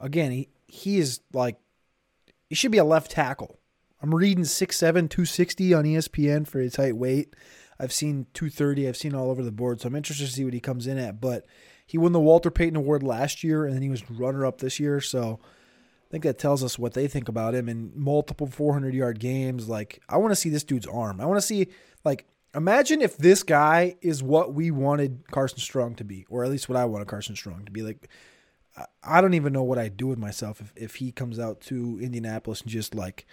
again, 0.00 0.30
he 0.30 0.48
he 0.66 0.98
is 0.98 1.20
like 1.32 1.58
he 2.48 2.54
should 2.54 2.72
be 2.72 2.78
a 2.78 2.84
left 2.84 3.10
tackle. 3.10 3.58
I'm 4.00 4.14
reading 4.14 4.44
6'7", 4.44 4.78
260 4.78 5.74
on 5.74 5.84
ESPN 5.84 6.46
for 6.46 6.60
his 6.60 6.76
height 6.76 6.96
weight. 6.96 7.34
I've 7.80 7.92
seen 7.92 8.26
230. 8.32 8.86
I've 8.86 8.96
seen 8.96 9.14
all 9.14 9.30
over 9.30 9.42
the 9.42 9.52
board, 9.52 9.80
so 9.80 9.88
I'm 9.88 9.96
interested 9.96 10.26
to 10.26 10.32
see 10.32 10.44
what 10.44 10.54
he 10.54 10.60
comes 10.60 10.86
in 10.86 10.98
at. 10.98 11.20
But 11.20 11.46
he 11.84 11.98
won 11.98 12.12
the 12.12 12.20
Walter 12.20 12.50
Payton 12.50 12.76
Award 12.76 13.02
last 13.02 13.42
year, 13.42 13.64
and 13.64 13.74
then 13.74 13.82
he 13.82 13.90
was 13.90 14.08
runner 14.10 14.46
up 14.46 14.58
this 14.58 14.78
year. 14.78 15.00
So 15.00 15.40
I 16.08 16.10
think 16.10 16.24
that 16.24 16.38
tells 16.38 16.64
us 16.64 16.78
what 16.78 16.94
they 16.94 17.06
think 17.06 17.28
about 17.28 17.54
him 17.54 17.68
in 17.68 17.92
multiple 17.94 18.46
400 18.46 18.94
yard 18.94 19.18
games. 19.20 19.68
Like 19.68 20.00
I 20.08 20.16
want 20.16 20.32
to 20.32 20.36
see 20.36 20.48
this 20.48 20.64
dude's 20.64 20.86
arm. 20.86 21.20
I 21.20 21.26
want 21.26 21.38
to 21.38 21.46
see 21.46 21.68
like 22.04 22.26
Imagine 22.54 23.02
if 23.02 23.16
this 23.18 23.42
guy 23.42 23.96
is 24.00 24.22
what 24.22 24.54
we 24.54 24.70
wanted 24.70 25.24
Carson 25.30 25.58
Strong 25.58 25.96
to 25.96 26.04
be, 26.04 26.24
or 26.30 26.44
at 26.44 26.50
least 26.50 26.68
what 26.68 26.76
I 26.76 26.86
wanted 26.86 27.06
Carson 27.06 27.36
Strong 27.36 27.66
to 27.66 27.72
be. 27.72 27.82
Like, 27.82 28.08
I 29.02 29.20
don't 29.20 29.34
even 29.34 29.52
know 29.52 29.62
what 29.62 29.78
I'd 29.78 29.96
do 29.96 30.06
with 30.06 30.18
myself 30.18 30.60
if, 30.60 30.72
if 30.74 30.94
he 30.96 31.12
comes 31.12 31.38
out 31.38 31.60
to 31.62 31.98
Indianapolis 32.00 32.62
and 32.62 32.70
just 32.70 32.94
like, 32.94 33.26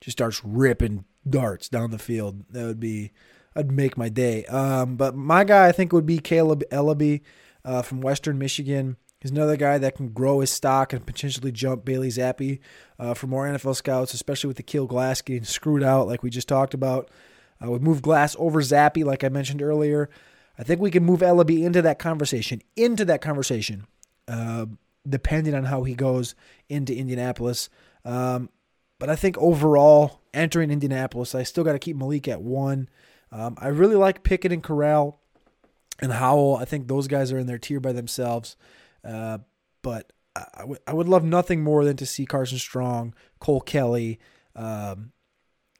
just 0.00 0.16
starts 0.16 0.42
ripping 0.44 1.04
darts 1.28 1.68
down 1.68 1.90
the 1.90 1.98
field. 1.98 2.44
That 2.50 2.64
would 2.64 2.80
be, 2.80 3.10
I'd 3.56 3.72
make 3.72 3.96
my 3.96 4.08
day. 4.08 4.44
Um, 4.46 4.96
but 4.96 5.16
my 5.16 5.42
guy, 5.42 5.66
I 5.66 5.72
think, 5.72 5.92
would 5.92 6.06
be 6.06 6.18
Kaleb 6.18 6.62
Eleby 6.70 7.22
uh, 7.64 7.82
from 7.82 8.00
Western 8.00 8.38
Michigan. 8.38 8.96
He's 9.20 9.30
another 9.30 9.56
guy 9.56 9.76
that 9.76 9.96
can 9.96 10.08
grow 10.08 10.40
his 10.40 10.50
stock 10.50 10.92
and 10.94 11.04
potentially 11.04 11.52
jump 11.52 11.84
Bailey 11.84 12.08
Zappe 12.08 12.58
uh, 12.98 13.12
for 13.12 13.26
more 13.26 13.46
NFL 13.46 13.76
scouts, 13.76 14.14
especially 14.14 14.48
with 14.48 14.56
the 14.56 14.62
Keel 14.62 14.86
Glass 14.86 15.20
getting 15.20 15.44
screwed 15.44 15.82
out, 15.82 16.06
like 16.06 16.22
we 16.22 16.30
just 16.30 16.48
talked 16.48 16.72
about. 16.72 17.10
I 17.60 17.68
would 17.68 17.82
move 17.82 18.00
Glass 18.00 18.34
over 18.38 18.62
Zappe, 18.62 19.04
like 19.04 19.22
I 19.22 19.28
mentioned 19.28 19.60
earlier. 19.60 20.08
I 20.58 20.62
think 20.62 20.80
we 20.80 20.90
can 20.90 21.04
move 21.04 21.20
Eleby 21.20 21.62
into 21.64 21.82
that 21.82 21.98
conversation, 21.98 22.62
into 22.76 23.04
that 23.04 23.20
conversation, 23.20 23.86
uh, 24.26 24.66
depending 25.06 25.54
on 25.54 25.64
how 25.64 25.82
he 25.82 25.94
goes 25.94 26.34
into 26.70 26.96
Indianapolis. 26.96 27.68
Um, 28.06 28.48
but 28.98 29.10
I 29.10 29.16
think 29.16 29.36
overall, 29.36 30.20
entering 30.32 30.70
Indianapolis, 30.70 31.34
I 31.34 31.42
still 31.42 31.64
got 31.64 31.72
to 31.72 31.78
keep 31.78 31.96
Malik 31.96 32.28
at 32.28 32.40
one. 32.40 32.88
Um, 33.32 33.56
I 33.58 33.68
really 33.68 33.96
like 33.96 34.22
Pickett 34.22 34.52
and 34.52 34.62
Corral 34.62 35.20
and 36.00 36.12
Howell. 36.12 36.56
I 36.56 36.64
think 36.64 36.88
those 36.88 37.08
guys 37.08 37.32
are 37.32 37.38
in 37.38 37.46
their 37.46 37.58
tier 37.58 37.80
by 37.80 37.92
themselves. 37.92 38.56
Uh, 39.04 39.38
but 39.82 40.12
I, 40.36 40.60
w- 40.60 40.78
I 40.86 40.92
would 40.92 41.08
love 41.08 41.24
nothing 41.24 41.62
more 41.62 41.84
than 41.84 41.96
to 41.98 42.06
see 42.06 42.26
Carson 42.26 42.58
Strong, 42.58 43.14
Cole 43.40 43.60
Kelley, 43.60 44.18
um, 44.54 45.12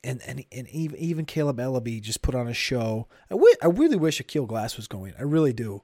and 0.03 0.21
and 0.27 0.45
and 0.51 0.69
even 0.69 0.99
even 0.99 1.27
Kaleb 1.27 1.57
Eleby 1.57 2.01
just 2.01 2.23
put 2.23 2.35
on 2.35 2.49
a 2.49 2.55
show. 2.55 3.07
I, 3.31 3.35
w- 3.35 3.55
I 3.63 3.67
really 3.67 3.97
wish 3.97 4.21
Aqeel 4.21 4.47
Glass 4.47 4.77
was 4.77 4.89
going. 4.89 5.15
I 5.19 5.23
really 5.23 5.53
do. 5.53 5.83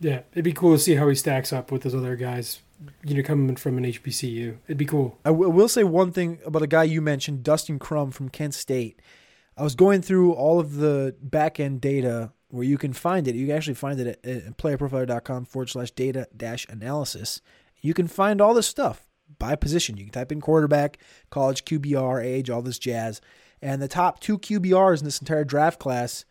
Yeah, 0.00 0.20
it'd 0.32 0.44
be 0.44 0.52
cool 0.52 0.74
to 0.74 0.78
see 0.78 0.96
how 0.96 1.08
he 1.08 1.14
stacks 1.14 1.52
up 1.52 1.70
with 1.70 1.82
those 1.82 1.94
other 1.94 2.16
guys. 2.16 2.60
You 3.04 3.14
know, 3.14 3.22
coming 3.22 3.56
from 3.56 3.78
an 3.78 3.84
HBCU, 3.84 4.58
it'd 4.66 4.76
be 4.76 4.84
cool. 4.84 5.18
I, 5.24 5.28
w- 5.30 5.50
I 5.50 5.54
will 5.54 5.68
say 5.68 5.84
one 5.84 6.12
thing 6.12 6.40
about 6.44 6.62
a 6.62 6.66
guy 6.66 6.82
you 6.84 7.00
mentioned, 7.00 7.42
Dustin 7.42 7.78
Crum 7.78 8.10
from 8.10 8.28
Kent 8.28 8.54
State. 8.54 9.00
I 9.56 9.62
was 9.62 9.74
going 9.74 10.02
through 10.02 10.32
all 10.32 10.58
of 10.58 10.76
the 10.76 11.14
back 11.22 11.60
end 11.60 11.80
data 11.80 12.32
where 12.54 12.64
you 12.64 12.78
can 12.78 12.92
find 12.92 13.26
it. 13.26 13.34
You 13.34 13.46
can 13.48 13.56
actually 13.56 13.74
find 13.74 13.98
it 13.98 14.20
at, 14.24 14.30
at 14.30 14.56
playerprofiler.com 14.56 15.46
forward 15.46 15.70
slash 15.70 15.90
data 15.90 16.28
dash 16.36 16.66
analysis. 16.68 17.40
You 17.80 17.94
can 17.94 18.06
find 18.06 18.40
all 18.40 18.54
this 18.54 18.68
stuff 18.68 19.08
by 19.40 19.56
position. 19.56 19.96
You 19.96 20.04
can 20.04 20.12
type 20.12 20.30
in 20.30 20.40
quarterback, 20.40 20.98
college 21.30 21.64
QBR, 21.64 22.24
age, 22.24 22.50
all 22.50 22.62
this 22.62 22.78
jazz. 22.78 23.20
And 23.60 23.82
the 23.82 23.88
top 23.88 24.20
two 24.20 24.38
QBRs 24.38 25.00
in 25.00 25.04
this 25.04 25.18
entire 25.18 25.44
draft 25.44 25.80
class, 25.80 26.24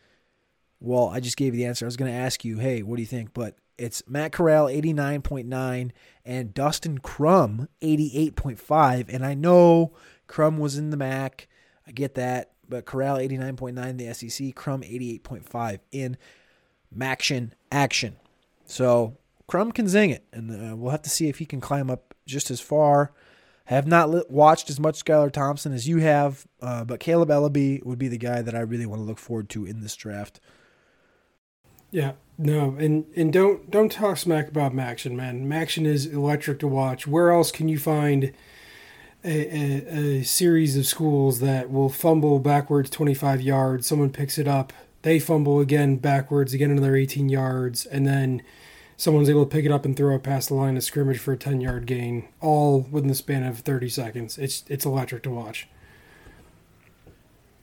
well, 0.80 1.08
I 1.08 1.20
just 1.20 1.36
gave 1.36 1.54
you 1.54 1.58
the 1.58 1.66
answer. 1.66 1.84
I 1.84 1.88
was 1.88 1.96
going 1.98 2.10
to 2.10 2.16
ask 2.16 2.42
you, 2.42 2.58
hey, 2.58 2.82
what 2.82 2.96
do 2.96 3.02
you 3.02 3.06
think? 3.06 3.34
But 3.34 3.58
it's 3.76 4.02
Matt 4.08 4.32
Corral, 4.32 4.66
89.9, 4.66 5.90
and 6.24 6.54
Dustin 6.54 6.98
Crum, 6.98 7.68
88.5. 7.82 9.12
And 9.12 9.26
I 9.26 9.34
know 9.34 9.92
Crum 10.26 10.56
was 10.56 10.78
in 10.78 10.88
the 10.88 10.96
MAC. 10.96 11.48
I 11.86 11.92
get 11.92 12.14
that. 12.14 12.53
But 12.68 12.86
Corral, 12.86 13.16
89.9 13.16 13.88
in 13.88 13.96
the 13.96 14.12
SEC, 14.14 14.54
Crum, 14.54 14.82
88.5 14.82 15.78
in 15.92 16.16
Maction 16.96 17.52
action. 17.70 18.16
So 18.64 19.16
Crum 19.46 19.72
can 19.72 19.88
zing 19.88 20.10
it, 20.10 20.24
and 20.32 20.50
uh, 20.50 20.76
we'll 20.76 20.90
have 20.90 21.02
to 21.02 21.10
see 21.10 21.28
if 21.28 21.38
he 21.38 21.44
can 21.44 21.60
climb 21.60 21.90
up 21.90 22.14
just 22.26 22.50
as 22.50 22.60
far. 22.60 23.12
I 23.68 23.74
have 23.74 23.86
not 23.86 24.30
watched 24.30 24.68
as 24.68 24.78
much 24.78 25.02
Skylar 25.02 25.32
Thompson 25.32 25.72
as 25.72 25.88
you 25.88 25.98
have, 25.98 26.46
uh, 26.60 26.84
but 26.84 27.00
Kaleb 27.00 27.28
Eleby 27.28 27.84
would 27.84 27.98
be 27.98 28.08
the 28.08 28.18
guy 28.18 28.42
that 28.42 28.54
I 28.54 28.60
really 28.60 28.86
want 28.86 29.00
to 29.00 29.04
look 29.04 29.18
forward 29.18 29.48
to 29.50 29.64
in 29.64 29.80
this 29.80 29.96
draft. 29.96 30.40
Yeah, 31.90 32.12
no, 32.36 32.76
and 32.78 33.06
and 33.16 33.32
don't 33.32 33.70
don't 33.70 33.90
talk 33.90 34.16
smack 34.16 34.48
about 34.48 34.74
Maction, 34.74 35.12
man. 35.12 35.46
Maction 35.46 35.86
is 35.86 36.06
electric 36.06 36.58
to 36.60 36.68
watch. 36.68 37.06
Where 37.06 37.30
else 37.30 37.52
can 37.52 37.68
you 37.68 37.78
find 37.78 38.32
a, 39.24 39.28
a, 39.28 40.18
a 40.18 40.22
series 40.22 40.76
of 40.76 40.86
schools 40.86 41.40
that 41.40 41.70
will 41.70 41.88
fumble 41.88 42.38
backwards 42.38 42.90
25 42.90 43.40
yards? 43.40 43.86
Someone 43.86 44.10
picks 44.10 44.38
it 44.38 44.46
up, 44.46 44.72
they 45.02 45.18
fumble 45.18 45.60
again 45.60 45.96
backwards, 45.96 46.54
again 46.54 46.70
another 46.70 46.96
18 46.96 47.28
yards, 47.28 47.86
and 47.86 48.06
then 48.06 48.42
someone's 48.96 49.28
able 49.30 49.44
to 49.44 49.50
pick 49.50 49.64
it 49.64 49.72
up 49.72 49.84
and 49.84 49.96
throw 49.96 50.14
it 50.14 50.22
past 50.22 50.48
the 50.48 50.54
line 50.54 50.76
of 50.76 50.84
scrimmage 50.84 51.18
for 51.18 51.32
a 51.32 51.36
10 51.36 51.60
yard 51.60 51.86
gain, 51.86 52.28
all 52.40 52.80
within 52.90 53.08
the 53.08 53.14
span 53.14 53.42
of 53.42 53.58
30 53.60 53.88
seconds. 53.88 54.38
It's 54.38 54.64
it's 54.68 54.84
electric 54.84 55.22
to 55.24 55.30
watch. 55.30 55.68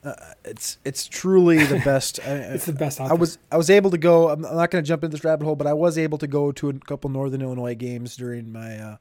Uh, 0.04 0.13
it's 0.43 0.78
it's 0.84 1.08
truly 1.08 1.63
the 1.63 1.80
best. 1.86 2.19
it's 2.19 2.65
the 2.65 2.74
best. 2.74 3.00
I 3.00 3.13
was 3.13 3.38
I 3.52 3.58
was 3.58 3.69
able 3.69 3.91
to 3.91 3.97
go. 3.97 4.30
I'm 4.30 4.41
not 4.41 4.71
going 4.71 4.84
to 4.84 4.88
jump 4.88 5.04
into 5.04 5.15
this 5.15 5.24
rabbit 5.24 5.45
hole, 5.45 5.56
but 5.56 5.67
I 5.67 5.74
was 5.74 5.97
able 5.97 6.17
to 6.17 6.28
go 6.28 6.52
to 6.54 6.69
a 6.69 6.74
couple 6.74 7.10
Northern 7.10 7.41
Illinois 7.41 7.76
games 7.76 8.15
during 8.15 8.52
my 8.52 8.78
uh, 8.78 8.97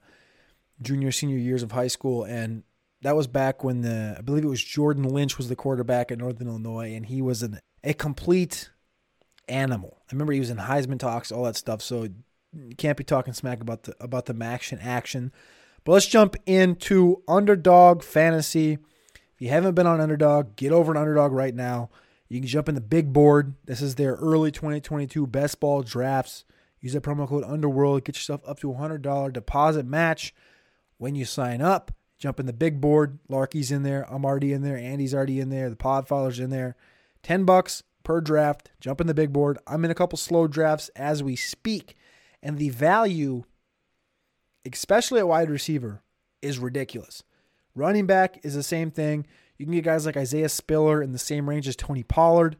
junior 0.83 1.13
senior 1.13 1.39
years 1.39 1.63
of 1.63 1.73
high 1.73 1.89
school, 1.89 2.25
and 2.25 2.63
that 3.03 3.17
was 3.17 3.27
back 3.27 3.65
when 3.65 3.83
the 3.83 4.17
I 4.19 4.23
believe 4.23 4.45
it 4.45 4.49
was 4.49 4.63
Jordan 4.63 5.05
Lynch 5.05 5.39
was 5.39 5.49
the 5.49 5.57
quarterback 5.57 6.11
at 6.11 6.19
Northern 6.19 6.49
Illinois, 6.49 6.95
and 6.95 7.07
he 7.07 7.23
was 7.23 7.43
an 7.43 7.61
a 7.83 7.95
complete 7.95 8.71
animal. 9.49 9.99
I 10.03 10.13
remember 10.13 10.33
he 10.33 10.41
was 10.41 10.51
in 10.51 10.59
Heisman 10.59 10.99
talks, 10.99 11.33
all 11.33 11.45
that 11.45 11.57
stuff. 11.57 11.83
So 11.83 12.09
can't 12.77 12.97
be 12.97 13.05
talking 13.05 13.33
smack 13.33 13.61
about 13.61 13.85
the 13.85 13.95
about 14.01 14.27
the 14.27 14.37
action 14.45 14.79
action. 14.83 15.33
But 15.85 15.93
let's 15.93 16.07
jump 16.07 16.37
into 16.47 17.23
underdog 17.27 18.03
fantasy. 18.03 18.73
If 18.73 19.41
you 19.41 19.49
haven't 19.49 19.75
been 19.75 19.87
on 19.87 20.01
underdog, 20.01 20.57
get 20.57 20.73
over 20.73 20.93
an 20.93 20.99
underdog 20.99 21.33
right 21.33 21.55
now. 21.55 21.91
You 22.29 22.39
can 22.39 22.49
jump 22.49 22.69
in 22.69 22.75
the 22.75 22.81
big 22.81 23.13
board. 23.13 23.55
This 23.65 23.81
is 23.81 23.95
their 23.95 24.15
early 24.15 24.53
2022 24.53 25.27
best 25.27 25.59
ball 25.59 25.83
drafts. 25.83 26.45
Use 26.81 26.93
that 26.93 27.03
promo 27.03 27.27
code 27.27 27.45
Underworld. 27.45 28.05
Get 28.05 28.17
yourself 28.17 28.41
up 28.47 28.61
to 28.61 28.71
a 28.71 28.75
$100 28.75 29.33
deposit 29.33 29.85
match 29.85 30.35
when 31.01 31.15
you 31.15 31.25
sign 31.25 31.63
up. 31.63 31.91
Jump 32.19 32.39
in 32.39 32.45
the 32.45 32.53
big 32.53 32.79
board. 32.79 33.19
Larky's 33.29 33.73
in 33.73 33.83
there. 33.83 34.07
I'm 34.13 34.27
already 34.27 34.53
in 34.53 34.61
there. 34.61 34.77
Andy's 34.77 35.15
already 35.15 35.41
in 35.41 35.49
there. 35.49 35.71
The 35.71 35.77
pod 35.77 36.07
followers 36.07 36.39
in 36.39 36.51
there. 36.51 36.77
10 37.23 37.47
bucks 37.47 37.83
per 38.03 38.21
draft. 38.21 38.71
Jump 38.81 39.01
in 39.01 39.07
the 39.07 39.15
big 39.15 39.33
board. 39.33 39.59
I'm 39.67 39.83
in 39.87 39.91
a 39.91 39.95
couple 39.95 40.19
slow 40.19 40.47
drafts 40.47 40.91
as 40.91 41.23
we 41.23 41.37
speak. 41.37 41.97
And 42.43 42.59
the 42.59 42.69
value, 42.69 43.45
especially 44.71 45.21
at 45.21 45.29
wide 45.29 45.49
receiver, 45.49 46.03
is 46.43 46.59
ridiculous. 46.59 47.23
Running 47.75 48.07
back 48.07 48.39
is 48.43 48.55
the 48.55 48.63
same 48.63 48.91
thing. 48.91 49.27
You 49.57 49.65
can 49.65 49.75
get 49.75 49.85
guys 49.85 50.05
like 50.05 50.19
Isaiah 50.19 50.51
Spiller 50.51 51.03
in 51.03 51.13
the 51.13 51.19
same 51.19 51.49
range 51.49 51.67
as 51.67 51.77
Tony 51.77 52.03
Pollard. 52.03 52.57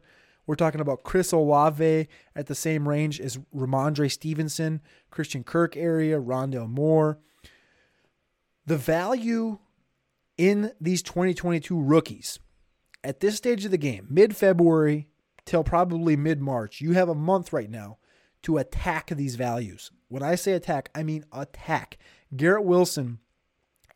We're 0.47 0.55
talking 0.55 0.81
about 0.81 1.03
Chris 1.03 1.31
Olave 1.31 2.07
at 2.35 2.47
the 2.47 2.55
same 2.55 2.89
range 2.89 3.21
as 3.21 3.37
Rhamondre 3.55 4.11
Stevenson, 4.11 4.81
Christian 5.11 5.43
Kirk 5.43 5.77
area, 5.77 6.19
Rondale 6.19 6.67
Moore. 6.67 7.19
The 8.65 8.77
value 8.77 9.59
in 10.37 10.71
these 10.79 11.01
2022 11.01 11.79
rookies 11.79 12.39
at 13.03 13.19
this 13.19 13.35
stage 13.35 13.65
of 13.65 13.71
the 13.71 13.77
game, 13.77 14.07
mid 14.09 14.35
February, 14.35 15.07
till 15.45 15.63
probably 15.63 16.15
mid 16.15 16.41
March. 16.41 16.81
You 16.81 16.93
have 16.93 17.09
a 17.09 17.15
month 17.15 17.51
right 17.51 17.69
now 17.69 17.97
to 18.43 18.57
attack 18.57 19.09
these 19.09 19.35
values. 19.35 19.91
When 20.07 20.23
I 20.23 20.35
say 20.35 20.53
attack, 20.53 20.89
I 20.95 21.03
mean 21.03 21.25
attack. 21.31 21.97
Garrett 22.35 22.65
Wilson 22.65 23.19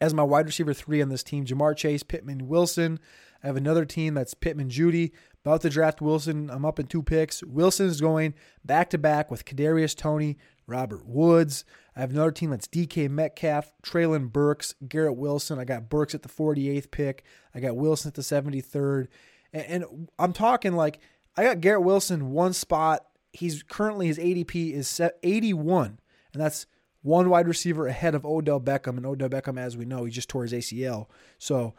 as 0.01 0.13
my 0.13 0.23
wide 0.23 0.45
receiver 0.45 0.73
three 0.73 1.01
on 1.01 1.09
this 1.09 1.23
team, 1.23 1.45
Ja'Marr 1.45 1.75
Chase, 1.75 2.03
Pittman, 2.03 2.47
Wilson. 2.47 2.99
I 3.43 3.47
have 3.47 3.57
another 3.57 3.85
team 3.85 4.13
that's 4.13 4.33
Pittman 4.33 4.69
Jeudy. 4.69 5.11
About 5.43 5.61
to 5.61 5.69
draft 5.69 6.01
Wilson. 6.01 6.49
I'm 6.49 6.65
up 6.65 6.79
in 6.79 6.87
two 6.87 7.03
picks. 7.03 7.43
Wilson 7.43 7.87
is 7.87 8.01
going 8.01 8.33
back 8.63 8.89
to 8.89 8.97
back 8.97 9.29
with 9.29 9.45
Kadarius 9.45 9.95
Toney, 9.95 10.37
Robert 10.67 11.05
Woods. 11.05 11.65
I 11.95 12.01
have 12.01 12.11
another 12.11 12.31
team 12.31 12.49
that's 12.49 12.67
DK 12.67 13.09
Metcalf, 13.09 13.71
Treylon 13.83 14.31
Burks, 14.31 14.75
Garrett 14.87 15.15
Wilson. 15.15 15.59
I 15.59 15.65
got 15.65 15.89
Burks 15.89 16.13
at 16.13 16.23
the 16.23 16.29
48th 16.29 16.91
pick. 16.91 17.23
I 17.53 17.59
got 17.59 17.75
Wilson 17.75 18.09
at 18.09 18.15
the 18.15 18.21
73rd. 18.21 19.07
And, 19.53 19.65
and 19.83 20.09
I'm 20.19 20.33
talking 20.33 20.73
like 20.73 20.99
I 21.37 21.43
got 21.43 21.61
Garrett 21.61 21.83
Wilson 21.83 22.31
one 22.31 22.53
spot. 22.53 23.05
He's 23.31 23.63
currently 23.63 24.07
his 24.07 24.17
ADP 24.17 24.73
is 24.73 25.01
81, 25.23 25.99
and 26.33 26.41
that's 26.41 26.65
one 27.01 27.29
wide 27.29 27.47
receiver 27.47 27.87
ahead 27.87 28.15
of 28.15 28.25
Odell 28.25 28.61
Beckham. 28.61 28.97
And 28.97 29.05
Odell 29.05 29.29
Beckham, 29.29 29.59
as 29.59 29.77
we 29.77 29.85
know, 29.85 30.05
he 30.05 30.11
just 30.11 30.29
tore 30.29 30.43
his 30.43 30.53
ACL. 30.53 31.07
So 31.37 31.73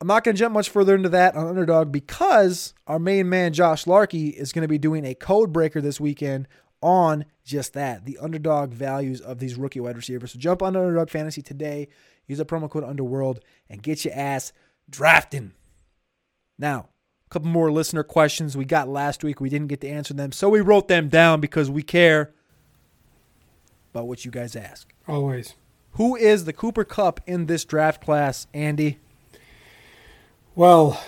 I'm 0.00 0.08
not 0.08 0.24
going 0.24 0.34
to 0.34 0.38
jump 0.38 0.52
much 0.54 0.68
further 0.68 0.94
into 0.94 1.08
that 1.10 1.34
on 1.36 1.46
Underdog 1.46 1.92
because 1.92 2.74
our 2.86 2.98
main 2.98 3.28
man, 3.28 3.52
Josh 3.52 3.86
Larkey, 3.86 4.28
is 4.28 4.52
going 4.52 4.62
to 4.62 4.68
be 4.68 4.78
doing 4.78 5.04
a 5.04 5.14
code 5.14 5.52
breaker 5.52 5.80
this 5.80 6.00
weekend 6.00 6.48
on 6.82 7.24
just 7.44 7.72
that 7.74 8.04
the 8.04 8.18
underdog 8.18 8.70
values 8.70 9.20
of 9.20 9.38
these 9.38 9.56
rookie 9.56 9.80
wide 9.80 9.96
receivers. 9.96 10.32
So 10.32 10.38
jump 10.38 10.62
on 10.62 10.76
Underdog 10.76 11.10
Fantasy 11.10 11.42
today, 11.42 11.88
use 12.26 12.38
the 12.38 12.44
promo 12.44 12.68
code 12.70 12.84
Underworld, 12.84 13.40
and 13.68 13.82
get 13.82 14.04
your 14.04 14.14
ass 14.14 14.52
drafting. 14.88 15.52
Now, 16.58 16.88
a 17.26 17.30
couple 17.30 17.48
more 17.48 17.72
listener 17.72 18.02
questions 18.02 18.56
we 18.56 18.64
got 18.64 18.88
last 18.88 19.24
week. 19.24 19.40
We 19.40 19.48
didn't 19.48 19.68
get 19.68 19.80
to 19.82 19.88
answer 19.88 20.14
them, 20.14 20.32
so 20.32 20.48
we 20.48 20.60
wrote 20.60 20.88
them 20.88 21.08
down 21.08 21.40
because 21.40 21.70
we 21.70 21.82
care 21.82 22.32
about 23.92 24.06
what 24.06 24.24
you 24.24 24.30
guys 24.30 24.54
ask. 24.54 24.92
Always. 25.08 25.54
Who 25.92 26.14
is 26.14 26.44
the 26.44 26.52
Cooper 26.52 26.84
Kupp 26.84 27.20
in 27.26 27.46
this 27.46 27.64
draft 27.64 28.04
class, 28.04 28.46
Andy? 28.52 28.98
Well, 30.54 31.02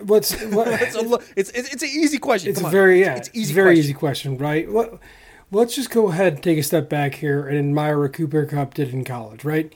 what's 0.00 0.32
what, 0.46 0.68
it's, 0.68 0.96
a, 0.96 1.18
it's, 1.36 1.50
it's 1.50 1.74
it's 1.74 1.82
an 1.82 1.88
easy 1.88 2.18
question. 2.18 2.50
It's 2.50 2.58
Come 2.58 2.66
a 2.66 2.68
on. 2.68 2.72
very 2.72 3.00
yeah, 3.00 3.16
it's 3.16 3.30
easy. 3.32 3.54
very 3.54 3.74
question. 3.74 3.84
easy 3.84 3.94
question, 3.94 4.38
right? 4.38 4.70
What, 4.70 4.98
let's 5.50 5.74
just 5.74 5.90
go 5.90 6.08
ahead 6.08 6.34
and 6.34 6.42
take 6.42 6.58
a 6.58 6.62
step 6.62 6.88
back 6.88 7.16
here 7.16 7.46
and 7.46 7.58
admire 7.58 8.00
what 8.00 8.12
Cooper 8.12 8.46
Kupp 8.46 8.74
did 8.74 8.92
in 8.92 9.04
college, 9.04 9.44
right? 9.44 9.72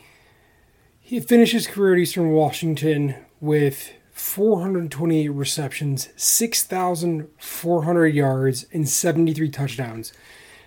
He 1.00 1.20
finished 1.20 1.52
his 1.52 1.66
career 1.66 1.94
at 1.94 2.00
Eastern 2.00 2.30
Washington 2.30 3.14
with 3.40 3.92
428 4.12 5.28
receptions, 5.28 6.08
6,400 6.16 8.06
yards, 8.08 8.66
and 8.72 8.88
73 8.88 9.48
touchdowns. 9.48 10.12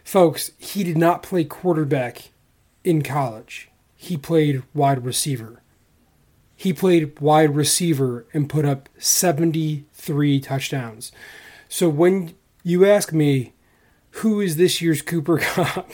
Folks, 0.04 0.52
he 0.58 0.84
did 0.84 0.98
not 0.98 1.22
play 1.22 1.44
quarterback 1.44 2.30
in 2.84 3.02
college. 3.04 3.70
He 3.96 4.18
played 4.18 4.64
wide 4.74 5.06
receiver. 5.06 5.61
He 6.62 6.74
played 6.74 7.20
wide 7.20 7.56
receiver 7.56 8.28
and 8.36 8.48
put 8.48 8.66
up 8.66 8.88
73 9.00 10.40
touchdowns. 10.42 11.12
So 11.68 11.90
when 11.90 12.36
you 12.62 12.86
ask 12.86 13.12
me, 13.12 13.54
who 14.12 14.40
is 14.40 14.58
this 14.58 14.80
year's 14.80 15.02
Cooper 15.02 15.38
Kupp? 15.42 15.90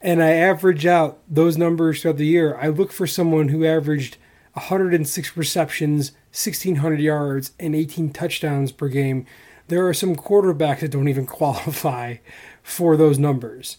And 0.00 0.20
I 0.20 0.32
average 0.32 0.84
out 0.84 1.20
those 1.28 1.56
numbers 1.56 2.02
throughout 2.02 2.16
the 2.16 2.26
year, 2.26 2.58
I 2.60 2.70
look 2.70 2.90
for 2.90 3.06
someone 3.06 3.50
who 3.50 3.64
averaged 3.64 4.16
106 4.54 5.36
receptions, 5.36 6.10
1,600 6.32 6.98
yards, 6.98 7.52
and 7.60 7.76
18 7.76 8.10
touchdowns 8.12 8.72
per 8.72 8.88
game. 8.88 9.26
There 9.68 9.86
are 9.86 9.94
some 9.94 10.16
quarterbacks 10.16 10.80
that 10.80 10.90
don't 10.90 11.06
even 11.06 11.26
qualify 11.38 12.16
for 12.64 12.96
those 12.96 13.20
numbers. 13.20 13.76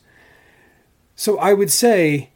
So 1.13 1.37
I 1.39 1.51
would 1.51 1.73
say, 1.73 2.29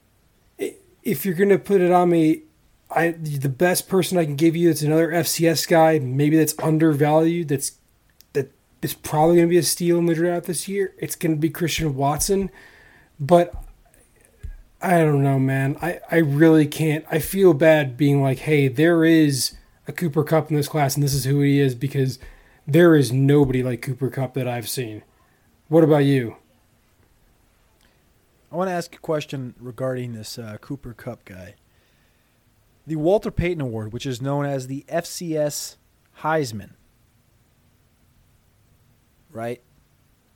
if 0.58 1.26
you're 1.26 1.34
going 1.34 1.48
to 1.48 1.58
put 1.58 1.80
it 1.80 1.94
on 1.94 2.10
me, 2.10 2.44
I 2.92 3.12
the 3.12 3.50
best 3.50 3.88
person 3.88 4.18
I 4.18 4.26
can 4.26 4.36
give 4.36 4.56
you 4.56 4.70
that's 4.70 4.82
another 4.82 5.10
FCS 5.10 5.68
guy, 5.68 6.00
maybe 6.00 6.38
that's 6.38 6.56
undervalued, 6.60 7.50
that's 7.50 7.74
that 8.34 8.52
is 8.82 8.94
probably 8.94 9.36
going 9.36 9.48
to 9.48 9.52
be 9.52 9.58
a 9.58 9.64
steal 9.64 9.98
in 10.00 10.08
the 10.08 10.16
draft 10.16 10.48
this 10.48 10.68
year. 10.68 10.94
It's 10.98 11.16
going 11.16 11.36
to 11.36 11.40
be 11.40 11.50
Christian 11.50 11.96
Watson, 11.96 12.50
but 13.20 13.54
I 14.82 15.00
don't 15.00 15.24
know, 15.24 15.38
man. 15.38 15.78
I 15.82 16.00
I 16.10 16.18
really 16.18 16.66
can't. 16.66 17.06
I 17.12 17.20
feel 17.20 17.54
bad 17.54 17.98
being 17.98 18.22
like, 18.24 18.40
hey, 18.40 18.68
there 18.68 19.06
is 19.06 19.54
a 19.88 19.92
Cooper 19.92 20.24
Kupp 20.24 20.50
in 20.50 20.56
this 20.56 20.68
class, 20.68 20.96
and 20.96 21.04
this 21.04 21.14
is 21.14 21.26
who 21.26 21.42
he 21.42 21.60
is 21.60 21.76
because 21.76 22.18
there 22.66 22.96
is 22.96 23.12
nobody 23.12 23.62
like 23.62 23.82
Cooper 23.82 24.10
Kupp 24.10 24.34
that 24.36 24.48
I've 24.48 24.70
seen. 24.70 25.04
What 25.68 25.84
about 25.84 26.06
you? 26.06 26.38
I 28.52 28.56
want 28.56 28.70
to 28.70 28.74
ask 28.74 28.96
a 28.96 29.00
question 29.00 29.54
regarding 29.60 30.14
this 30.14 30.40
uh, 30.40 30.58
Cooper 30.60 30.94
Kupp 30.94 31.24
guy. 31.26 31.56
The 32.90 32.96
Walter 32.96 33.30
Payton 33.30 33.62
Award, 33.62 33.94
which 33.94 34.08
is 34.08 34.20
known 34.20 34.48
as 34.48 34.66
the 34.66 34.84
FCS 34.90 35.76
Heisman, 36.22 36.72
right? 39.32 39.62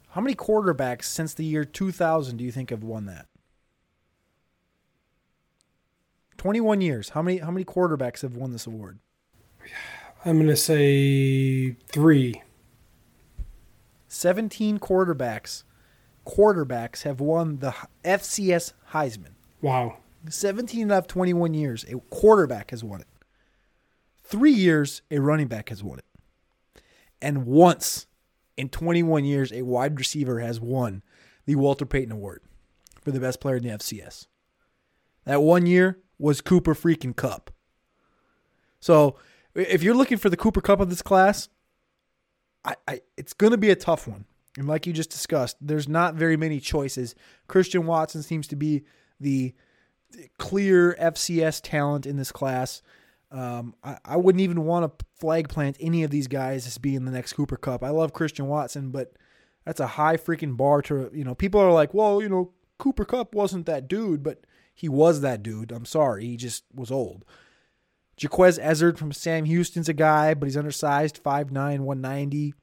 How 0.10 0.22
many 0.22 0.36
quarterbacks 0.36 1.06
since 1.06 1.34
the 1.34 1.46
year 1.46 1.66
2000 1.66 2.38
do 2.38 2.44
you 2.44 2.52
think 2.52 2.70
have 2.70 2.84
won 2.84 3.08
that? 3.08 3.26
21 6.38 6.82
years. 6.82 7.10
How 7.10 7.24
many 7.24 7.40
how 7.40 7.50
many 7.50 7.66
quarterbacks 7.66 8.22
have 8.22 8.36
won 8.36 8.52
this 8.52 8.68
award? 8.68 9.00
I'm 10.24 10.38
going 10.38 10.46
to 10.46 10.56
say 10.56 11.72
3. 11.88 12.40
17 14.10 14.78
quarterbacks 14.78 15.64
quarterbacks 16.24 17.02
have 17.02 17.20
won 17.20 17.58
the 17.58 17.74
FCS 18.06 18.74
Heisman. 18.92 19.32
Wow. 19.60 19.98
17 20.30 20.92
out 20.92 20.98
of 21.00 21.08
21 21.08 21.54
years, 21.54 21.86
a 21.86 22.00
quarterback 22.10 22.72
has 22.72 22.84
won 22.84 23.02
it. 23.02 23.08
Three 24.24 24.54
years, 24.54 25.02
a 25.12 25.20
running 25.20 25.48
back 25.48 25.70
has 25.70 25.84
won 25.84 26.00
it. 26.00 26.06
And 27.22 27.46
once 27.46 28.08
in 28.58 28.70
21 28.70 29.26
years, 29.26 29.52
a 29.52 29.64
wide 29.64 29.98
receiver 29.98 30.40
has 30.40 30.60
won 30.60 31.04
the 31.46 31.56
Walter 31.56 31.86
Payton 31.86 32.12
Award 32.12 32.42
for 33.02 33.12
the 33.12 33.20
best 33.20 33.40
player 33.40 33.58
in 33.58 33.64
the 33.64 33.70
FCS. 33.70 34.28
That 35.26 35.42
one 35.42 35.66
year 35.66 36.00
was 36.18 36.42
Cooper 36.42 36.74
freaking 36.74 37.16
Kupp. 37.16 37.52
So 38.80 39.18
if 39.56 39.84
you're 39.84 39.96
looking 39.96 40.18
for 40.18 40.30
the 40.30 40.38
Cooper 40.38 40.62
Kupp 40.62 40.80
of 40.80 40.90
this 40.90 41.02
class, 41.02 41.50
I, 42.66 42.76
I 42.88 43.02
it's 43.18 43.34
going 43.34 43.52
to 43.52 43.58
be 43.58 43.70
a 43.70 43.76
tough 43.76 44.08
one. 44.08 44.26
And 44.58 44.68
like 44.68 44.86
you 44.86 44.94
just 44.94 45.10
discussed, 45.10 45.58
there's 45.60 45.88
not 45.88 46.16
very 46.16 46.38
many 46.38 46.60
choices. 46.60 47.16
Christian 47.48 47.86
Watson 47.86 48.22
seems 48.22 48.48
to 48.48 48.56
be 48.56 48.84
the 49.20 49.54
clear 50.38 50.96
FCS 51.00 51.62
talent 51.64 52.06
in 52.06 52.18
this 52.18 52.32
class. 52.32 52.82
Um, 53.32 53.76
I, 53.84 53.98
I 54.06 54.18
wouldn't 54.18 54.42
even 54.42 54.66
want 54.66 55.00
to 55.00 55.06
flag 55.20 55.50
plant 55.50 55.78
any 55.80 56.04
of 56.04 56.12
these 56.12 56.28
guys 56.28 56.68
as 56.68 56.78
being 56.78 57.06
the 57.06 57.12
next 57.12 57.34
Cooper 57.34 57.58
Kupp. 57.58 57.84
I 57.84 57.90
love 57.90 58.14
Christian 58.14 58.48
Watson, 58.48 58.92
but 58.92 59.14
that's 59.66 59.80
a 59.80 59.88
high 59.88 60.18
freaking 60.18 60.56
bar 60.56 60.82
to, 60.84 61.10
you 61.14 61.24
know, 61.24 61.34
people 61.34 61.60
are 61.60 61.72
like, 61.72 61.94
well, 61.94 62.22
you 62.22 62.30
know, 62.30 62.52
Cooper 62.78 63.06
Kupp 63.06 63.34
wasn't 63.34 63.66
that 63.66 63.88
dude, 63.88 64.24
but 64.24 64.46
he 64.74 64.90
was 64.90 65.22
that 65.22 65.42
dude. 65.42 65.72
I'm 65.72 65.86
sorry. 65.86 66.26
He 66.26 66.38
just 66.38 66.64
was 66.74 66.92
old. 66.92 67.26
Jequez 68.18 68.60
Ezzard 68.60 68.98
from 68.98 69.12
Sam 69.12 69.46
Houston's 69.46 69.90
a 69.90 69.94
guy, 69.94 70.34
but 70.34 70.46
he's 70.46 70.58
undersized, 70.58 71.24
5'9, 71.24 71.52
190. 71.80 72.54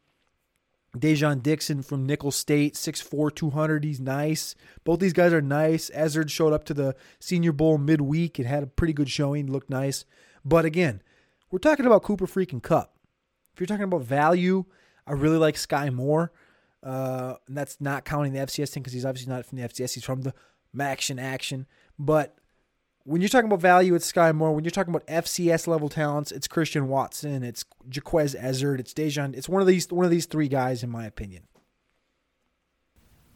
Dai'Jean 0.96 1.42
Dixon 1.42 1.82
from 1.82 2.04
Nicholls 2.04 2.36
State, 2.36 2.74
6'4, 2.74 3.34
200. 3.34 3.84
He's 3.84 4.00
nice. 4.00 4.54
Both 4.84 4.98
these 4.98 5.12
guys 5.12 5.32
are 5.32 5.40
nice. 5.40 5.88
Ezzard 5.90 6.30
showed 6.30 6.52
up 6.52 6.64
to 6.64 6.74
the 6.74 6.96
Senior 7.20 7.52
Bowl 7.52 7.78
midweek 7.78 8.38
and 8.38 8.48
had 8.48 8.62
a 8.62 8.66
pretty 8.66 8.92
good 8.92 9.08
showing, 9.08 9.50
looked 9.50 9.70
nice. 9.70 10.04
But 10.44 10.64
again, 10.64 11.02
we're 11.50 11.58
talking 11.60 11.86
about 11.86 12.02
Cooper 12.02 12.26
freaking 12.26 12.62
Kupp. 12.62 12.96
If 13.54 13.60
you're 13.60 13.66
talking 13.66 13.84
about 13.84 14.02
value, 14.02 14.64
I 15.06 15.12
really 15.12 15.36
like 15.36 15.54
Skyy 15.54 15.92
Moore. 15.92 16.32
Uh, 16.82 17.34
and 17.46 17.56
that's 17.56 17.80
not 17.80 18.04
counting 18.04 18.32
the 18.32 18.40
FCS 18.40 18.70
thing 18.70 18.82
because 18.82 18.94
he's 18.94 19.04
obviously 19.04 19.32
not 19.32 19.44
from 19.46 19.58
the 19.58 19.68
FCS. 19.68 19.94
He's 19.94 20.04
from 20.04 20.22
the 20.22 20.34
Maction 20.74 21.20
Action. 21.20 21.66
But 21.98 22.36
when 23.04 23.20
you're 23.20 23.28
talking 23.28 23.46
about 23.46 23.60
value, 23.60 23.94
it's 23.94 24.10
Skyy 24.10 24.34
Moore. 24.34 24.52
When 24.52 24.64
you're 24.64 24.70
talking 24.70 24.94
about 24.94 25.06
FCS 25.06 25.66
level 25.66 25.88
talents, 25.88 26.30
it's 26.32 26.46
Christian 26.46 26.88
Watson, 26.88 27.42
it's 27.42 27.64
Jequez 27.88 28.40
Ezzard, 28.40 28.78
it's 28.78 28.92
Dejan. 28.92 29.36
It's 29.36 29.48
one 29.48 29.60
of 29.60 29.66
these 29.66 29.90
one 29.90 30.04
of 30.04 30.10
these 30.10 30.26
three 30.26 30.48
guys, 30.48 30.82
in 30.82 30.90
my 30.90 31.06
opinion. 31.06 31.44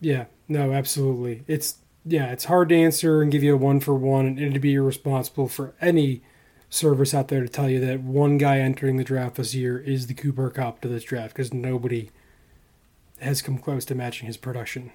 Yeah, 0.01 0.27
no, 0.49 0.73
absolutely. 0.73 1.45
It's 1.47 1.79
yeah, 2.05 2.27
it's 2.27 2.45
hard 2.45 2.69
to 2.69 2.77
answer 2.77 3.23
and 3.23 3.33
give 3.33 3.43
you 3.43 3.55
a 3.55 3.59
one 3.59 3.81
for 3.81 3.95
one, 3.95 4.27
and 4.27 4.39
it'd 4.39 4.61
be 4.61 4.75
irresponsible 4.75 5.49
for 5.49 5.75
any 5.81 6.23
service 6.69 7.15
out 7.15 7.29
there 7.29 7.43
to 7.43 7.49
tell 7.49 7.71
you 7.71 7.81
that 7.81 8.01
one 8.01 8.37
guy 8.37 8.59
entering 8.59 8.97
the 8.97 9.05
draft 9.05 9.37
this 9.37 9.55
year 9.55 9.79
is 9.79 10.07
the 10.07 10.15
Cooper 10.15 10.51
Kupp 10.51 10.81
to 10.81 10.89
this 10.89 11.05
draft 11.05 11.35
because 11.35 11.55
nobody 11.55 12.11
has 13.21 13.41
come 13.41 13.59
close 13.59 13.85
to 13.87 13.95
matching 13.95 14.27
his 14.27 14.37
production. 14.37 14.93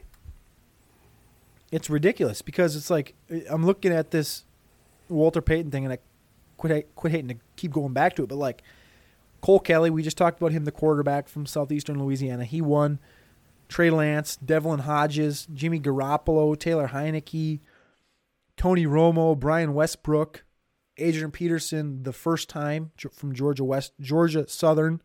It's 1.71 1.89
ridiculous 1.89 2.41
because 2.41 2.75
it's 2.75 2.89
like 2.89 3.15
I'm 3.49 3.65
looking 3.65 3.91
at 3.91 4.11
this 4.11 4.43
Walter 5.09 5.41
Payton 5.41 5.71
thing, 5.71 5.85
and 5.85 5.93
I 5.93 5.97
quit 6.57 6.95
quit 6.95 7.11
hating 7.11 7.29
to 7.29 7.35
keep 7.55 7.71
going 7.71 7.93
back 7.93 8.15
to 8.15 8.23
it, 8.23 8.29
but 8.29 8.37
like 8.37 8.63
Cole 9.41 9.59
Kelley, 9.59 9.89
we 9.89 10.03
just 10.03 10.17
talked 10.17 10.39
about 10.39 10.51
him, 10.51 10.65
the 10.65 10.71
quarterback 10.71 11.27
from 11.27 11.45
southeastern 11.45 11.99
Louisiana. 11.99 12.45
He 12.45 12.61
won. 12.61 12.99
Trey 13.69 13.91
Lance, 13.91 14.35
Devlin 14.37 14.79
Hodges, 14.79 15.47
Jimmy 15.53 15.79
Garoppolo, 15.79 16.57
Taylor 16.57 16.87
Heinicke, 16.87 17.59
Tony 18.57 18.87
Romo, 18.87 19.39
Brian 19.39 19.75
Westbrook, 19.75 20.43
Adrian 20.97 21.31
Peterson 21.31 22.01
the 22.01 22.11
first 22.11 22.49
time 22.49 22.91
from 23.11 23.33
Georgia 23.33 23.63
West, 23.63 23.93
Georgia 24.01 24.47
Southern, 24.49 25.01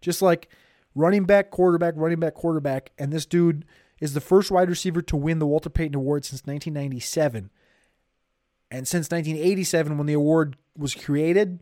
just 0.00 0.22
like 0.22 0.48
running 0.94 1.24
back, 1.24 1.50
quarterback, 1.50 1.94
running 1.96 2.20
back, 2.20 2.34
quarterback, 2.34 2.92
and 2.96 3.12
this 3.12 3.26
dude 3.26 3.64
is 4.00 4.14
the 4.14 4.20
first 4.20 4.50
wide 4.50 4.68
receiver 4.68 5.02
to 5.02 5.16
win 5.16 5.40
the 5.40 5.46
Walter 5.46 5.68
Payton 5.68 5.96
Award 5.96 6.24
since 6.24 6.42
1997. 6.42 7.50
And 8.70 8.86
since 8.86 9.10
1987, 9.10 9.96
when 9.96 10.06
the 10.06 10.12
award 10.12 10.56
was 10.76 10.94
created, 10.94 11.60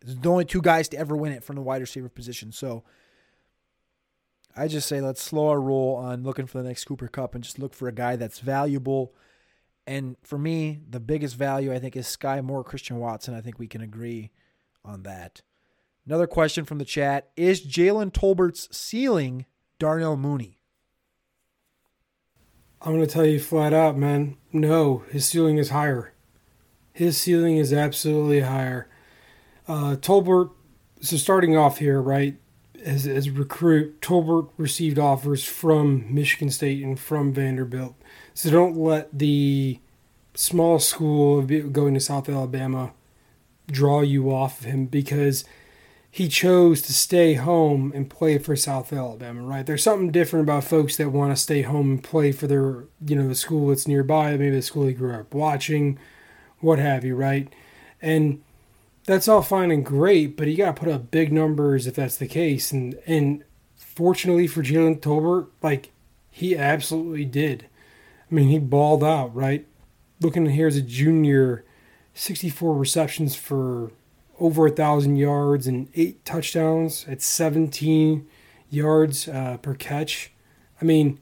there's 0.00 0.18
the 0.18 0.30
only 0.30 0.44
two 0.44 0.60
guys 0.60 0.88
to 0.88 0.98
ever 0.98 1.16
win 1.16 1.32
it 1.32 1.42
from 1.42 1.56
the 1.56 1.62
wide 1.62 1.80
receiver 1.80 2.08
position. 2.08 2.52
So 2.52 2.84
I 4.56 4.68
just 4.68 4.88
say 4.88 5.00
let's 5.00 5.22
slow 5.22 5.48
our 5.48 5.60
roll 5.60 5.96
on 5.96 6.22
looking 6.22 6.46
for 6.46 6.58
the 6.58 6.68
next 6.68 6.84
Cooper 6.84 7.08
Kupp 7.08 7.34
and 7.34 7.44
just 7.44 7.58
look 7.58 7.74
for 7.74 7.88
a 7.88 7.92
guy 7.92 8.16
that's 8.16 8.38
valuable. 8.38 9.14
And 9.86 10.16
for 10.22 10.38
me, 10.38 10.80
the 10.88 11.00
biggest 11.00 11.36
value 11.36 11.72
I 11.72 11.78
think 11.78 11.96
is 11.96 12.06
Skyy 12.06 12.42
Moore, 12.42 12.64
Christian 12.64 12.98
Watson. 12.98 13.34
I 13.34 13.40
think 13.40 13.58
we 13.58 13.68
can 13.68 13.80
agree 13.80 14.32
on 14.84 15.02
that. 15.02 15.42
Another 16.06 16.26
question 16.26 16.64
from 16.64 16.78
the 16.78 16.84
chat 16.84 17.30
Is 17.36 17.66
Jalen 17.66 18.12
Tolbert's 18.12 18.68
ceiling 18.76 19.46
Darnell 19.78 20.16
Mooney? 20.16 20.60
I'm 22.80 22.92
going 22.94 23.06
to 23.06 23.12
tell 23.12 23.26
you 23.26 23.40
flat 23.40 23.72
out, 23.72 23.96
man. 23.96 24.36
No, 24.52 25.04
his 25.10 25.26
ceiling 25.26 25.58
is 25.58 25.70
higher. 25.70 26.12
His 26.96 27.18
ceiling 27.18 27.58
is 27.58 27.74
absolutely 27.74 28.40
higher. 28.40 28.88
Uh, 29.68 29.96
Tolbert, 29.96 30.52
so 31.02 31.18
starting 31.18 31.54
off 31.54 31.76
here, 31.76 32.00
right, 32.00 32.36
as, 32.82 33.06
as 33.06 33.26
a 33.26 33.32
recruit, 33.32 34.00
Tolbert 34.00 34.48
received 34.56 34.98
offers 34.98 35.44
from 35.44 36.06
Michigan 36.08 36.48
State 36.48 36.82
and 36.82 36.98
from 36.98 37.34
Vanderbilt. 37.34 37.96
So 38.32 38.50
don't 38.50 38.78
let 38.78 39.10
the 39.12 39.78
small 40.32 40.78
school 40.78 41.42
going 41.42 41.92
to 41.92 42.00
South 42.00 42.30
Alabama 42.30 42.94
draw 43.70 44.00
you 44.00 44.32
off 44.32 44.60
of 44.60 44.64
him 44.64 44.86
because 44.86 45.44
he 46.10 46.28
chose 46.28 46.80
to 46.80 46.94
stay 46.94 47.34
home 47.34 47.92
and 47.94 48.08
play 48.08 48.38
for 48.38 48.56
South 48.56 48.90
Alabama, 48.90 49.42
right? 49.42 49.66
There's 49.66 49.82
something 49.82 50.10
different 50.10 50.44
about 50.44 50.64
folks 50.64 50.96
that 50.96 51.10
want 51.10 51.36
to 51.36 51.36
stay 51.36 51.60
home 51.60 51.90
and 51.90 52.02
play 52.02 52.32
for 52.32 52.46
their, 52.46 52.84
you 53.06 53.16
know, 53.16 53.28
the 53.28 53.34
school 53.34 53.68
that's 53.68 53.86
nearby, 53.86 54.30
maybe 54.38 54.56
the 54.56 54.62
school 54.62 54.86
he 54.86 54.94
grew 54.94 55.12
up 55.12 55.34
watching, 55.34 55.98
what 56.60 56.78
have 56.78 57.04
you, 57.04 57.14
right? 57.14 57.52
And 58.00 58.42
that's 59.06 59.28
all 59.28 59.42
fine 59.42 59.70
and 59.70 59.84
great, 59.84 60.36
but 60.36 60.48
you 60.48 60.56
got 60.56 60.76
to 60.76 60.80
put 60.80 60.92
up 60.92 61.10
big 61.10 61.32
numbers 61.32 61.86
if 61.86 61.94
that's 61.94 62.16
the 62.16 62.26
case. 62.26 62.72
And 62.72 62.98
and 63.06 63.44
fortunately 63.76 64.46
for 64.46 64.62
Jalen 64.62 65.00
Tolbert, 65.00 65.48
like 65.62 65.92
he 66.30 66.56
absolutely 66.56 67.24
did. 67.24 67.66
I 68.30 68.34
mean, 68.34 68.48
he 68.48 68.58
balled 68.58 69.04
out, 69.04 69.34
right? 69.34 69.66
Looking 70.20 70.46
here 70.46 70.66
as 70.66 70.76
a 70.76 70.82
junior, 70.82 71.64
64 72.14 72.74
receptions 72.74 73.34
for 73.36 73.92
over 74.38 74.66
a 74.66 74.70
thousand 74.70 75.16
yards 75.16 75.66
and 75.66 75.88
eight 75.94 76.24
touchdowns 76.24 77.06
at 77.08 77.22
17 77.22 78.26
yards 78.68 79.28
uh, 79.28 79.56
per 79.58 79.74
catch. 79.74 80.32
I 80.80 80.84
mean, 80.84 81.20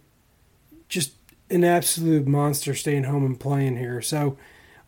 just 0.88 1.12
an 1.50 1.64
absolute 1.64 2.26
monster 2.26 2.74
staying 2.74 3.04
home 3.04 3.24
and 3.24 3.38
playing 3.38 3.76
here. 3.76 4.00
So 4.02 4.36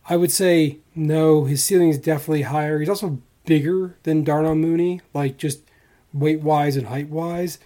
I 0.09 0.15
would 0.15 0.31
say 0.31 0.79
no, 0.95 1.45
his 1.45 1.63
ceiling 1.63 1.89
is 1.89 1.97
definitely 1.97 2.43
higher. 2.43 2.79
He's 2.79 2.89
also 2.89 3.21
bigger 3.45 3.97
than 4.03 4.23
Darnell 4.23 4.55
Mooney, 4.55 5.01
like 5.13 5.37
just 5.37 5.61
weight 6.13 6.41
wise 6.41 6.75
and 6.75 6.87
height 6.87 7.09
wise. 7.09 7.59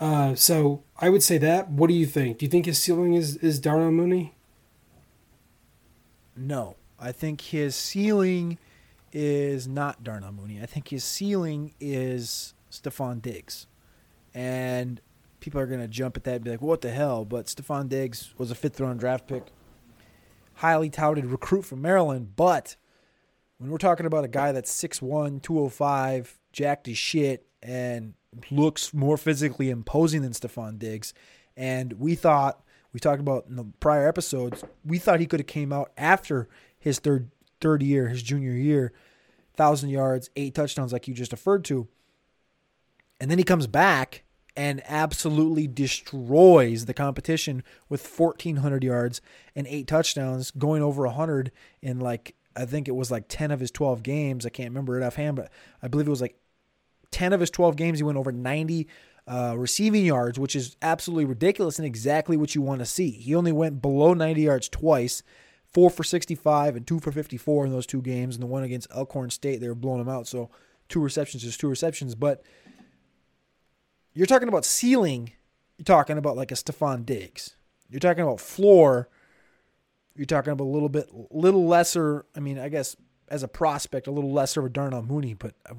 Uh, 0.00 0.34
so 0.34 0.82
I 0.98 1.08
would 1.08 1.22
say 1.22 1.38
that. 1.38 1.70
What 1.70 1.88
do 1.88 1.94
you 1.94 2.06
think? 2.06 2.38
Do 2.38 2.44
you 2.44 2.50
think 2.50 2.66
his 2.66 2.78
ceiling 2.78 3.14
is, 3.14 3.36
is 3.36 3.58
Darnell 3.58 3.90
Mooney? 3.90 4.34
No. 6.36 6.76
I 6.98 7.12
think 7.12 7.40
his 7.40 7.74
ceiling 7.74 8.58
is 9.12 9.66
not 9.66 10.04
Darnell 10.04 10.32
Mooney. 10.32 10.60
I 10.62 10.66
think 10.66 10.88
his 10.88 11.04
ceiling 11.04 11.74
is 11.80 12.54
Stefon 12.70 13.20
Diggs. 13.20 13.66
And 14.34 15.00
people 15.40 15.60
are 15.60 15.66
to 15.66 15.88
jump 15.88 16.16
at 16.16 16.24
that 16.24 16.36
and 16.36 16.44
be 16.44 16.50
like, 16.50 16.62
what 16.62 16.80
the 16.80 16.90
hell? 16.90 17.24
But 17.24 17.46
Stefon 17.46 17.88
Diggs 17.88 18.32
was 18.38 18.50
a 18.50 18.54
fifth 18.54 18.80
round 18.80 19.00
draft 19.00 19.26
pick 19.26 19.44
highly 20.54 20.90
touted 20.90 21.26
recruit 21.26 21.62
from 21.62 21.82
Maryland. 21.82 22.36
But 22.36 22.76
when 23.58 23.70
we're 23.70 23.78
talking 23.78 24.06
about 24.06 24.24
a 24.24 24.28
guy 24.28 24.52
that's 24.52 24.72
6'1, 24.72 25.42
205, 25.42 26.38
jacked 26.52 26.88
as 26.88 26.98
shit, 26.98 27.46
and 27.62 28.14
looks 28.50 28.92
more 28.92 29.16
physically 29.16 29.70
imposing 29.70 30.22
than 30.22 30.32
Stefon 30.32 30.78
Diggs, 30.78 31.14
and 31.56 31.94
we 31.94 32.14
thought, 32.14 32.62
we 32.92 33.00
talked 33.00 33.20
about 33.20 33.46
in 33.48 33.56
the 33.56 33.64
prior 33.80 34.08
episodes, 34.08 34.64
we 34.84 34.98
thought 34.98 35.20
he 35.20 35.26
could 35.26 35.40
have 35.40 35.46
came 35.46 35.72
out 35.72 35.92
after 35.96 36.48
his 36.78 36.98
third 36.98 37.30
third 37.60 37.82
year, 37.82 38.08
his 38.08 38.22
junior 38.22 38.52
year, 38.52 38.92
thousand 39.54 39.90
yards, 39.90 40.28
eight 40.36 40.54
touchdowns, 40.54 40.92
like 40.92 41.06
you 41.06 41.14
just 41.14 41.32
referred 41.32 41.64
to. 41.66 41.86
And 43.20 43.30
then 43.30 43.38
he 43.38 43.44
comes 43.44 43.66
back 43.68 44.21
and 44.56 44.82
absolutely 44.86 45.66
destroys 45.66 46.84
the 46.84 46.94
competition 46.94 47.62
with 47.88 48.06
1400 48.06 48.84
yards 48.84 49.20
and 49.56 49.66
eight 49.66 49.86
touchdowns 49.86 50.50
going 50.50 50.82
over 50.82 51.04
100 51.06 51.50
in 51.80 51.98
like 51.98 52.34
i 52.54 52.64
think 52.64 52.86
it 52.86 52.94
was 52.94 53.10
like 53.10 53.24
10 53.28 53.50
of 53.50 53.60
his 53.60 53.70
12 53.70 54.02
games. 54.02 54.44
I 54.44 54.50
can't 54.50 54.70
remember 54.70 55.00
it 55.00 55.04
offhand 55.04 55.36
but 55.36 55.50
i 55.82 55.88
believe 55.88 56.06
it 56.06 56.10
was 56.10 56.20
like 56.20 56.36
10 57.12 57.32
of 57.32 57.40
his 57.40 57.50
12 57.50 57.76
games 57.76 57.98
he 57.98 58.02
went 58.02 58.18
over 58.18 58.32
90 58.32 58.88
uh, 59.26 59.54
receiving 59.56 60.04
yards 60.04 60.38
which 60.38 60.56
is 60.56 60.76
absolutely 60.82 61.24
ridiculous 61.24 61.78
and 61.78 61.86
exactly 61.86 62.36
what 62.36 62.54
you 62.54 62.62
want 62.62 62.80
to 62.80 62.86
see. 62.86 63.10
He 63.10 63.34
only 63.34 63.52
went 63.52 63.80
below 63.80 64.14
90 64.14 64.42
yards 64.42 64.68
twice 64.68 65.22
four 65.64 65.90
for 65.90 66.02
65 66.02 66.76
and 66.76 66.86
two 66.86 66.98
for 66.98 67.12
54 67.12 67.66
in 67.66 67.72
those 67.72 67.86
two 67.86 68.02
games 68.02 68.34
and 68.34 68.42
the 68.42 68.48
one 68.48 68.64
against 68.64 68.90
Alcorn 68.90 69.30
state 69.30 69.60
they 69.60 69.68
were 69.68 69.74
blowing 69.76 70.00
him 70.00 70.08
out. 70.08 70.26
So 70.26 70.50
two 70.88 71.00
receptions 71.00 71.44
is 71.44 71.56
two 71.56 71.68
receptions 71.68 72.16
but 72.16 72.42
you're 74.14 74.26
talking 74.26 74.48
about 74.48 74.64
ceiling, 74.64 75.32
you're 75.78 75.84
talking 75.84 76.18
about 76.18 76.36
like 76.36 76.50
a 76.50 76.54
Stefon 76.54 77.04
Diggs. 77.04 77.56
You're 77.88 78.00
talking 78.00 78.22
about 78.22 78.40
floor, 78.40 79.08
you're 80.16 80.26
talking 80.26 80.52
about 80.52 80.64
a 80.64 80.66
little 80.66 80.88
bit, 80.88 81.08
little 81.30 81.66
lesser. 81.66 82.26
I 82.34 82.40
mean, 82.40 82.58
I 82.58 82.68
guess 82.68 82.96
as 83.28 83.42
a 83.42 83.48
prospect, 83.48 84.06
a 84.06 84.10
little 84.10 84.32
lesser 84.32 84.60
of 84.60 84.66
a 84.66 84.70
Darnell 84.70 85.02
Mooney, 85.02 85.34
but 85.34 85.54
uh, 85.68 85.74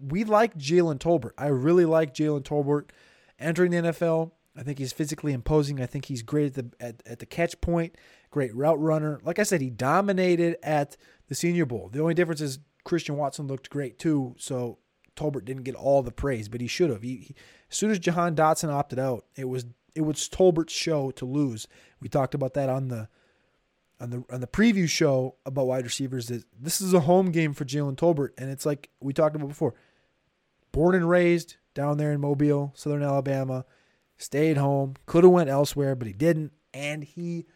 we 0.00 0.24
like 0.24 0.56
Jalen 0.56 0.98
Tolbert. 0.98 1.32
I 1.38 1.48
really 1.48 1.84
like 1.84 2.14
Jalen 2.14 2.42
Tolbert 2.42 2.90
entering 3.38 3.70
the 3.70 3.78
NFL. 3.78 4.32
I 4.56 4.62
think 4.62 4.78
he's 4.78 4.92
physically 4.92 5.32
imposing. 5.32 5.80
I 5.80 5.86
think 5.86 6.06
he's 6.06 6.22
great 6.22 6.46
at 6.46 6.54
the 6.54 6.84
at, 6.84 7.02
at 7.06 7.18
the 7.20 7.26
catch 7.26 7.60
point, 7.60 7.94
great 8.30 8.54
route 8.54 8.80
runner. 8.80 9.20
Like 9.22 9.38
I 9.38 9.44
said, 9.44 9.60
he 9.60 9.70
dominated 9.70 10.56
at 10.62 10.96
the 11.28 11.34
Senior 11.34 11.64
Bowl. 11.64 11.88
The 11.92 12.00
only 12.00 12.14
difference 12.14 12.40
is 12.40 12.58
Christian 12.84 13.16
Watson 13.16 13.46
looked 13.46 13.70
great 13.70 13.98
too. 13.98 14.34
So 14.38 14.78
Tolbert 15.18 15.44
didn't 15.44 15.64
get 15.64 15.74
all 15.74 16.02
the 16.02 16.12
praise, 16.12 16.48
but 16.48 16.60
he 16.60 16.66
should 16.66 16.90
have. 16.90 17.02
He, 17.02 17.16
he, 17.16 17.34
as 17.70 17.76
soon 17.76 17.90
as 17.90 17.98
Jahan 17.98 18.36
Dotson 18.36 18.70
opted 18.70 18.98
out, 18.98 19.24
it 19.36 19.48
was 19.48 19.66
it 19.94 20.02
was 20.02 20.28
Tolbert's 20.28 20.72
show 20.72 21.10
to 21.12 21.24
lose. 21.24 21.66
We 22.00 22.08
talked 22.08 22.34
about 22.34 22.54
that 22.54 22.68
on 22.68 22.88
the 22.88 23.08
on 24.00 24.10
the 24.10 24.24
on 24.30 24.40
the 24.40 24.46
preview 24.46 24.88
show 24.88 25.36
about 25.44 25.66
wide 25.66 25.84
receivers. 25.84 26.28
That 26.28 26.44
this 26.58 26.80
is 26.80 26.94
a 26.94 27.00
home 27.00 27.30
game 27.30 27.52
for 27.52 27.64
Jalen 27.64 27.96
Tolbert, 27.96 28.30
and 28.38 28.50
it's 28.50 28.64
like 28.64 28.90
we 29.00 29.12
talked 29.12 29.36
about 29.36 29.48
before. 29.48 29.74
Born 30.70 30.94
and 30.94 31.08
raised 31.08 31.56
down 31.74 31.96
there 31.96 32.12
in 32.12 32.20
Mobile, 32.20 32.72
Southern 32.76 33.02
Alabama, 33.02 33.64
stayed 34.18 34.56
home. 34.56 34.94
Could 35.06 35.24
have 35.24 35.32
went 35.32 35.50
elsewhere, 35.50 35.96
but 35.96 36.06
he 36.06 36.12
didn't, 36.12 36.52
and 36.72 37.02
he 37.02 37.46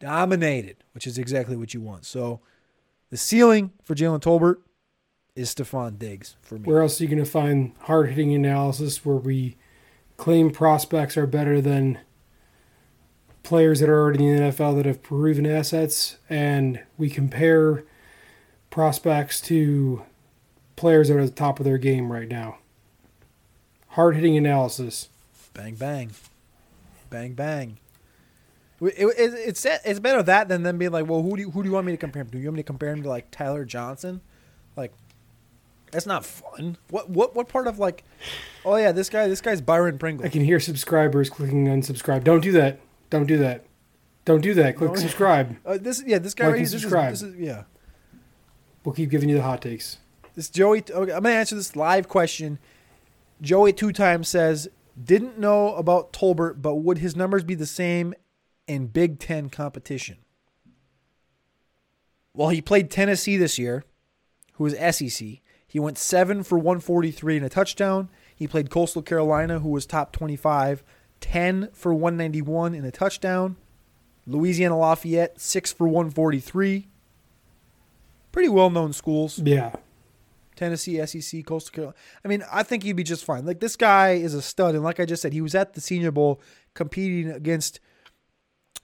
dominated, 0.00 0.82
which 0.92 1.06
is 1.06 1.18
exactly 1.18 1.56
what 1.56 1.74
you 1.74 1.80
want. 1.80 2.06
So 2.06 2.40
the 3.10 3.16
ceiling 3.16 3.72
for 3.82 3.94
Jalen 3.94 4.20
Tolbert 4.20 4.56
is 5.36 5.52
Stefon 5.52 5.98
Diggs 5.98 6.36
for 6.42 6.56
me. 6.56 6.64
Where 6.64 6.82
else 6.82 7.00
are 7.00 7.04
you 7.04 7.10
going 7.10 7.24
to 7.24 7.30
find 7.30 7.72
hard 7.82 8.10
hitting 8.10 8.34
analysis 8.34 9.04
where 9.04 9.16
we 9.16 9.56
claim 10.16 10.50
prospects 10.50 11.16
are 11.16 11.26
better 11.26 11.60
than 11.60 11.98
players 13.42 13.80
that 13.80 13.88
are 13.88 14.00
already 14.00 14.26
in 14.26 14.36
the 14.36 14.42
NFL 14.52 14.76
that 14.76 14.86
have 14.86 15.02
proven 15.02 15.44
assets, 15.44 16.18
and 16.30 16.80
we 16.96 17.10
compare 17.10 17.84
prospects 18.70 19.40
to 19.42 20.02
players 20.76 21.08
that 21.08 21.16
are 21.16 21.20
at 21.20 21.26
the 21.26 21.32
top 21.32 21.58
of 21.58 21.64
their 21.64 21.78
game 21.78 22.12
right 22.12 22.28
now? 22.28 22.58
Hard 23.88 24.14
hitting 24.14 24.36
analysis. 24.36 25.08
Bang, 25.52 25.74
bang. 25.74 26.10
Bang, 27.10 27.34
bang. 27.34 27.78
It, 28.80 28.94
it, 28.98 29.34
it's 29.34 29.64
it's 29.64 30.00
better 30.00 30.22
that 30.22 30.48
than 30.48 30.62
them 30.62 30.78
being 30.78 30.90
like, 30.90 31.08
well, 31.08 31.22
who 31.22 31.36
do 31.36 31.42
you, 31.42 31.50
who 31.50 31.62
do 31.62 31.68
you 31.68 31.74
want 31.74 31.86
me 31.86 31.92
to 31.92 31.98
compare 31.98 32.22
him 32.22 32.28
to? 32.28 32.32
Do 32.32 32.38
you 32.38 32.48
want 32.48 32.56
me 32.56 32.62
to 32.62 32.66
compare 32.66 32.90
him 32.90 33.02
to 33.02 33.08
like 33.08 33.30
Tyler 33.30 33.64
Johnson? 33.64 34.20
Like, 34.76 34.92
that's 35.94 36.06
not 36.06 36.24
fun. 36.24 36.76
What 36.90 37.08
what 37.08 37.36
what 37.36 37.48
part 37.48 37.68
of 37.68 37.78
like? 37.78 38.02
Oh 38.64 38.74
yeah, 38.74 38.90
this 38.90 39.08
guy 39.08 39.28
this 39.28 39.40
guy's 39.40 39.60
Byron 39.60 39.96
Pringle. 39.96 40.26
I 40.26 40.28
can 40.28 40.42
hear 40.42 40.58
subscribers 40.58 41.30
clicking 41.30 41.66
unsubscribe. 41.66 42.24
Don't 42.24 42.40
do 42.40 42.50
that. 42.52 42.80
Don't 43.10 43.26
do 43.26 43.38
that. 43.38 43.64
Don't 44.24 44.40
do 44.40 44.54
that. 44.54 44.76
Click 44.76 44.96
subscribe. 44.96 45.56
Uh, 45.66 45.78
this 45.80 46.02
yeah, 46.04 46.18
this 46.18 46.34
guy 46.34 46.46
like 46.46 46.52
right 46.52 46.58
here. 46.58 46.66
Subscribe. 46.66 47.10
This 47.12 47.22
is, 47.22 47.32
this 47.32 47.40
is, 47.40 47.46
yeah. 47.46 47.62
We'll 48.84 48.94
keep 48.94 49.08
giving 49.08 49.28
you 49.28 49.36
the 49.36 49.42
hot 49.42 49.62
takes. 49.62 49.98
This 50.34 50.50
Joey. 50.50 50.82
Okay, 50.90 51.12
I'm 51.12 51.22
gonna 51.22 51.30
answer 51.30 51.54
this 51.54 51.76
live 51.76 52.08
question. 52.08 52.58
Joey 53.40 53.72
two 53.72 53.92
times 53.92 54.28
says 54.28 54.68
didn't 55.02 55.38
know 55.38 55.74
about 55.76 56.12
Tolbert, 56.12 56.60
but 56.60 56.76
would 56.76 56.98
his 56.98 57.14
numbers 57.14 57.44
be 57.44 57.54
the 57.54 57.66
same 57.66 58.14
in 58.66 58.88
Big 58.88 59.20
Ten 59.20 59.48
competition? 59.48 60.18
Well, 62.32 62.48
he 62.48 62.60
played 62.60 62.90
Tennessee 62.90 63.36
this 63.36 63.58
year 63.60 63.84
who 64.54 64.64
was 64.64 64.74
SEC. 64.96 65.40
He 65.74 65.80
went 65.80 65.98
seven 65.98 66.44
for 66.44 66.56
143 66.56 67.38
and 67.38 67.46
a 67.46 67.48
touchdown. 67.48 68.08
He 68.36 68.46
played 68.46 68.70
Coastal 68.70 69.02
Carolina, 69.02 69.58
who 69.58 69.70
was 69.70 69.86
top 69.86 70.12
25, 70.12 70.84
10 71.20 71.70
for 71.72 71.92
191 71.92 72.74
and 72.76 72.86
a 72.86 72.92
touchdown. 72.92 73.56
Louisiana 74.24 74.78
Lafayette, 74.78 75.40
6 75.40 75.72
for 75.72 75.88
143. 75.88 76.86
Pretty 78.30 78.48
well 78.48 78.70
known 78.70 78.92
schools. 78.92 79.40
Yeah. 79.40 79.72
Tennessee, 80.54 81.04
SEC, 81.04 81.44
Coastal 81.44 81.72
Carolina. 81.72 81.96
I 82.24 82.28
mean, 82.28 82.44
I 82.52 82.62
think 82.62 82.84
he'd 82.84 82.92
be 82.92 83.02
just 83.02 83.24
fine. 83.24 83.44
Like, 83.44 83.58
this 83.58 83.74
guy 83.74 84.10
is 84.10 84.32
a 84.32 84.42
stud. 84.42 84.76
And 84.76 84.84
like 84.84 85.00
I 85.00 85.04
just 85.04 85.22
said, 85.22 85.32
he 85.32 85.40
was 85.40 85.56
at 85.56 85.74
the 85.74 85.80
Senior 85.80 86.12
Bowl 86.12 86.40
competing 86.74 87.32
against 87.32 87.80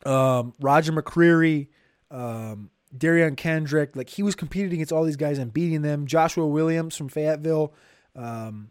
um, 0.05 0.55
Roger 0.61 0.91
McCreary, 0.91 1.69
um, 2.11 2.71
Derion 2.97 3.37
Kendrick. 3.37 3.97
Like, 3.97 4.11
he 4.11 4.23
was 4.23 4.35
competing 4.35 4.73
against 4.73 4.93
all 4.93 5.05
these 5.05 5.17
guys 5.17 5.39
and 5.39 5.53
beating 5.53 5.83
them. 5.83 6.07
Joshua 6.07 6.47
Williams 6.47 6.97
from 6.97 7.09
Fayetteville. 7.09 7.73
Um, 8.17 8.71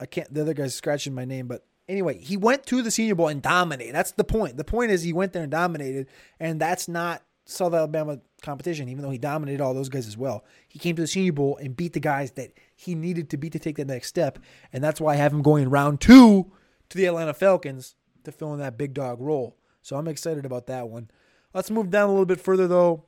I 0.00 0.06
can't, 0.06 0.32
the 0.32 0.40
other 0.40 0.54
guy's 0.54 0.74
scratching 0.74 1.14
my 1.14 1.24
name, 1.24 1.46
but 1.46 1.64
anyway, 1.88 2.18
he 2.18 2.36
went 2.36 2.66
to 2.66 2.82
the 2.82 2.90
Senior 2.90 3.14
Bowl 3.14 3.28
and 3.28 3.40
dominated. 3.40 3.94
That's 3.94 4.12
the 4.12 4.24
point. 4.24 4.56
The 4.56 4.64
point 4.64 4.90
is 4.90 5.02
he 5.02 5.12
went 5.12 5.32
there 5.32 5.42
and 5.42 5.52
dominated, 5.52 6.08
and 6.40 6.60
that's 6.60 6.88
not 6.88 7.22
South 7.46 7.74
Alabama 7.74 8.20
competition, 8.42 8.88
even 8.88 9.02
though 9.02 9.10
he 9.10 9.18
dominated 9.18 9.60
all 9.62 9.74
those 9.74 9.88
guys 9.88 10.06
as 10.06 10.16
well. 10.16 10.44
He 10.68 10.78
came 10.78 10.96
to 10.96 11.02
the 11.02 11.08
Senior 11.08 11.32
Bowl 11.32 11.56
and 11.58 11.76
beat 11.76 11.92
the 11.92 12.00
guys 12.00 12.32
that 12.32 12.52
he 12.74 12.94
needed 12.94 13.30
to 13.30 13.36
beat 13.36 13.52
to 13.52 13.58
take 13.58 13.76
the 13.76 13.84
next 13.84 14.08
step, 14.08 14.38
and 14.72 14.82
that's 14.82 15.00
why 15.00 15.12
I 15.12 15.16
have 15.16 15.32
him 15.32 15.42
going 15.42 15.70
round 15.70 16.00
two 16.00 16.50
to 16.88 16.98
the 16.98 17.06
Atlanta 17.06 17.34
Falcons 17.34 17.94
to 18.24 18.32
fill 18.32 18.52
in 18.52 18.58
that 18.60 18.76
big 18.78 18.94
dog 18.94 19.20
role. 19.20 19.56
So 19.82 19.96
I'm 19.96 20.08
excited 20.08 20.44
about 20.44 20.66
that 20.66 20.88
one. 20.88 21.10
Let's 21.54 21.70
move 21.70 21.88
down 21.88 22.08
a 22.08 22.12
little 22.12 22.26
bit 22.26 22.40
further 22.40 22.66
though, 22.66 23.04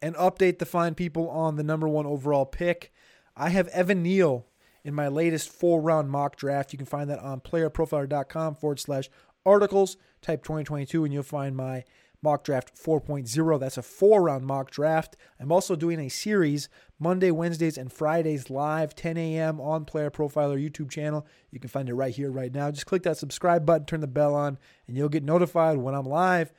and 0.00 0.16
update 0.16 0.58
the 0.58 0.66
fine 0.66 0.94
people 0.94 1.28
on 1.28 1.56
the 1.56 1.62
number 1.62 1.86
one 1.86 2.06
overall 2.06 2.46
pick. 2.46 2.92
I 3.36 3.50
have 3.50 3.68
Evan 3.68 4.02
Neal 4.02 4.46
in 4.82 4.94
my 4.94 5.08
latest 5.08 5.50
four 5.50 5.82
round 5.82 6.10
mock 6.10 6.36
draft. 6.36 6.72
You 6.72 6.78
can 6.78 6.86
find 6.86 7.10
that 7.10 7.18
on 7.18 7.40
playerprofiler.com 7.40 8.56
forward 8.56 8.80
slash 8.80 9.10
articles. 9.44 9.98
Type 10.22 10.42
2022 10.42 11.04
and 11.04 11.12
you'll 11.12 11.22
find 11.22 11.54
my 11.54 11.84
mock 12.22 12.44
draft 12.44 12.74
4.0. 12.74 13.60
That's 13.60 13.76
a 13.76 13.82
four 13.82 14.22
round 14.22 14.46
mock 14.46 14.70
draft. 14.70 15.16
I'm 15.38 15.52
also 15.52 15.76
doing 15.76 16.00
a 16.00 16.08
series 16.08 16.70
Monday, 16.98 17.30
Wednesdays, 17.30 17.78
and 17.78 17.92
Fridays 17.92 18.50
live, 18.50 18.94
10 18.94 19.16
a.m. 19.16 19.60
on 19.60 19.84
Player 19.84 20.10
Profiler 20.10 20.62
YouTube 20.62 20.90
channel. 20.90 21.26
You 21.50 21.60
can 21.60 21.70
find 21.70 21.88
it 21.88 21.94
right 21.94 22.14
here, 22.14 22.30
right 22.30 22.52
now. 22.52 22.70
Just 22.70 22.86
click 22.86 23.02
that 23.02 23.18
subscribe 23.18 23.64
button, 23.64 23.86
turn 23.86 24.00
the 24.00 24.06
bell 24.06 24.34
on, 24.34 24.58
and 24.86 24.96
you'll 24.96 25.08
get 25.08 25.24
notified 25.24 25.78
when 25.78 25.94
I'm 25.94 26.06
live. 26.06 26.52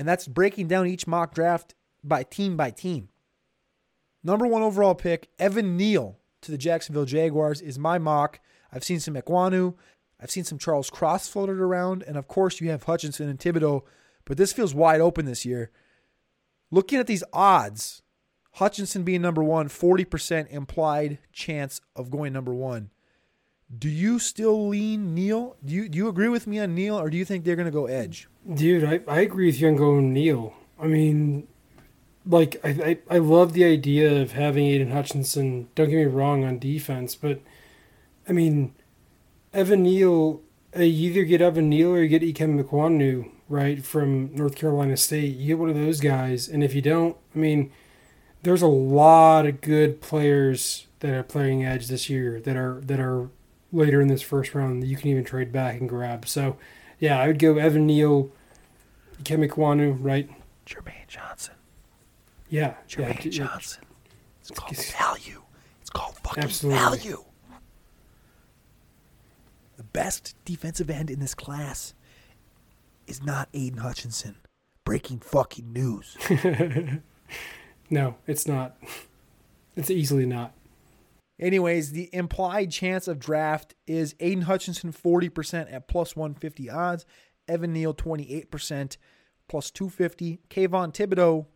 And 0.00 0.08
that's 0.08 0.26
breaking 0.26 0.68
down 0.68 0.86
each 0.86 1.06
mock 1.06 1.34
draft 1.34 1.74
by 2.02 2.22
team 2.22 2.56
by 2.56 2.70
team. 2.70 3.10
Number 4.24 4.46
one 4.46 4.62
overall 4.62 4.94
pick, 4.94 5.28
Evan 5.38 5.76
Neal 5.76 6.18
to 6.40 6.50
the 6.50 6.56
Jacksonville 6.56 7.04
Jaguars 7.04 7.60
is 7.60 7.78
my 7.78 7.98
mock. 7.98 8.40
I've 8.72 8.82
seen 8.82 8.98
some 8.98 9.12
Ekwonu. 9.12 9.74
I've 10.18 10.30
seen 10.30 10.44
some 10.44 10.56
Charles 10.56 10.88
Cross 10.88 11.28
floated 11.28 11.58
around. 11.58 12.02
And 12.04 12.16
of 12.16 12.28
course, 12.28 12.62
you 12.62 12.70
have 12.70 12.84
Hutchinson 12.84 13.28
and 13.28 13.38
Thibodeaux. 13.38 13.82
But 14.24 14.38
this 14.38 14.54
feels 14.54 14.74
wide 14.74 15.02
open 15.02 15.26
this 15.26 15.44
year. 15.44 15.70
Looking 16.70 16.98
at 16.98 17.06
these 17.06 17.24
odds, 17.34 18.00
Hutchinson 18.52 19.02
being 19.02 19.20
number 19.20 19.44
one, 19.44 19.68
40% 19.68 20.48
implied 20.48 21.18
chance 21.30 21.82
of 21.94 22.10
going 22.10 22.32
number 22.32 22.54
one. 22.54 22.88
Do 23.78 23.88
you 23.88 24.18
still 24.18 24.68
lean 24.68 25.14
Neal? 25.14 25.56
Do 25.64 25.74
you, 25.74 25.88
do 25.88 25.96
you 25.96 26.08
agree 26.08 26.28
with 26.28 26.46
me 26.46 26.58
on 26.58 26.74
Neal, 26.74 26.98
or 26.98 27.08
do 27.08 27.16
you 27.16 27.24
think 27.24 27.44
they're 27.44 27.56
going 27.56 27.66
to 27.66 27.72
go 27.72 27.86
edge? 27.86 28.28
Dude, 28.52 28.84
I, 28.84 29.00
I 29.06 29.20
agree 29.20 29.46
with 29.46 29.60
you 29.60 29.68
on 29.68 29.76
going 29.76 30.12
Neal. 30.12 30.54
I 30.78 30.86
mean, 30.86 31.46
like 32.26 32.60
I, 32.64 32.68
I 33.10 33.16
I 33.16 33.18
love 33.18 33.52
the 33.52 33.64
idea 33.64 34.20
of 34.20 34.32
having 34.32 34.66
Aidan 34.66 34.90
Hutchinson. 34.90 35.68
Don't 35.74 35.90
get 35.90 35.96
me 35.96 36.04
wrong 36.04 36.44
on 36.44 36.58
defense, 36.58 37.14
but 37.14 37.40
I 38.28 38.32
mean, 38.32 38.74
Evan 39.52 39.82
Neal. 39.82 40.42
Uh, 40.76 40.82
you 40.82 41.10
either 41.10 41.24
get 41.24 41.40
Evan 41.40 41.68
Neal 41.68 41.90
or 41.90 42.02
you 42.02 42.08
get 42.08 42.22
Ikem 42.22 42.62
Ekwonu, 42.62 43.28
right 43.48 43.84
from 43.84 44.32
North 44.34 44.54
Carolina 44.54 44.96
State. 44.96 45.36
You 45.36 45.48
get 45.48 45.58
one 45.58 45.68
of 45.68 45.74
those 45.74 46.00
guys, 46.00 46.48
and 46.48 46.62
if 46.62 46.74
you 46.74 46.80
don't, 46.80 47.16
I 47.34 47.38
mean, 47.38 47.72
there's 48.42 48.62
a 48.62 48.68
lot 48.68 49.46
of 49.46 49.60
good 49.60 50.00
players 50.00 50.86
that 51.00 51.12
are 51.12 51.24
playing 51.24 51.64
edge 51.64 51.88
this 51.88 52.08
year 52.08 52.40
that 52.40 52.56
are 52.56 52.80
that 52.84 53.00
are 53.00 53.30
later 53.72 54.00
in 54.00 54.08
this 54.08 54.22
first 54.22 54.54
round 54.54 54.82
that 54.82 54.86
you 54.86 54.96
can 54.96 55.08
even 55.08 55.24
trade 55.24 55.52
back 55.52 55.80
and 55.80 55.88
grab. 55.88 56.26
So, 56.26 56.56
yeah, 56.98 57.20
I 57.20 57.26
would 57.26 57.38
go 57.38 57.56
Evan 57.56 57.86
Neal, 57.86 58.30
Ikem 59.22 59.48
Ekwonu, 59.48 59.96
right? 60.00 60.28
Jermaine 60.66 61.06
Johnson. 61.08 61.54
Yeah, 62.48 62.74
Jermaine 62.88 63.24
yeah, 63.24 63.30
Johnson. 63.30 63.84
It's 64.40 64.50
called 64.50 64.76
value. 64.76 65.42
It's 65.80 65.90
called 65.90 66.16
fucking 66.16 66.44
Absolutely. 66.44 66.78
value. 66.78 67.24
The 69.76 69.84
best 69.84 70.34
defensive 70.44 70.90
end 70.90 71.10
in 71.10 71.20
this 71.20 71.34
class 71.34 71.94
is 73.06 73.22
not 73.22 73.48
Aidan 73.54 73.78
Hutchinson. 73.78 74.36
Breaking 74.84 75.18
fucking 75.20 75.72
news. 75.72 76.16
No, 77.90 78.14
it's 78.26 78.46
not. 78.46 78.76
It's 79.76 79.90
easily 79.90 80.24
not. 80.24 80.52
Anyways, 81.40 81.92
the 81.92 82.10
implied 82.12 82.70
chance 82.70 83.08
of 83.08 83.18
draft 83.18 83.74
is 83.86 84.14
Aidan 84.20 84.42
Hutchinson 84.42 84.92
40% 84.92 85.72
at 85.72 85.88
plus 85.88 86.14
150 86.14 86.68
odds, 86.68 87.06
Evan 87.48 87.72
Neal 87.72 87.94
28% 87.94 88.98
plus 89.48 89.70
250, 89.70 90.40
Kayvon 90.50 90.92
Thibodeaux, 90.92 91.46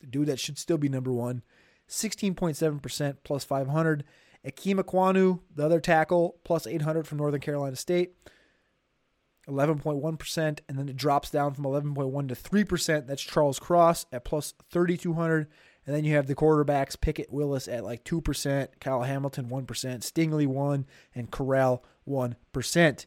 the 0.00 0.06
dude 0.06 0.26
that 0.26 0.38
should 0.38 0.58
still 0.58 0.76
be 0.76 0.90
number 0.90 1.10
one, 1.10 1.42
16.7% 1.88 3.16
plus 3.24 3.44
500, 3.44 4.04
Ikem 4.46 4.78
Ekwonu, 4.78 5.40
the 5.54 5.64
other 5.64 5.80
tackle, 5.80 6.36
plus 6.44 6.66
800 6.66 7.06
from 7.06 7.16
Northern 7.16 7.40
Carolina 7.40 7.76
State, 7.76 8.12
11.1%, 9.48 10.58
and 10.68 10.78
then 10.78 10.88
it 10.88 10.96
drops 10.96 11.30
down 11.30 11.54
from 11.54 11.64
11.1 11.64 12.28
to 12.28 12.34
3%. 12.34 13.06
That's 13.06 13.22
Charles 13.22 13.58
Cross 13.58 14.04
at 14.12 14.24
plus 14.24 14.52
3,200. 14.70 15.48
And 15.86 15.94
then 15.94 16.04
you 16.04 16.14
have 16.14 16.26
the 16.26 16.34
quarterbacks, 16.34 17.00
Pickett 17.00 17.32
Willis 17.32 17.68
at 17.68 17.84
like 17.84 18.04
2%, 18.04 18.68
Kyle 18.80 19.02
Hamilton 19.02 19.48
1%, 19.50 19.66
Stingley 19.66 20.46
1 20.46 20.86
and 21.14 21.30
Corral 21.30 21.84
1%. 22.08 23.06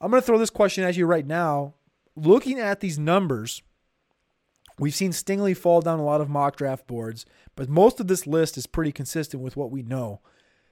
I'm 0.00 0.10
going 0.10 0.20
to 0.20 0.26
throw 0.26 0.38
this 0.38 0.50
question 0.50 0.84
at 0.84 0.96
you 0.96 1.06
right 1.06 1.26
now. 1.26 1.74
Looking 2.16 2.58
at 2.58 2.80
these 2.80 2.98
numbers, 2.98 3.62
we've 4.78 4.94
seen 4.94 5.12
Stingley 5.12 5.56
fall 5.56 5.80
down 5.80 6.00
a 6.00 6.04
lot 6.04 6.20
of 6.20 6.28
mock 6.28 6.56
draft 6.56 6.86
boards, 6.86 7.24
but 7.54 7.68
most 7.68 8.00
of 8.00 8.08
this 8.08 8.26
list 8.26 8.56
is 8.56 8.66
pretty 8.66 8.92
consistent 8.92 9.42
with 9.42 9.56
what 9.56 9.70
we 9.70 9.82
know. 9.82 10.20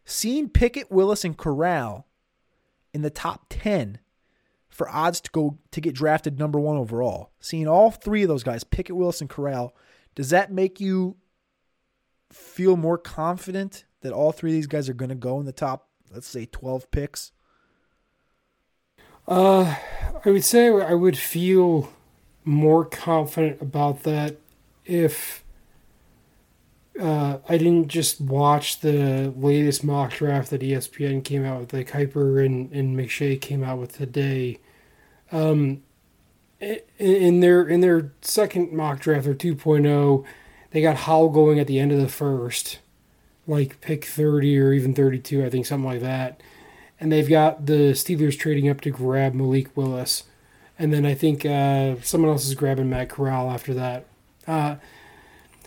Seeing 0.05 0.49
Pickett, 0.49 0.91
Willis, 0.91 1.25
and 1.25 1.37
Corral 1.37 2.07
in 2.93 3.03
the 3.03 3.11
top 3.11 3.47
10 3.51 3.99
for 4.69 4.89
odds 4.89 5.21
to 5.21 5.31
go 5.31 5.59
to 5.71 5.81
get 5.81 5.95
drafted 5.95 6.39
number 6.39 6.61
one 6.61 6.77
overall. 6.77 7.31
Seeing 7.41 7.67
all 7.67 7.91
three 7.91 8.23
of 8.23 8.29
those 8.29 8.43
guys, 8.43 8.63
Pickett, 8.63 8.97
Willis, 8.97 9.21
and 9.21 9.31
Corral, 9.31 9.75
does 10.17 10.31
that 10.31 10.53
make 10.53 10.81
you 10.81 11.17
feel 12.33 12.77
more 12.77 12.99
confident 12.99 13.85
that 14.01 14.13
all 14.13 14.33
three 14.33 14.51
of 14.51 14.55
these 14.55 14.67
guys 14.67 14.89
are 14.89 14.95
going 14.95 15.11
to 15.11 15.15
go 15.15 15.39
in 15.39 15.47
the 15.47 15.53
top, 15.53 15.89
let's 16.13 16.27
say, 16.27 16.47
12 16.47 16.91
picks? 16.91 17.31
Uh, 19.29 19.77
I 20.25 20.31
would 20.31 20.45
say 20.45 20.69
I 20.69 20.95
would 20.95 21.19
feel 21.19 21.93
more 22.45 22.85
confident 22.85 23.61
about 23.61 24.05
that 24.05 24.37
if 24.85 25.45
uh, 27.01 27.39
I 27.49 27.59
didn't 27.59 27.89
just 27.89 28.21
watch 28.21 28.81
the 28.81 29.35
latest 29.37 29.85
mock 29.85 30.13
draft 30.13 30.51
that 30.51 30.63
ESPN 30.63 31.23
came 31.25 31.45
out 31.45 31.61
with, 31.61 31.73
like 31.73 31.91
Kiper 31.91 32.45
and, 32.45 32.73
and 32.73 32.97
McShay 32.97 33.39
came 33.41 33.63
out 33.63 33.79
with 33.79 33.97
today. 33.97 34.61
Um, 35.31 35.83
in 36.61 37.41
their 37.41 37.67
in 37.67 37.81
their 37.81 38.13
second 38.23 38.73
mock 38.73 39.01
draft, 39.01 39.25
their 39.25 39.35
2.0, 39.35 40.25
they 40.71 40.81
got 40.81 40.97
Howell 40.97 41.31
going 41.31 41.59
at 41.59 41.67
the 41.67 41.79
end 41.79 41.93
of 41.93 42.01
the 42.01 42.09
first, 42.09 42.79
like 43.47 43.81
pick 43.81 44.05
30 44.05 44.59
or 44.59 44.73
even 44.73 44.95
32, 44.95 45.45
I 45.45 45.51
think 45.51 45.67
something 45.67 45.89
like 45.89 46.01
that. 46.01 46.41
And 46.99 47.13
they've 47.13 47.29
got 47.29 47.67
the 47.67 47.93
Steelers 47.93 48.39
trading 48.39 48.69
up 48.69 48.81
to 48.83 48.91
grab 48.91 49.35
Malik 49.35 49.77
Willis, 49.77 50.25
and 50.79 50.93
then 50.93 51.05
I 51.05 51.15
think 51.15 51.45
uh, 51.45 51.97
someone 52.03 52.31
else 52.31 52.47
is 52.47 52.55
grabbing 52.55 52.89
Matt 52.89 53.11
Corral 53.11 53.51
after 53.51 53.75
that. 53.75 54.07
Uh, 54.47 54.77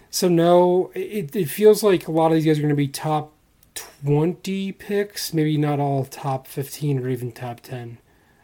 so 0.09 0.27
no, 0.27 0.91
it, 0.95 1.35
it 1.35 1.49
feels 1.49 1.83
like 1.83 2.07
a 2.07 2.11
lot 2.11 2.31
of 2.31 2.33
these 2.33 2.45
guys 2.45 2.57
are 2.57 2.63
going 2.63 2.69
to 2.69 2.75
be 2.75 2.87
top 2.87 3.31
20 3.75 4.71
picks, 4.71 5.33
maybe 5.33 5.57
not 5.57 5.79
all 5.79 6.03
top 6.05 6.47
15 6.47 6.99
or 6.99 7.09
even 7.09 7.31
top 7.31 7.59
10. 7.61 7.99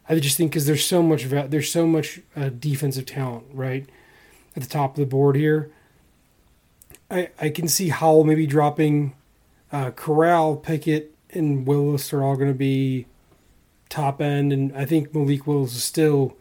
I 0.07 0.19
just 0.19 0.37
think 0.37 0.51
because 0.51 0.65
there's 0.65 0.85
so 0.85 1.01
much 1.01 1.23
there's 1.25 1.71
so 1.71 1.87
much 1.87 2.21
uh, 2.35 2.49
defensive 2.49 3.05
talent 3.05 3.45
right 3.51 3.87
at 4.55 4.63
the 4.63 4.69
top 4.69 4.91
of 4.91 4.97
the 4.97 5.05
board 5.05 5.35
here. 5.35 5.71
I 7.09 7.29
I 7.39 7.49
can 7.49 7.67
see 7.67 7.89
Howell 7.89 8.23
maybe 8.23 8.47
dropping, 8.47 9.13
uh, 9.71 9.91
Corral, 9.91 10.55
Pickett, 10.55 11.15
and 11.31 11.67
Willis 11.67 12.13
are 12.13 12.23
all 12.23 12.35
going 12.35 12.51
to 12.51 12.57
be 12.57 13.07
top 13.89 14.21
end, 14.21 14.53
and 14.53 14.75
I 14.75 14.85
think 14.85 15.13
Malik 15.13 15.47
Willis 15.47 15.75
is 15.75 15.83
still 15.83 16.35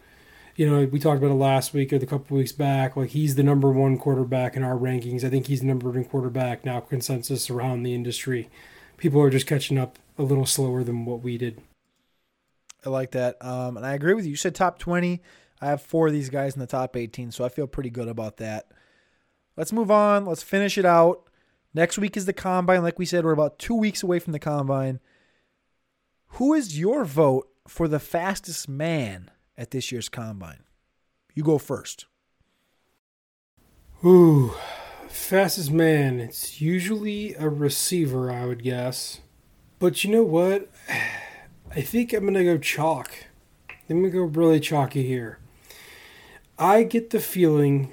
you 0.57 0.71
know, 0.71 0.85
we 0.87 0.99
talked 0.99 1.19
about 1.19 1.33
it 1.33 1.35
last 1.35 1.75
week 1.75 1.93
or 1.93 1.99
the 1.99 2.07
couple 2.07 2.37
weeks 2.37 2.53
back. 2.53 2.97
Like 2.97 3.11
he's 3.11 3.35
the 3.35 3.43
number 3.43 3.71
one 3.71 3.99
quarterback 3.99 4.57
in 4.57 4.63
our 4.63 4.77
rankings. 4.77 5.25
I 5.25 5.31
think 5.31 5.47
he's 5.47 5.61
the 5.61 5.67
number 5.67 5.91
one 5.91 6.05
quarterback 6.05 6.65
now. 6.65 6.81
Consensus 6.81 7.51
around 7.51 7.83
the 7.83 7.95
industry. 7.95 8.49
People 8.97 9.21
are 9.21 9.31
just 9.31 9.47
catching 9.47 9.79
up 9.79 9.99
a 10.17 10.23
little 10.23 10.47
slower 10.47 10.85
than 10.85 11.05
what 11.05 11.23
we 11.23 11.37
did. 11.39 11.61
I 12.85 12.91
like 12.91 13.13
that, 13.13 13.43
um, 13.45 13.77
and 13.77 13.87
I 13.87 13.95
agree 13.95 14.15
with 14.15 14.25
you. 14.25 14.31
You 14.31 14.37
said 14.37 14.55
top 14.55 14.79
twenty. 14.79 15.23
I 15.61 15.67
have 15.67 15.83
four 15.83 16.09
of 16.09 16.13
these 16.13 16.29
guys 16.29 16.55
in 16.55 16.61
the 16.61 16.67
top 16.67 16.97
eighteen, 16.97 17.31
so 17.31 17.45
I 17.45 17.49
feel 17.49 17.67
pretty 17.67 17.91
good 17.91 18.09
about 18.09 18.39
that. 18.39 18.69
Let's 19.57 19.73
move 19.73 19.91
on. 19.91 20.27
Let's 20.27 20.43
finish 20.43 20.77
it 20.77 20.85
out. 20.85 21.29
Next 21.73 21.99
week 21.99 22.17
is 22.17 22.27
the 22.27 22.33
combine. 22.33 22.83
Like 22.83 22.99
we 22.99 23.07
said, 23.07 23.25
we're 23.25 23.33
about 23.33 23.59
two 23.59 23.75
weeks 23.75 24.03
away 24.03 24.19
from 24.19 24.33
the 24.33 24.39
combine. 24.39 25.01
Who 26.29 26.55
is 26.55 26.79
your 26.79 27.05
vote 27.05 27.49
for 27.67 27.89
the 27.89 28.01
fastest 28.01 28.69
man 28.69 29.31
at 29.57 29.71
this 29.71 29.91
year's 29.93 30.09
combine? 30.09 30.65
You 31.35 31.43
go 31.43 31.59
first. 31.59 32.07
Ooh, 34.05 34.53
fastest 35.09 35.71
man. 35.71 36.21
It's 36.21 36.61
usually 36.61 37.35
a 37.35 37.49
receiver, 37.49 38.31
I 38.31 38.47
would 38.47 38.63
guess. 38.63 39.21
But 39.79 40.05
you 40.05 40.11
know 40.11 40.25
what? 40.25 40.69
I 41.77 41.81
think 41.81 42.13
I'm 42.13 42.23
going 42.23 42.35
to 42.35 42.45
go 42.45 42.59
chalk. 42.59 43.11
I'm 43.91 44.01
going 44.01 44.05
to 44.05 44.11
go 44.11 44.23
really 44.23 44.61
chalky 44.61 45.03
here. 45.05 45.39
I 46.59 46.85
get 46.85 47.11
the 47.11 47.21
feeling 47.21 47.93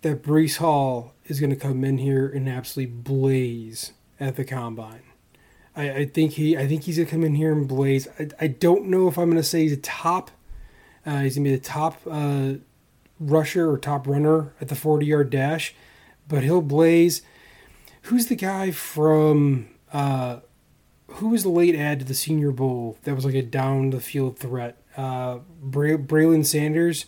that 0.00 0.22
Breece 0.22 0.56
Hall 0.56 1.12
is 1.26 1.40
going 1.40 1.50
to 1.50 1.56
come 1.56 1.84
in 1.84 1.98
here 1.98 2.26
and 2.26 2.48
absolutely 2.48 2.94
blaze 2.94 3.92
at 4.18 4.36
the 4.36 4.44
combine. 4.44 5.02
I, 5.76 5.90
I 5.90 6.04
think 6.06 6.32
he 6.32 6.56
I 6.56 6.66
think 6.66 6.84
he's 6.84 6.98
gonna 6.98 7.08
come 7.08 7.24
in 7.24 7.34
here 7.34 7.52
and 7.52 7.66
blaze. 7.68 8.08
I, 8.18 8.28
I 8.40 8.46
don't 8.48 8.86
know 8.86 9.08
if 9.08 9.18
I'm 9.18 9.30
gonna 9.30 9.42
say 9.42 9.62
he's 9.62 9.72
a 9.72 9.76
top. 9.76 10.30
Uh, 11.06 11.20
he's 11.20 11.36
gonna 11.36 11.48
be 11.48 11.56
the 11.56 11.62
top 11.62 12.00
uh, 12.10 12.54
rusher 13.18 13.70
or 13.70 13.78
top 13.78 14.06
runner 14.06 14.52
at 14.60 14.68
the 14.68 14.74
40 14.74 15.06
yard 15.06 15.30
dash, 15.30 15.74
but 16.28 16.42
he'll 16.42 16.60
blaze. 16.60 17.22
Who's 18.02 18.26
the 18.26 18.36
guy 18.36 18.70
from? 18.70 19.68
Uh, 19.92 20.40
who 21.14 21.28
was 21.28 21.42
the 21.42 21.48
late 21.48 21.74
add 21.74 22.00
to 22.00 22.04
the 22.04 22.14
Senior 22.14 22.50
Bowl 22.50 22.98
that 23.02 23.14
was 23.14 23.24
like 23.24 23.34
a 23.34 23.42
down 23.42 23.90
the 23.90 24.00
field 24.00 24.38
threat? 24.38 24.76
Uh, 24.96 25.38
Bray- 25.60 25.96
Braylon 25.96 26.44
Sanders. 26.44 27.06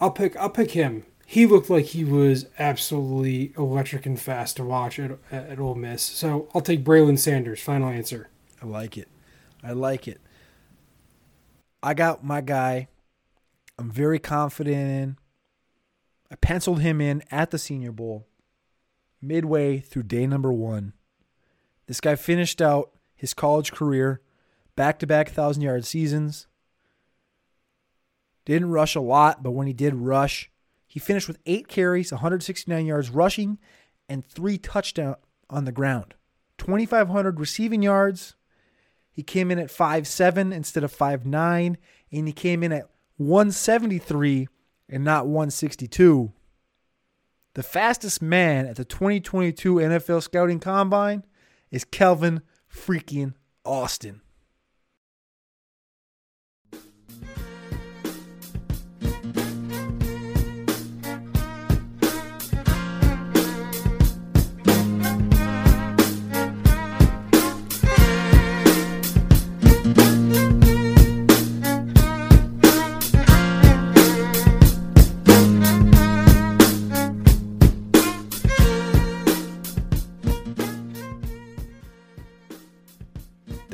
I'll 0.00 0.10
pick. 0.10 0.36
I'll 0.36 0.50
pick 0.50 0.72
him 0.72 1.04
he 1.30 1.46
looked 1.46 1.70
like 1.70 1.84
he 1.84 2.02
was 2.02 2.46
absolutely 2.58 3.52
electric 3.56 4.04
and 4.04 4.20
fast 4.20 4.56
to 4.56 4.64
watch 4.64 4.98
at, 4.98 5.12
at 5.30 5.60
Ole 5.60 5.76
Miss. 5.76 6.02
So 6.02 6.48
I'll 6.52 6.60
take 6.60 6.82
Braylon 6.82 7.20
Sanders. 7.20 7.62
Final 7.62 7.88
answer. 7.88 8.28
I 8.60 8.66
like 8.66 8.98
it. 8.98 9.06
I 9.62 9.70
like 9.70 10.08
it. 10.08 10.20
I 11.84 11.94
got 11.94 12.24
my 12.24 12.40
guy. 12.40 12.88
I'm 13.78 13.92
very 13.92 14.18
confident 14.18 14.76
in. 14.76 15.18
I 16.32 16.34
penciled 16.34 16.80
him 16.80 17.00
in 17.00 17.22
at 17.30 17.52
the 17.52 17.58
Senior 17.58 17.92
Bowl 17.92 18.26
midway 19.22 19.78
through 19.78 20.02
day 20.02 20.26
number 20.26 20.52
one. 20.52 20.94
This 21.90 22.00
guy 22.00 22.14
finished 22.14 22.62
out 22.62 22.92
his 23.16 23.34
college 23.34 23.72
career 23.72 24.20
back 24.76 25.00
to 25.00 25.08
back 25.08 25.26
1,000 25.26 25.60
yard 25.60 25.84
seasons. 25.84 26.46
Didn't 28.44 28.70
rush 28.70 28.94
a 28.94 29.00
lot, 29.00 29.42
but 29.42 29.50
when 29.50 29.66
he 29.66 29.72
did 29.72 29.96
rush, 29.96 30.52
he 30.86 31.00
finished 31.00 31.26
with 31.26 31.40
eight 31.46 31.66
carries, 31.66 32.12
169 32.12 32.86
yards 32.86 33.10
rushing, 33.10 33.58
and 34.08 34.24
three 34.24 34.56
touchdowns 34.56 35.16
on 35.50 35.64
the 35.64 35.72
ground. 35.72 36.14
2,500 36.58 37.40
receiving 37.40 37.82
yards. 37.82 38.36
He 39.10 39.24
came 39.24 39.50
in 39.50 39.58
at 39.58 39.66
5'7 39.66 40.52
instead 40.52 40.84
of 40.84 40.96
5'9, 40.96 41.76
and 42.12 42.26
he 42.28 42.32
came 42.32 42.62
in 42.62 42.70
at 42.70 42.88
173 43.16 44.46
and 44.88 45.02
not 45.02 45.26
162. 45.26 46.32
The 47.54 47.64
fastest 47.64 48.22
man 48.22 48.68
at 48.68 48.76
the 48.76 48.84
2022 48.84 49.74
NFL 49.74 50.22
Scouting 50.22 50.60
Combine 50.60 51.24
is 51.70 51.84
Calvin 51.84 52.42
freaking 52.72 53.34
Austin. 53.64 54.20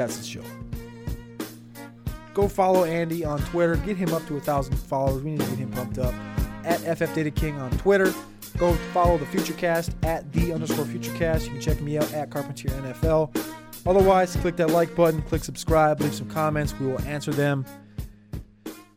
That's 0.07 0.18
the 0.18 0.24
show. 0.24 0.42
Go 2.32 2.46
follow 2.46 2.84
Andy 2.84 3.24
on 3.24 3.40
Twitter. 3.46 3.74
Get 3.76 3.96
him 3.96 4.14
up 4.14 4.24
to 4.28 4.36
a 4.36 4.40
thousand 4.40 4.76
followers. 4.76 5.24
We 5.24 5.32
need 5.32 5.40
to 5.40 5.46
get 5.46 5.59
him 5.59 5.72
pumped 5.72 5.98
up. 5.98 6.14
At 6.64 6.78
FF 6.96 7.12
Data 7.12 7.30
King 7.32 7.59
on 7.59 7.72
Twitter. 7.78 8.14
Go 8.57 8.72
follow 8.94 9.18
the 9.18 9.24
Futurecast 9.26 9.92
at 10.04 10.32
the 10.32 10.52
underscore 10.52 10.84
Futurecast. 10.84 11.44
You 11.44 11.50
can 11.50 11.61
check 11.61 11.80
me 11.80 11.98
out 11.98 12.12
at 12.14 12.30
Carpentier 12.30 12.70
NFL. 12.70 13.36
Otherwise, 13.84 14.36
click 14.36 14.54
that 14.57 14.70
like 14.70 14.94
button, 14.94 15.22
click 15.22 15.42
subscribe, 15.42 16.00
leave 16.00 16.14
some 16.14 16.30
comments. 16.30 16.78
We 16.78 16.86
will 16.86 17.00
answer 17.02 17.32
them. 17.32 17.64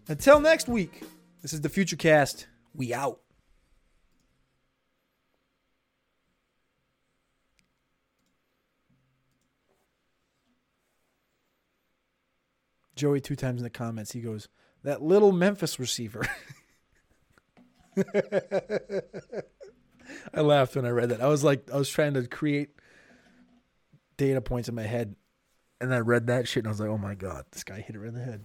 Until 0.07 0.39
next 0.39 0.67
week, 0.67 1.03
this 1.41 1.53
is 1.53 1.61
the 1.61 1.69
Futurecast. 1.69 2.45
We 2.75 2.93
out. 2.93 3.19
Joey 12.99 13.21
two 13.21 13.35
times 13.35 13.61
in 13.61 13.63
the 13.63 13.69
comments. 13.69 14.11
He 14.11 14.19
goes, 14.19 14.49
"That 14.83 15.01
little 15.01 15.31
Memphis 15.31 15.79
receiver." 15.79 16.27
I 20.33 20.41
laughed 20.41 20.75
when 20.75 20.85
I 20.85 20.89
read 20.89 21.09
that. 21.09 21.21
I 21.21 21.27
was 21.27 21.43
like, 21.43 21.69
I 21.71 21.77
was 21.77 21.89
trying 21.89 22.13
to 22.15 22.27
create 22.27 22.69
data 24.17 24.41
points 24.41 24.67
in 24.69 24.75
my 24.75 24.83
head, 24.83 25.15
and 25.79 25.93
I 25.93 25.99
read 25.99 26.27
that 26.27 26.47
shit, 26.47 26.63
and 26.63 26.67
I 26.67 26.71
was 26.71 26.79
like, 26.79 26.89
"Oh 26.89 26.97
my 26.97 27.15
god, 27.15 27.45
this 27.51 27.63
guy 27.63 27.79
hit 27.79 27.95
it 27.95 27.99
right 27.99 28.09
in 28.09 28.15
the 28.15 28.23
head." 28.23 28.43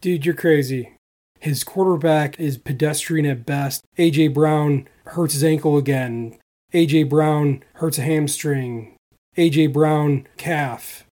Dude, 0.00 0.24
you're 0.24 0.34
crazy. 0.34 0.96
His 1.38 1.62
quarterback 1.64 2.40
is 2.40 2.56
pedestrian 2.56 3.26
at 3.26 3.44
best. 3.44 3.84
AJ 3.98 4.32
Brown 4.32 4.88
hurts 5.06 5.34
his 5.34 5.44
ankle 5.44 5.76
again. 5.76 6.38
AJ 6.72 7.10
Brown 7.10 7.62
hurts 7.74 7.98
a 7.98 8.02
hamstring. 8.02 8.96
AJ 9.36 9.72
Brown 9.72 10.26
calf 10.38 11.04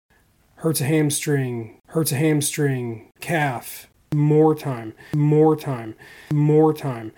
hurts 0.58 0.80
a 0.80 0.84
hamstring, 0.84 1.80
hurts 1.88 2.12
a 2.12 2.16
hamstring, 2.16 3.10
calf, 3.20 3.88
more 4.14 4.54
time, 4.54 4.92
more 5.14 5.56
time, 5.56 5.94
more 6.32 6.72
time, 6.72 7.12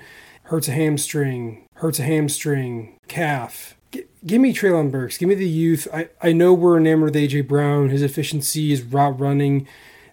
hurts 0.45 0.69
a 0.69 0.73
hamstring, 0.73 1.67
hurts 1.77 1.99
a 1.99 2.03
hamstring, 2.03 2.99
calf. 3.09 3.77
G- 3.93 4.05
give 4.27 4.41
me 4.41 4.53
Treylon 4.53 4.91
Burks. 4.91 5.17
Give 5.17 5.29
me 5.29 5.35
the 5.35 5.49
youth. 5.49 5.89
I, 5.93 6.09
I 6.23 6.33
know 6.33 6.53
we're 6.53 6.79
enamored 6.79 7.15
with 7.15 7.23
AJ 7.23 7.49
Brown. 7.49 7.89
His 7.89 8.03
efficiency, 8.03 8.71
his 8.71 8.83
route 8.83 9.19
running, 9.19 9.67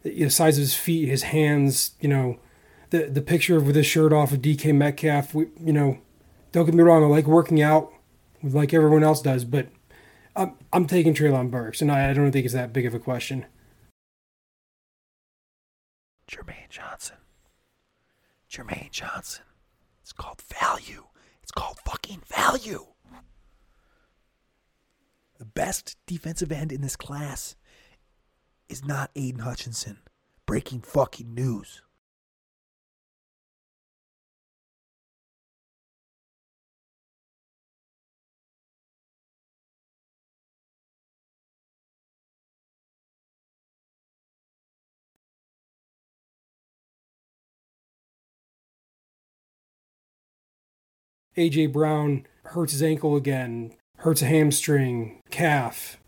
the 0.03 0.29
size 0.29 0.57
of 0.57 0.61
his 0.61 0.75
feet, 0.75 1.09
his 1.09 1.23
hands. 1.23 1.91
You 1.99 2.09
know, 2.09 2.39
the 2.91 3.05
the 3.05 3.21
picture 3.21 3.57
of 3.57 3.67
with 3.67 3.75
his 3.75 3.85
shirt 3.85 4.13
off 4.13 4.31
of 4.31 4.41
DK 4.41 4.73
Metcalf. 4.73 5.33
We, 5.33 5.47
you 5.59 5.73
know, 5.73 5.97
don't 6.53 6.65
get 6.65 6.75
me 6.75 6.83
wrong. 6.83 7.03
I 7.03 7.07
like 7.07 7.27
working 7.27 7.61
out, 7.61 7.91
like 8.41 8.73
everyone 8.73 9.03
else 9.03 9.21
does, 9.21 9.43
but 9.43 9.67
I'm, 10.37 10.53
I'm 10.71 10.85
taking 10.85 11.15
Treylon 11.15 11.49
Burks, 11.49 11.81
and 11.81 11.91
I, 11.91 12.11
I 12.11 12.13
don't 12.13 12.31
think 12.31 12.45
it's 12.45 12.53
that 12.53 12.71
big 12.71 12.85
of 12.85 12.93
a 12.93 12.99
question. 12.99 13.47
Jermaine 16.29 16.69
Johnson. 16.69 17.17
Jermaine 18.49 18.91
Johnson. 18.91 19.43
It's 20.03 20.13
called 20.13 20.41
value. 20.41 21.05
It's 21.41 21.51
called 21.51 21.79
fucking 21.85 22.21
value. 22.27 22.85
The 25.39 25.45
best 25.45 25.97
defensive 26.05 26.51
end 26.51 26.71
in 26.71 26.81
this 26.81 26.95
class 26.95 27.55
is 28.69 28.85
not 28.85 29.11
Aidan 29.15 29.41
Hutchinson. 29.41 29.97
Breaking 30.45 30.81
fucking 30.81 31.33
news. 31.33 31.81
AJ 51.37 51.71
Brown 51.71 52.25
hurts 52.45 52.71
his 52.71 52.81
ankle 52.81 53.15
again, 53.15 53.71
hurts 53.97 54.23
a 54.23 54.25
hamstring, 54.25 55.21
calf, 55.29 55.99